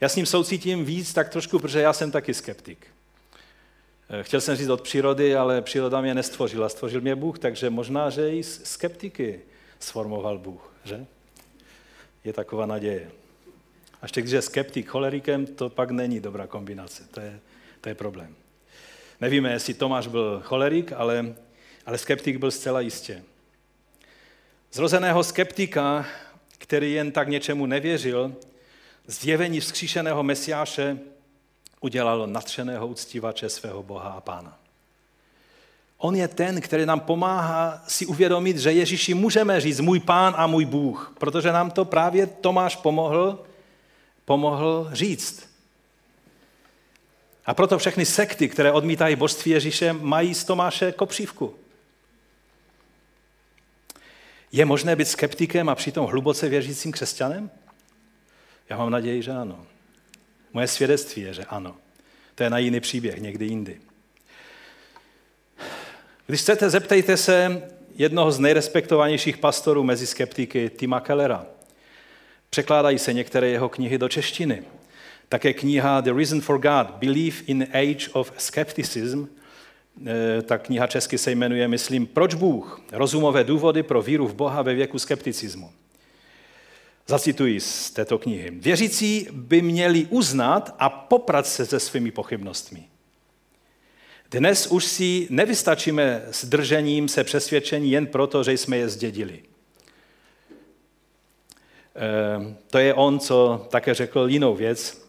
Já 0.00 0.08
s 0.08 0.16
ním 0.16 0.26
soucítím 0.26 0.84
víc 0.84 1.12
tak 1.12 1.28
trošku, 1.28 1.58
protože 1.58 1.80
já 1.80 1.92
jsem 1.92 2.10
taky 2.10 2.34
skeptik. 2.34 2.86
Eh, 4.10 4.22
chtěl 4.22 4.40
jsem 4.40 4.56
říct 4.56 4.68
od 4.68 4.80
přírody, 4.80 5.36
ale 5.36 5.62
příroda 5.62 6.00
mě 6.00 6.14
nestvořila, 6.14 6.68
stvořil 6.68 7.00
mě 7.00 7.16
Bůh, 7.16 7.38
takže 7.38 7.70
možná, 7.70 8.10
že 8.10 8.34
i 8.34 8.42
skeptiky 8.42 9.40
sformoval 9.80 10.38
Bůh, 10.38 10.74
že? 10.84 11.06
Je 12.24 12.32
taková 12.32 12.66
naděje. 12.66 13.10
A 14.02 14.04
ještě 14.04 14.20
když 14.20 14.32
je 14.32 14.42
skeptik 14.42 14.88
cholerikem, 14.88 15.46
to 15.46 15.68
pak 15.68 15.90
není 15.90 16.20
dobrá 16.20 16.46
kombinace, 16.46 17.04
to 17.10 17.20
je, 17.20 17.40
to 17.80 17.88
je 17.88 17.94
problém. 17.94 18.34
Nevíme, 19.20 19.52
jestli 19.52 19.74
Tomáš 19.74 20.06
byl 20.06 20.42
cholerik, 20.44 20.92
ale, 20.92 21.34
ale 21.86 21.98
skeptik 21.98 22.36
byl 22.36 22.50
zcela 22.50 22.80
jistě. 22.80 23.22
Zrozeného 24.72 25.24
skeptika, 25.24 26.06
který 26.58 26.92
jen 26.92 27.12
tak 27.12 27.28
něčemu 27.28 27.66
nevěřil, 27.66 28.36
zjevení 29.06 29.60
vzkříšeného 29.60 30.22
mesiáše 30.22 30.98
udělalo 31.82 32.26
natřeného 32.26 32.86
uctívače 32.86 33.48
svého 33.48 33.82
Boha 33.82 34.10
a 34.10 34.20
Pána. 34.20 34.58
On 35.98 36.16
je 36.16 36.28
ten, 36.28 36.60
který 36.60 36.86
nám 36.86 37.00
pomáhá 37.00 37.82
si 37.88 38.06
uvědomit, 38.06 38.58
že 38.58 38.72
Ježíši 38.72 39.14
můžeme 39.14 39.60
říct 39.60 39.80
můj 39.80 40.00
pán 40.00 40.34
a 40.36 40.46
můj 40.46 40.64
Bůh, 40.64 41.14
protože 41.18 41.52
nám 41.52 41.70
to 41.70 41.84
právě 41.84 42.26
Tomáš 42.26 42.76
pomohl, 42.76 43.44
pomohl 44.24 44.88
říct. 44.92 45.48
A 47.46 47.54
proto 47.54 47.78
všechny 47.78 48.06
sekty, 48.06 48.48
které 48.48 48.72
odmítají 48.72 49.16
božství 49.16 49.50
Ježíše, 49.50 49.92
mají 49.92 50.34
z 50.34 50.44
Tomáše 50.44 50.92
kopřívku. 50.92 51.54
Je 54.52 54.64
možné 54.64 54.96
být 54.96 55.08
skeptikem 55.08 55.68
a 55.68 55.74
přitom 55.74 56.06
hluboce 56.06 56.48
věřícím 56.48 56.92
křesťanem? 56.92 57.50
Já 58.68 58.76
mám 58.76 58.90
naději, 58.90 59.22
že 59.22 59.32
ano. 59.32 59.66
Moje 60.52 60.66
svědectví 60.66 61.22
je, 61.22 61.34
že 61.34 61.44
ano. 61.44 61.76
To 62.34 62.42
je 62.42 62.50
na 62.50 62.58
jiný 62.58 62.80
příběh, 62.80 63.18
někdy 63.18 63.44
jindy. 63.44 63.80
Když 66.26 66.40
chcete, 66.40 66.70
zeptejte 66.70 67.16
se 67.16 67.62
jednoho 67.94 68.32
z 68.32 68.38
nejrespektovanějších 68.38 69.36
pastorů 69.36 69.82
mezi 69.82 70.06
skeptiky, 70.06 70.70
Tima 70.76 71.00
Kellera. 71.00 71.46
Překládají 72.50 72.98
se 72.98 73.12
některé 73.12 73.48
jeho 73.48 73.68
knihy 73.68 73.98
do 73.98 74.08
češtiny. 74.08 74.62
Také 75.28 75.52
kniha 75.52 76.00
The 76.00 76.12
Reason 76.12 76.40
for 76.40 76.58
God, 76.58 76.90
Belief 76.90 77.42
in 77.48 77.66
Age 77.72 78.08
of 78.12 78.32
Skepticism, 78.38 79.24
eh, 80.06 80.42
ta 80.42 80.58
kniha 80.58 80.86
česky 80.86 81.18
se 81.18 81.30
jmenuje, 81.30 81.68
myslím, 81.68 82.06
Proč 82.06 82.34
Bůh? 82.34 82.80
Rozumové 82.92 83.44
důvody 83.44 83.82
pro 83.82 84.02
víru 84.02 84.28
v 84.28 84.34
Boha 84.34 84.62
ve 84.62 84.74
věku 84.74 84.98
skepticismu. 84.98 85.70
Zacituji 87.06 87.60
z 87.60 87.90
této 87.90 88.18
knihy. 88.18 88.50
Věřící 88.50 89.28
by 89.32 89.62
měli 89.62 90.06
uznat 90.10 90.74
a 90.78 90.88
poprat 90.90 91.46
se 91.46 91.66
se 91.66 91.80
svými 91.80 92.10
pochybnostmi. 92.10 92.84
Dnes 94.30 94.66
už 94.66 94.84
si 94.84 95.26
nevystačíme 95.30 96.22
s 96.30 96.44
držením 96.44 97.08
se 97.08 97.24
přesvědčení 97.24 97.90
jen 97.90 98.06
proto, 98.06 98.42
že 98.42 98.52
jsme 98.52 98.76
je 98.76 98.88
zdědili. 98.88 99.42
E, 101.96 102.54
to 102.70 102.78
je 102.78 102.94
on, 102.94 103.20
co 103.20 103.66
také 103.70 103.94
řekl 103.94 104.26
jinou 104.28 104.54
věc. 104.54 105.08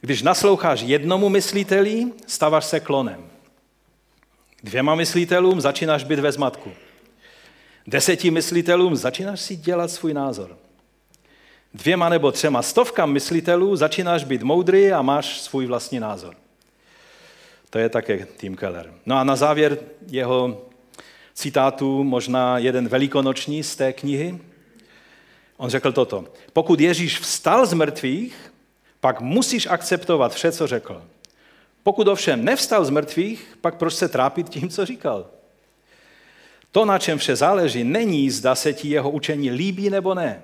Když 0.00 0.22
nasloucháš 0.22 0.80
jednomu 0.80 1.28
mysliteli, 1.28 2.06
stavaš 2.26 2.64
se 2.64 2.80
klonem. 2.80 3.30
Dvěma 4.62 4.94
myslitelům 4.94 5.60
začínáš 5.60 6.04
být 6.04 6.18
ve 6.18 6.32
zmatku. 6.32 6.72
Deseti 7.86 8.30
myslitelům 8.30 8.96
začínáš 8.96 9.40
si 9.40 9.56
dělat 9.56 9.90
svůj 9.90 10.14
názor 10.14 10.58
dvěma 11.74 12.08
nebo 12.08 12.32
třema 12.32 12.62
stovkám 12.62 13.12
myslitelů 13.12 13.76
začínáš 13.76 14.24
být 14.24 14.42
moudrý 14.42 14.92
a 14.92 15.02
máš 15.02 15.40
svůj 15.40 15.66
vlastní 15.66 16.00
názor. 16.00 16.34
To 17.70 17.78
je 17.78 17.88
také 17.88 18.26
Tim 18.36 18.56
Keller. 18.56 18.92
No 19.06 19.16
a 19.16 19.24
na 19.24 19.36
závěr 19.36 19.78
jeho 20.06 20.62
citátu 21.34 22.04
možná 22.04 22.58
jeden 22.58 22.88
velikonoční 22.88 23.62
z 23.62 23.76
té 23.76 23.92
knihy. 23.92 24.38
On 25.56 25.70
řekl 25.70 25.92
toto. 25.92 26.24
Pokud 26.52 26.80
Ježíš 26.80 27.20
vstal 27.20 27.66
z 27.66 27.72
mrtvých, 27.72 28.52
pak 29.00 29.20
musíš 29.20 29.66
akceptovat 29.66 30.34
vše, 30.34 30.52
co 30.52 30.66
řekl. 30.66 31.02
Pokud 31.82 32.08
ovšem 32.08 32.44
nevstal 32.44 32.84
z 32.84 32.90
mrtvých, 32.90 33.58
pak 33.60 33.74
proč 33.74 33.94
se 33.94 34.08
trápit 34.08 34.48
tím, 34.48 34.68
co 34.68 34.86
říkal? 34.86 35.26
To, 36.72 36.84
na 36.84 36.98
čem 36.98 37.18
vše 37.18 37.36
záleží, 37.36 37.84
není, 37.84 38.30
zda 38.30 38.54
se 38.54 38.72
ti 38.72 38.88
jeho 38.88 39.10
učení 39.10 39.50
líbí 39.50 39.90
nebo 39.90 40.14
ne 40.14 40.42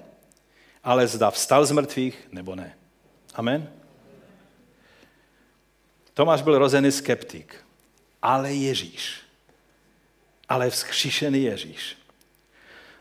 ale 0.85 1.07
zda 1.07 1.31
vstal 1.31 1.67
z 1.67 1.71
mrtvých 1.71 2.29
nebo 2.33 2.55
ne. 2.55 2.77
Amen? 3.35 3.69
Tomáš 6.15 6.43
byl 6.43 6.59
rozený 6.59 6.93
skeptik, 6.93 7.57
ale 8.23 8.55
Ježíš, 8.55 9.21
ale 10.49 10.71
vzkříšený 10.71 11.43
Ježíš. 11.43 11.97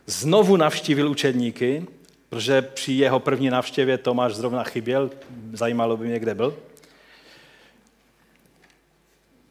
Znovu 0.05 0.57
navštívil 0.57 1.09
učedníky, 1.09 1.85
protože 2.29 2.61
při 2.61 2.93
jeho 2.93 3.19
první 3.19 3.49
návštěvě 3.49 3.97
Tomáš 3.97 4.35
zrovna 4.35 4.63
chyběl, 4.63 5.11
zajímalo 5.53 5.97
by 5.97 6.07
mě, 6.07 6.19
kde 6.19 6.35
byl. 6.35 6.57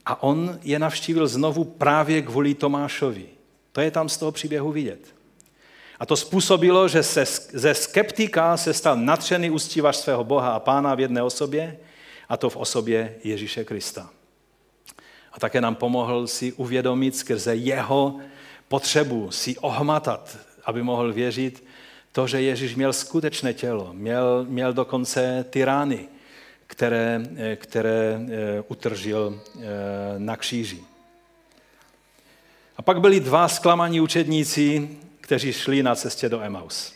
A 0.06 0.22
on 0.22 0.58
je 0.62 0.78
navštívil 0.78 1.28
znovu 1.28 1.64
právě 1.64 2.22
kvůli 2.22 2.54
Tomášovi. 2.54 3.26
To 3.72 3.80
je 3.80 3.90
tam 3.90 4.08
z 4.08 4.16
toho 4.16 4.32
příběhu 4.32 4.72
vidět. 4.72 5.14
A 6.02 6.06
to 6.06 6.16
způsobilo, 6.16 6.88
že 6.88 7.02
se 7.02 7.24
ze 7.52 7.74
skeptika 7.74 8.56
se 8.56 8.74
stal 8.74 8.96
natřený 8.96 9.50
úctívač 9.50 9.96
svého 9.96 10.24
Boha 10.24 10.52
a 10.52 10.60
Pána 10.60 10.94
v 10.94 11.00
jedné 11.00 11.22
osobě, 11.22 11.78
a 12.28 12.36
to 12.36 12.50
v 12.50 12.56
osobě 12.56 13.14
Ježíše 13.24 13.64
Krista. 13.64 14.10
A 15.32 15.40
také 15.40 15.60
nám 15.60 15.74
pomohl 15.74 16.26
si 16.26 16.52
uvědomit 16.52 17.16
skrze 17.16 17.54
jeho 17.54 18.18
potřebu 18.68 19.30
si 19.30 19.56
ohmatat, 19.58 20.38
aby 20.64 20.82
mohl 20.82 21.12
věřit 21.12 21.64
to, 22.12 22.26
že 22.26 22.42
Ježíš 22.42 22.74
měl 22.74 22.92
skutečné 22.92 23.54
tělo, 23.54 23.90
měl, 23.92 24.46
měl 24.48 24.72
dokonce 24.72 25.44
ty 25.50 25.64
rány, 25.64 26.08
které, 26.66 27.22
které 27.56 28.20
eh, 28.20 28.62
utržil 28.68 29.40
eh, 29.56 29.60
na 30.18 30.36
kříži. 30.36 30.84
A 32.76 32.82
pak 32.82 33.00
byli 33.00 33.20
dva 33.20 33.48
zklamaní 33.48 34.00
učedníci, 34.00 34.98
kteří 35.22 35.52
šli 35.52 35.82
na 35.82 35.94
cestě 35.94 36.28
do 36.28 36.40
Emaus. 36.40 36.94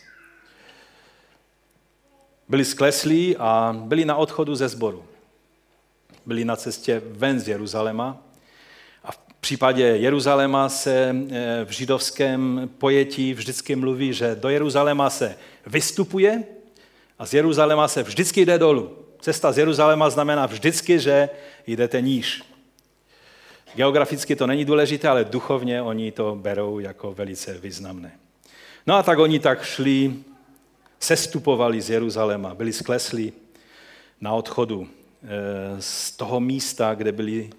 Byli 2.49 2.65
skleslí 2.65 3.37
a 3.37 3.75
byli 3.79 4.05
na 4.05 4.15
odchodu 4.15 4.55
ze 4.55 4.67
sboru. 4.67 5.05
Byli 6.25 6.45
na 6.45 6.55
cestě 6.55 7.01
ven 7.05 7.39
z 7.39 7.47
Jeruzaléma. 7.47 8.17
A 9.03 9.11
v 9.11 9.17
případě 9.39 9.83
Jeruzaléma 9.83 10.69
se 10.69 11.15
eh, 11.31 11.65
v 11.65 11.69
židovském 11.69 12.69
pojetí 12.77 13.33
vždycky 13.33 13.75
mluví, 13.75 14.13
že 14.13 14.35
do 14.35 14.49
Jeruzaléma 14.49 15.09
se 15.09 15.35
vystupuje 15.65 16.43
a 17.19 17.25
z 17.25 17.33
Jeruzaléma 17.33 17.87
se 17.87 18.03
vždycky 18.03 18.45
jde 18.45 18.59
dolů. 18.59 18.97
Cesta 19.21 19.51
z 19.51 19.57
Jeruzaléma 19.57 20.09
znamená 20.09 20.45
vždycky, 20.45 20.99
že 20.99 21.29
jdete 21.67 22.01
níž. 22.01 22.43
Geograficky 23.77 24.35
to 24.35 24.47
není 24.47 24.65
důležité, 24.65 25.07
ale 25.07 25.25
duchovně 25.25 25.81
oni 25.81 26.11
to 26.11 26.35
berou 26.35 26.79
jako 26.79 27.13
velice 27.13 27.57
významné. 27.57 28.11
No 28.87 28.95
a 28.95 29.03
tak 29.03 29.19
oni 29.19 29.39
tak 29.39 29.63
šli, 29.63 30.13
sestupovali 30.99 31.81
z 31.81 31.89
Jeruzaléma, 31.89 32.55
byli 32.55 32.73
sklesli 32.73 33.33
na 34.21 34.33
odchodu 34.33 34.87
eh, 34.87 35.27
z 35.79 36.11
toho 36.11 36.39
místa, 36.39 36.93
kde 36.95 37.11
byli 37.11 37.49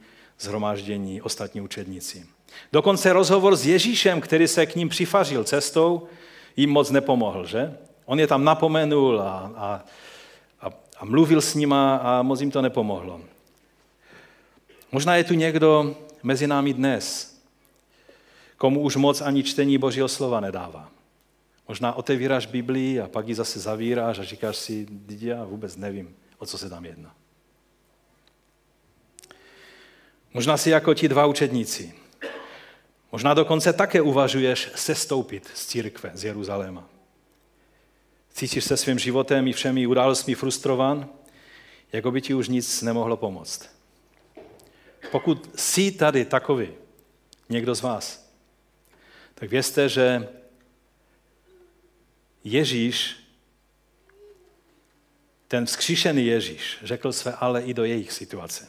zhromáždění 0.40 1.22
ostatní 1.22 1.60
učedníci. 1.60 2.26
Dokonce 2.72 3.12
rozhovor 3.12 3.56
s 3.56 3.66
Ježíšem, 3.66 4.20
který 4.20 4.48
se 4.48 4.66
k 4.66 4.76
ním 4.76 4.88
přifařil 4.88 5.44
cestou, 5.44 6.08
jim 6.56 6.70
moc 6.70 6.90
nepomohl, 6.90 7.46
že? 7.46 7.76
On 8.06 8.20
je 8.20 8.26
tam 8.26 8.44
napomenul 8.44 9.20
a, 9.20 9.52
a, 9.56 9.84
a, 10.60 10.70
a 10.98 11.04
mluvil 11.04 11.40
s 11.40 11.54
nima 11.54 11.96
a 11.96 12.22
moc 12.22 12.40
jim 12.40 12.50
to 12.50 12.62
nepomohlo. 12.62 13.20
Možná 14.92 15.16
je 15.16 15.24
tu 15.24 15.34
někdo 15.34 15.96
mezi 16.22 16.46
námi 16.46 16.74
dnes, 16.74 17.36
komu 18.56 18.80
už 18.80 18.96
moc 18.96 19.20
ani 19.20 19.42
čtení 19.42 19.78
Božího 19.78 20.08
slova 20.08 20.40
nedává. 20.40 20.90
Možná 21.68 21.92
otevíráš 21.92 22.46
Biblii 22.46 23.00
a 23.00 23.08
pak 23.08 23.28
ji 23.28 23.34
zase 23.34 23.60
zavíráš 23.60 24.18
a 24.18 24.24
říkáš 24.24 24.56
si, 24.56 24.86
já 25.08 25.44
vůbec 25.44 25.76
nevím, 25.76 26.16
o 26.38 26.46
co 26.46 26.58
se 26.58 26.70
tam 26.70 26.84
jedná. 26.84 27.14
Možná 30.34 30.56
si 30.56 30.70
jako 30.70 30.94
ti 30.94 31.08
dva 31.08 31.26
učedníci. 31.26 31.94
Možná 33.12 33.34
dokonce 33.34 33.72
také 33.72 34.00
uvažuješ 34.00 34.70
sestoupit 34.74 35.50
z 35.54 35.66
církve, 35.66 36.10
z 36.14 36.24
Jeruzaléma. 36.24 36.84
Cítíš 38.32 38.64
se 38.64 38.76
svým 38.76 38.98
životem 38.98 39.48
i 39.48 39.52
všemi 39.52 39.86
událostmi 39.86 40.34
frustrovan, 40.34 41.08
jako 41.92 42.10
by 42.10 42.20
ti 42.20 42.34
už 42.34 42.48
nic 42.48 42.82
nemohlo 42.82 43.16
pomoct. 43.16 43.77
Pokud 45.10 45.50
jsi 45.56 45.92
tady 45.92 46.24
takový, 46.24 46.68
někdo 47.48 47.74
z 47.74 47.82
vás, 47.82 48.32
tak 49.34 49.50
vězte, 49.50 49.88
že 49.88 50.28
Ježíš, 52.44 53.16
ten 55.48 55.66
vzkříšený 55.66 56.26
Ježíš, 56.26 56.78
řekl 56.82 57.12
své 57.12 57.32
ale 57.32 57.62
i 57.62 57.74
do 57.74 57.84
jejich 57.84 58.12
situace. 58.12 58.68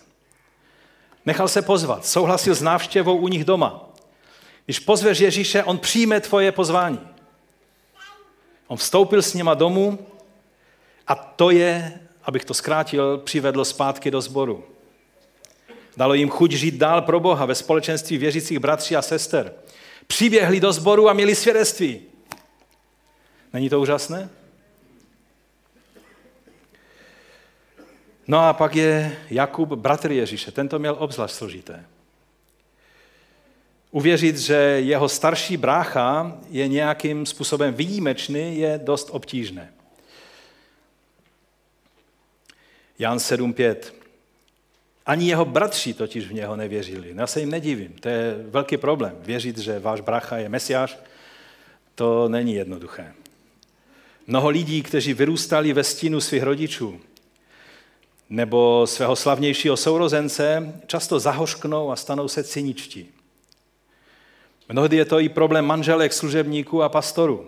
Nechal 1.26 1.48
se 1.48 1.62
pozvat, 1.62 2.06
souhlasil 2.06 2.56
s 2.56 2.62
návštěvou 2.62 3.18
u 3.18 3.28
nich 3.28 3.46
doma. 3.46 3.90
Když 4.66 4.80
pozveš 4.80 5.20
Ježíše, 5.20 5.64
on 5.64 5.78
přijme 5.78 6.22
tvoje 6.22 6.52
pozvání. 6.52 7.00
On 8.68 8.78
vstoupil 8.78 9.22
s 9.22 9.34
nima 9.34 9.54
domů 9.54 10.08
a 11.08 11.16
to 11.16 11.50
je, 11.50 12.00
abych 12.24 12.46
to 12.46 12.54
zkrátil, 12.54 13.18
přivedlo 13.18 13.66
zpátky 13.66 14.12
do 14.12 14.22
sboru. 14.22 14.79
Dalo 16.00 16.14
jim 16.14 16.30
chuť 16.30 16.52
žít 16.52 16.76
dál 16.76 17.02
pro 17.02 17.20
Boha 17.20 17.46
ve 17.46 17.56
společenství 17.56 18.18
věřících 18.18 18.60
bratří 18.60 18.96
a 18.96 19.02
sester. 19.02 19.54
Přiběhli 20.08 20.60
do 20.60 20.74
sboru 20.74 21.10
a 21.10 21.14
měli 21.14 21.36
svědectví. 21.36 22.02
Není 23.54 23.70
to 23.70 23.82
úžasné? 23.82 24.30
No 28.28 28.40
a 28.40 28.54
pak 28.54 28.76
je 28.76 29.18
Jakub, 29.30 29.70
bratr 29.70 30.12
Ježíše. 30.12 30.52
Tento 30.52 30.80
měl 30.80 30.96
obzvlášť 31.00 31.36
složité. 31.36 31.86
Uvěřit, 33.92 34.38
že 34.38 34.56
jeho 34.56 35.10
starší 35.10 35.58
brácha 35.58 36.40
je 36.50 36.68
nějakým 36.68 37.26
způsobem 37.26 37.74
výjimečný, 37.74 38.60
je 38.60 38.80
dost 38.84 39.08
obtížné. 39.12 39.74
Jan 43.00 43.18
7.5. 43.18 43.99
Ani 45.10 45.28
jeho 45.28 45.46
bratři 45.46 45.94
totiž 45.94 46.28
v 46.28 46.34
něho 46.34 46.56
nevěřili. 46.56 47.14
Já 47.16 47.28
se 47.28 47.40
jim 47.40 47.52
nedivím, 47.52 47.94
to 48.00 48.10
je 48.10 48.36
velký 48.50 48.78
problém. 48.78 49.16
Věřit, 49.20 49.58
že 49.58 49.80
váš 49.80 50.02
bracha 50.02 50.38
je 50.38 50.50
mesiáš, 50.50 50.98
to 51.96 52.30
není 52.30 52.54
jednoduché. 52.54 53.14
Mnoho 54.28 54.50
lidí, 54.50 54.82
kteří 54.84 55.14
vyrůstali 55.14 55.74
ve 55.74 55.84
stínu 55.84 56.22
svých 56.22 56.44
rodičů 56.44 57.00
nebo 58.30 58.88
svého 58.88 59.16
slavnějšího 59.16 59.78
sourozence, 59.78 60.74
často 60.88 61.20
zahořknou 61.20 61.92
a 61.92 61.96
stanou 61.96 62.28
se 62.28 62.44
cyničtí. 62.44 63.10
Mnohdy 64.72 64.98
je 64.98 65.06
to 65.06 65.20
i 65.20 65.30
problém 65.30 65.66
manželek, 65.66 66.14
služebníků 66.14 66.84
a 66.84 66.90
pastorů. 66.90 67.48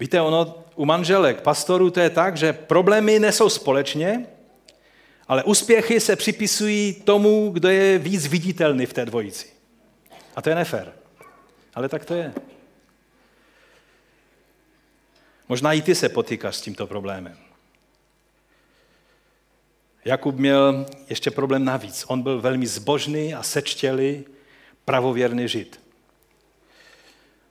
Víte, 0.00 0.20
ono 0.20 0.54
u 0.76 0.84
manželek, 0.84 1.40
pastorů 1.40 1.90
to 1.90 2.00
je 2.00 2.10
tak, 2.10 2.36
že 2.36 2.52
problémy 2.52 3.18
nesou 3.18 3.48
společně, 3.48 4.26
ale 5.28 5.44
úspěchy 5.44 6.00
se 6.00 6.16
připisují 6.16 6.94
tomu, 6.94 7.50
kdo 7.50 7.68
je 7.68 7.98
víc 7.98 8.26
viditelný 8.26 8.86
v 8.86 8.92
té 8.92 9.04
dvojici. 9.04 9.46
A 10.36 10.42
to 10.42 10.48
je 10.48 10.54
nefér. 10.54 10.92
Ale 11.74 11.88
tak 11.88 12.04
to 12.04 12.14
je. 12.14 12.34
Možná 15.48 15.72
i 15.72 15.82
ty 15.82 15.94
se 15.94 16.08
potýkáš 16.08 16.56
s 16.56 16.60
tímto 16.60 16.86
problémem. 16.86 17.36
Jakub 20.04 20.36
měl 20.36 20.86
ještě 21.08 21.30
problém 21.30 21.64
navíc. 21.64 22.04
On 22.08 22.22
byl 22.22 22.40
velmi 22.40 22.66
zbožný 22.66 23.34
a 23.34 23.42
sečtělý, 23.42 24.24
pravověrný 24.84 25.48
žid. 25.48 25.80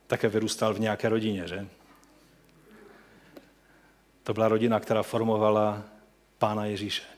Také 0.06 0.28
vyrůstal 0.28 0.74
v 0.74 0.80
nějaké 0.80 1.08
rodině, 1.08 1.48
že? 1.48 1.66
To 4.22 4.34
byla 4.34 4.48
rodina, 4.48 4.80
která 4.80 5.02
formovala 5.02 5.82
pána 6.38 6.64
Ježíše. 6.64 7.17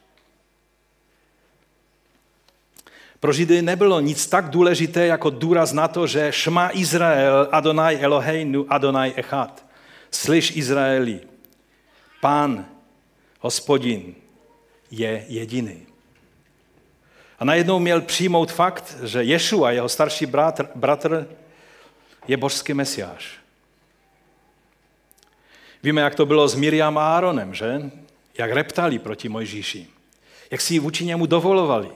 Pro 3.20 3.32
Židy 3.32 3.62
nebylo 3.62 4.00
nic 4.00 4.26
tak 4.26 4.48
důležité 4.48 5.06
jako 5.06 5.30
důraz 5.30 5.72
na 5.72 5.88
to, 5.88 6.06
že 6.06 6.32
Šma 6.32 6.70
Izrael, 6.72 7.48
Adonai 7.52 7.96
Eloheinu, 8.00 8.66
Adonai 8.68 9.12
Echad. 9.16 9.66
Slyš 10.10 10.56
Izraeli, 10.56 11.20
pán, 12.20 12.66
hospodin, 13.40 14.14
je 14.90 15.24
jediný. 15.28 15.86
A 17.38 17.44
najednou 17.44 17.78
měl 17.78 18.00
přijmout 18.00 18.52
fakt, 18.52 18.96
že 19.02 19.22
Ješu 19.22 19.64
a 19.64 19.70
jeho 19.70 19.88
starší 19.88 20.26
bratr, 20.26 20.68
bratr 20.74 21.26
je 22.28 22.36
božský 22.36 22.74
mesiáš. 22.74 23.38
Víme, 25.82 26.00
jak 26.00 26.14
to 26.14 26.26
bylo 26.26 26.48
s 26.48 26.54
Miriam 26.54 26.98
a 26.98 27.16
Áronem, 27.16 27.54
že? 27.54 27.90
Jak 28.38 28.50
reptali 28.50 28.98
proti 28.98 29.28
Mojžíši. 29.28 29.86
Jak 30.50 30.60
si 30.60 30.78
vůči 30.78 31.04
němu 31.04 31.26
dovolovali. 31.26 31.90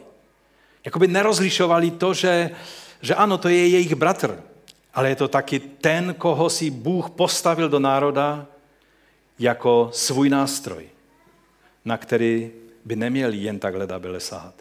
Jakoby 0.85 1.09
nerozlišovali 1.09 1.91
to, 1.91 2.15
že, 2.15 2.51
že 3.01 3.15
ano, 3.15 3.39
to 3.39 3.49
je 3.49 3.69
jejich 3.69 3.95
bratr, 3.95 4.43
ale 4.95 5.09
je 5.09 5.17
to 5.17 5.29
taky 5.29 5.59
ten, 5.61 6.15
koho 6.15 6.51
si 6.51 6.71
Bůh 6.71 7.11
postavil 7.11 7.69
do 7.69 7.79
národa 7.79 8.47
jako 9.39 9.91
svůj 9.93 10.29
nástroj, 10.29 10.89
na 11.85 11.97
který 11.97 12.51
by 12.85 12.97
neměli 12.97 13.37
jen 13.37 13.59
tak 13.59 13.75
ledabile 13.75 14.21
sahat. 14.21 14.55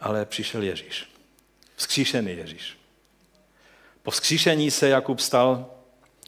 Ale 0.00 0.24
přišel 0.24 0.62
Ježíš. 0.62 1.08
Vzkříšený 1.76 2.32
Ježíš. 2.32 2.78
Po 4.02 4.10
vzkříšení 4.10 4.70
se 4.70 4.88
Jakub 4.88 5.20
stal 5.20 5.66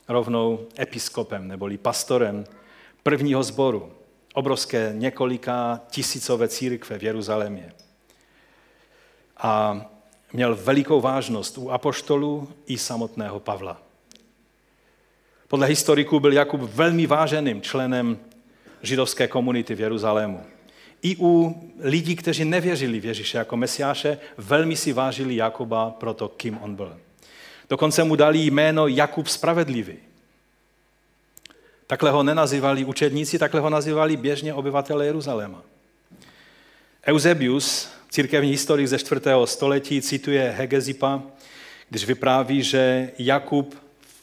rovnou 0.08 0.66
episkopem, 0.78 1.48
neboli 1.48 1.78
pastorem 1.78 2.44
prvního 3.02 3.42
sboru, 3.42 3.92
obrovské 4.34 4.92
několika 4.96 5.80
tisícové 5.90 6.48
církve 6.48 6.98
v 6.98 7.02
Jeruzalémě. 7.02 7.72
A 9.36 9.80
měl 10.32 10.56
velikou 10.56 11.00
vážnost 11.00 11.58
u 11.58 11.70
apoštolů 11.70 12.48
i 12.66 12.78
samotného 12.78 13.40
Pavla. 13.40 13.82
Podle 15.48 15.66
historiků 15.66 16.20
byl 16.20 16.32
Jakub 16.32 16.60
velmi 16.60 17.06
váženým 17.06 17.62
členem 17.62 18.18
židovské 18.82 19.28
komunity 19.28 19.74
v 19.74 19.80
Jeruzalému. 19.80 20.40
I 21.02 21.16
u 21.16 21.60
lidí, 21.78 22.16
kteří 22.16 22.44
nevěřili 22.44 23.00
v 23.00 23.04
Ježíše 23.04 23.38
jako 23.38 23.56
Mesiáše, 23.56 24.18
velmi 24.38 24.76
si 24.76 24.92
vážili 24.92 25.36
Jakuba 25.36 25.90
pro 25.90 26.14
to, 26.14 26.28
kým 26.28 26.58
on 26.62 26.74
byl. 26.74 26.96
Dokonce 27.70 28.04
mu 28.04 28.16
dali 28.16 28.38
jméno 28.38 28.86
Jakub 28.86 29.28
Spravedlivý. 29.28 29.96
Takhle 31.86 32.10
ho 32.10 32.22
nenazývali 32.22 32.84
učedníci, 32.84 33.38
takhle 33.38 33.60
ho 33.60 33.70
nazývali 33.70 34.16
běžně 34.16 34.54
obyvatele 34.54 35.06
Jeruzaléma. 35.06 35.62
Eusebius, 37.06 37.88
církevní 38.10 38.50
historik 38.50 38.88
ze 38.88 38.98
4. 38.98 39.20
století, 39.44 40.02
cituje 40.02 40.54
Hegezipa, 40.56 41.22
když 41.90 42.04
vypráví, 42.06 42.62
že 42.62 43.12
Jakub 43.18 43.74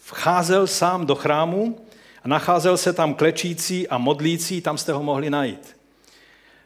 vcházel 0.01 0.67
sám 0.67 1.05
do 1.05 1.15
chrámu 1.15 1.85
a 2.23 2.27
nacházel 2.27 2.77
se 2.77 2.93
tam 2.93 3.13
klečící 3.13 3.87
a 3.87 3.97
modlící, 3.97 4.61
tam 4.61 4.77
jste 4.77 4.93
ho 4.93 5.03
mohli 5.03 5.29
najít. 5.29 5.77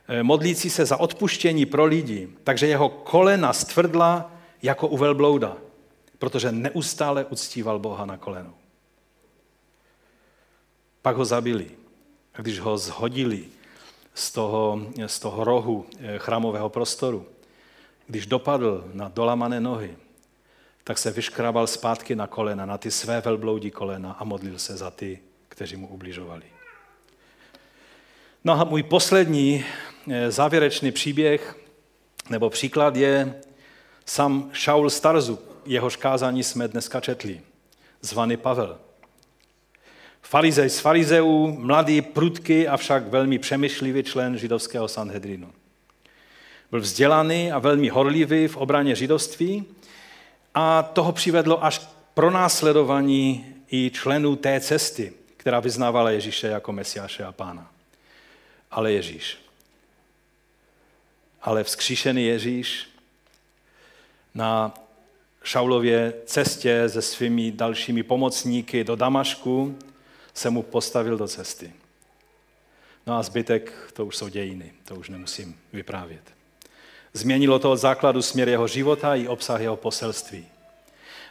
Eh, 0.08 0.24
modlící 0.24 0.70
se 0.70 0.86
za 0.86 0.98
odpuštění 0.98 1.66
pro 1.66 1.86
lidi, 1.86 2.30
takže 2.43 2.68
jeho 2.68 2.89
kolena 2.89 3.54
stvrdla 3.54 4.32
jako 4.62 4.88
u 4.88 4.98
velblouda, 4.98 5.58
protože 6.20 6.52
neustále 6.52 7.26
uctíval 7.26 7.80
Boha 7.80 8.06
na 8.06 8.18
kolenou. 8.18 8.54
Pak 11.06 11.16
ho 11.16 11.26
zabili. 11.26 11.72
A 12.34 12.41
když 12.41 12.60
ho 12.60 12.78
zhodili 12.78 13.45
z 14.14 14.32
toho, 14.32 14.82
z 15.06 15.20
toho 15.20 15.43
rohu 15.43 15.86
eh, 15.99 16.18
chrámového 16.18 16.70
prostoru, 16.70 17.26
když 18.08 18.26
dopadl 18.26 18.89
na 18.93 19.08
dolamané 19.08 19.62
nohy, 19.62 19.97
tak 20.84 20.97
se 20.97 21.12
vyškrabal 21.12 21.68
zpátky 21.68 22.16
na 22.16 22.28
kolena, 22.28 22.66
na 22.66 22.78
ty 22.78 22.91
své 22.91 23.22
velbloudí 23.22 23.72
kolena 23.72 24.12
a 24.12 24.24
modlil 24.24 24.60
se 24.60 24.78
za 24.78 24.91
ty, 24.91 25.20
kteří 25.49 25.76
mu 25.76 25.88
ubližovali. 25.88 26.43
No 28.43 28.53
a 28.53 28.64
můj 28.64 28.84
poslední 28.84 29.66
eh, 30.12 30.32
závěrečný 30.32 30.91
příběh 30.91 31.58
nebo 32.30 32.49
příklad 32.49 32.95
je 32.95 33.41
sam 34.06 34.49
Šaul 34.53 34.89
Starzu, 34.89 35.39
jehož 35.66 35.95
kázání 35.95 36.43
jsme 36.43 36.68
dneska 36.68 36.99
četli, 36.99 37.41
zvaný 38.01 38.38
Pavel. 38.38 38.80
Farizej 40.28 40.69
z 40.69 40.80
farizeů, 40.80 41.57
mladý, 41.59 42.01
prudký, 42.01 42.67
avšak 42.67 43.07
velmi 43.07 43.39
přemýšlivý 43.39 44.03
člen 44.03 44.38
židovského 44.38 44.88
Sanhedrinu. 44.88 45.53
Byl 46.71 46.82
vzdělaný 46.82 47.51
a 47.51 47.59
velmi 47.59 47.89
horlivý 47.89 48.47
v 48.47 48.57
obraně 48.57 48.95
židovství 48.95 49.65
a 50.53 50.84
toho 50.84 51.11
přivedlo 51.11 51.63
až 51.63 51.80
k 51.80 51.88
pronásledování 52.13 53.45
i 53.71 53.91
členů 53.93 54.36
té 54.36 54.59
cesty, 54.59 55.13
která 55.38 55.59
vyznávala 55.59 56.11
Ježíše 56.11 56.47
jako 56.47 56.71
Mesiáše 56.71 57.23
a 57.23 57.32
Pána. 57.32 57.71
Ale 58.71 58.91
Ježíš. 58.91 59.38
Ale 61.41 61.63
vzkříšený 61.63 62.26
Ježíš 62.26 62.88
na 64.36 64.73
Šaulově 65.43 66.13
cestě 66.26 66.89
se 66.89 67.01
svými 67.01 67.51
dalšími 67.51 68.03
pomocníky 68.03 68.84
do 68.84 68.95
Damašku 68.95 69.78
se 70.36 70.49
mu 70.49 70.63
postavil 70.63 71.17
do 71.17 71.27
cesty. 71.27 71.73
No 73.07 73.17
a 73.17 73.23
zbytek, 73.23 73.73
to 73.93 74.05
už 74.05 74.17
jsou 74.17 74.27
dějiny, 74.27 74.71
to 74.86 74.95
už 74.95 75.09
nemusím 75.09 75.57
vyprávět. 75.73 76.21
Změnilo 77.13 77.59
to 77.59 77.71
od 77.71 77.77
základu 77.77 78.21
směr 78.21 78.49
jeho 78.49 78.67
života 78.67 79.15
i 79.15 79.27
obsah 79.27 79.61
jeho 79.61 79.75
poselství. 79.75 80.45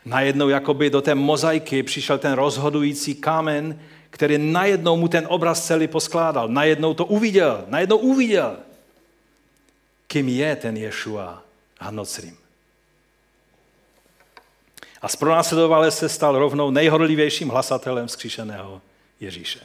Najednou 0.04 0.48
jakoby 0.48 0.90
do 0.90 1.02
té 1.02 1.14
mozaiky 1.14 1.82
přišel 1.82 2.18
ten 2.18 2.32
rozhodující 2.32 3.14
kámen, 3.14 3.80
který 4.10 4.38
najednou 4.38 4.96
mu 4.96 5.08
ten 5.08 5.26
obraz 5.28 5.66
celý 5.66 5.88
poskládal. 5.88 6.48
Najednou 6.48 6.94
to 6.94 7.04
uviděl, 7.04 7.64
najednou 7.68 7.96
uviděl, 7.96 8.56
kým 10.06 10.28
je 10.28 10.56
ten 10.56 10.76
Ješua 10.76 11.42
Hanocrim. 11.80 12.36
A 15.02 15.08
z 15.08 15.16
pronásledovale 15.16 15.90
se 15.90 16.08
stal 16.08 16.38
rovnou 16.38 16.70
nejhorlivějším 16.70 17.48
hlasatelem 17.48 18.06
vzkříšeného 18.06 18.80
Ježíše. 19.24 19.60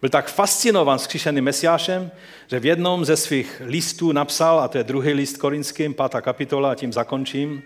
Byl 0.00 0.10
tak 0.10 0.30
fascinovan 0.30 0.98
vzkříšeným 0.98 1.44
Mesiášem, 1.44 2.10
že 2.46 2.60
v 2.60 2.66
jednom 2.66 3.04
ze 3.04 3.16
svých 3.16 3.62
listů 3.64 4.12
napsal, 4.12 4.60
a 4.60 4.68
to 4.68 4.78
je 4.78 4.84
druhý 4.84 5.12
list 5.12 5.36
korinským, 5.36 5.94
pátá 5.94 6.20
kapitola, 6.20 6.72
a 6.72 6.74
tím 6.74 6.92
zakončím, 6.92 7.62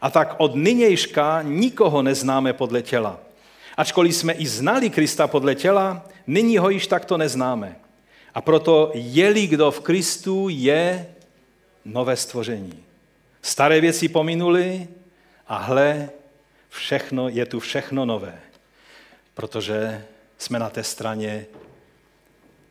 a 0.00 0.10
tak 0.10 0.34
od 0.38 0.54
nynějška 0.54 1.42
nikoho 1.42 2.02
neznáme 2.02 2.52
podle 2.52 2.82
těla. 2.82 3.20
Ačkoliv 3.76 4.16
jsme 4.16 4.32
i 4.32 4.46
znali 4.46 4.90
Krista 4.90 5.26
podle 5.26 5.54
těla, 5.54 6.06
nyní 6.26 6.58
ho 6.58 6.70
již 6.70 6.86
takto 6.86 7.16
neznáme. 7.16 7.76
A 8.34 8.40
proto 8.40 8.90
je-li 8.94 9.46
kdo 9.46 9.70
v 9.70 9.80
Kristu, 9.80 10.48
je 10.50 11.06
nové 11.84 12.16
stvoření. 12.16 12.84
Staré 13.42 13.80
věci 13.80 14.08
pominuli 14.08 14.88
a 15.48 15.56
hle, 15.56 16.10
všechno, 16.68 17.28
je 17.28 17.46
tu 17.46 17.60
všechno 17.60 18.04
nové. 18.04 18.38
Protože 19.34 20.06
jsme 20.38 20.58
na 20.58 20.70
té 20.70 20.84
straně 20.84 21.46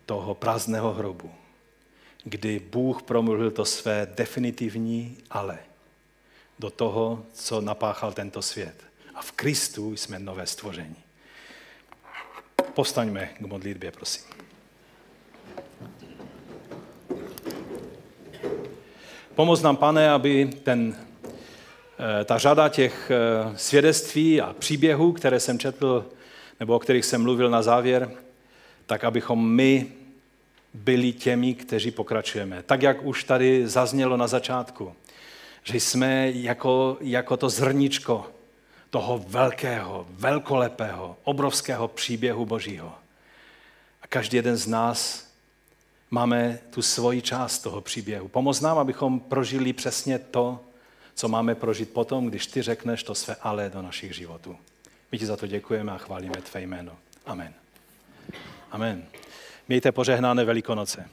toho 0.06 0.36
prázdného 0.36 0.94
hrobu, 0.94 1.32
kdy 2.24 2.60
Bůh 2.60 3.04
promluvil 3.04 3.52
to 3.52 3.66
své 3.66 4.08
definitivní 4.16 5.18
ale 5.30 5.60
do 6.60 6.70
toho, 6.70 7.26
co 7.34 7.62
napáchal 7.62 8.14
tento 8.14 8.42
svět. 8.42 8.76
A 9.16 9.22
v 9.22 9.32
Kristu 9.32 9.96
jsme 9.96 10.20
nové 10.20 10.46
stvoření. 10.46 10.96
Postaňme 12.74 13.26
k 13.26 13.40
modlitbě, 13.40 13.92
prosím. 13.92 14.24
Pomoz 19.36 19.62
nám, 19.62 19.78
pane, 19.78 20.12
aby 20.12 20.46
ten, 20.46 20.96
eh, 22.00 22.26
ta 22.26 22.38
řada 22.38 22.70
těch 22.70 23.12
eh, 23.12 23.58
svědectví 23.58 24.42
a 24.42 24.54
příběhů, 24.54 25.12
které 25.12 25.40
jsem 25.40 25.60
četl, 25.60 26.06
nebo 26.60 26.76
o 26.76 26.80
kterých 26.80 27.06
jsem 27.06 27.22
mluvil 27.22 27.50
na 27.50 27.62
závěr, 27.62 28.12
tak 28.86 29.04
abychom 29.04 29.50
my 29.50 29.88
byli 30.74 31.14
těmi, 31.14 31.54
kteří 31.54 31.92
pokračujeme. 31.92 32.64
Tak, 32.64 32.82
jak 32.82 33.06
už 33.06 33.24
tady 33.24 33.68
zaznělo 33.68 34.18
na 34.18 34.28
začátku, 34.28 34.96
že 35.64 35.78
jsme 35.78 36.32
jako, 36.32 36.98
jako 37.02 37.38
to 37.38 37.50
zrničko 37.50 38.32
toho 38.90 39.26
velkého, 39.28 40.08
velkolepého, 40.10 41.18
obrovského 41.24 41.88
příběhu 41.88 42.46
Božího. 42.46 42.94
A 44.02 44.08
každý 44.08 44.38
jeden 44.38 44.58
z 44.58 44.68
nás 44.68 45.28
máme 46.12 46.60
tu 46.70 46.82
svoji 46.82 47.22
část 47.22 47.60
toho 47.60 47.82
příběhu. 47.82 48.28
Pomoz 48.28 48.62
nám, 48.62 48.78
abychom 48.78 49.20
prožili 49.20 49.74
přesně 49.74 50.20
to, 50.20 50.60
co 51.16 51.28
máme 51.28 51.56
prožít 51.56 51.90
potom, 51.90 52.28
když 52.28 52.48
ty 52.48 52.62
řekneš 52.62 53.04
to 53.04 53.16
své 53.16 53.36
ale 53.42 53.70
do 53.70 53.82
našich 53.82 54.16
životů. 54.16 54.58
My 55.14 55.20
ti 55.20 55.26
za 55.26 55.38
to 55.38 55.48
děkujeme 55.48 55.92
a 55.92 55.98
chválíme 55.98 56.42
tvé 56.42 56.62
jméno. 56.62 56.98
Amen. 57.26 57.54
Amen. 58.72 59.04
Mějte 59.68 59.92
požehnané 59.92 60.46
Velikonoce. 60.46 61.10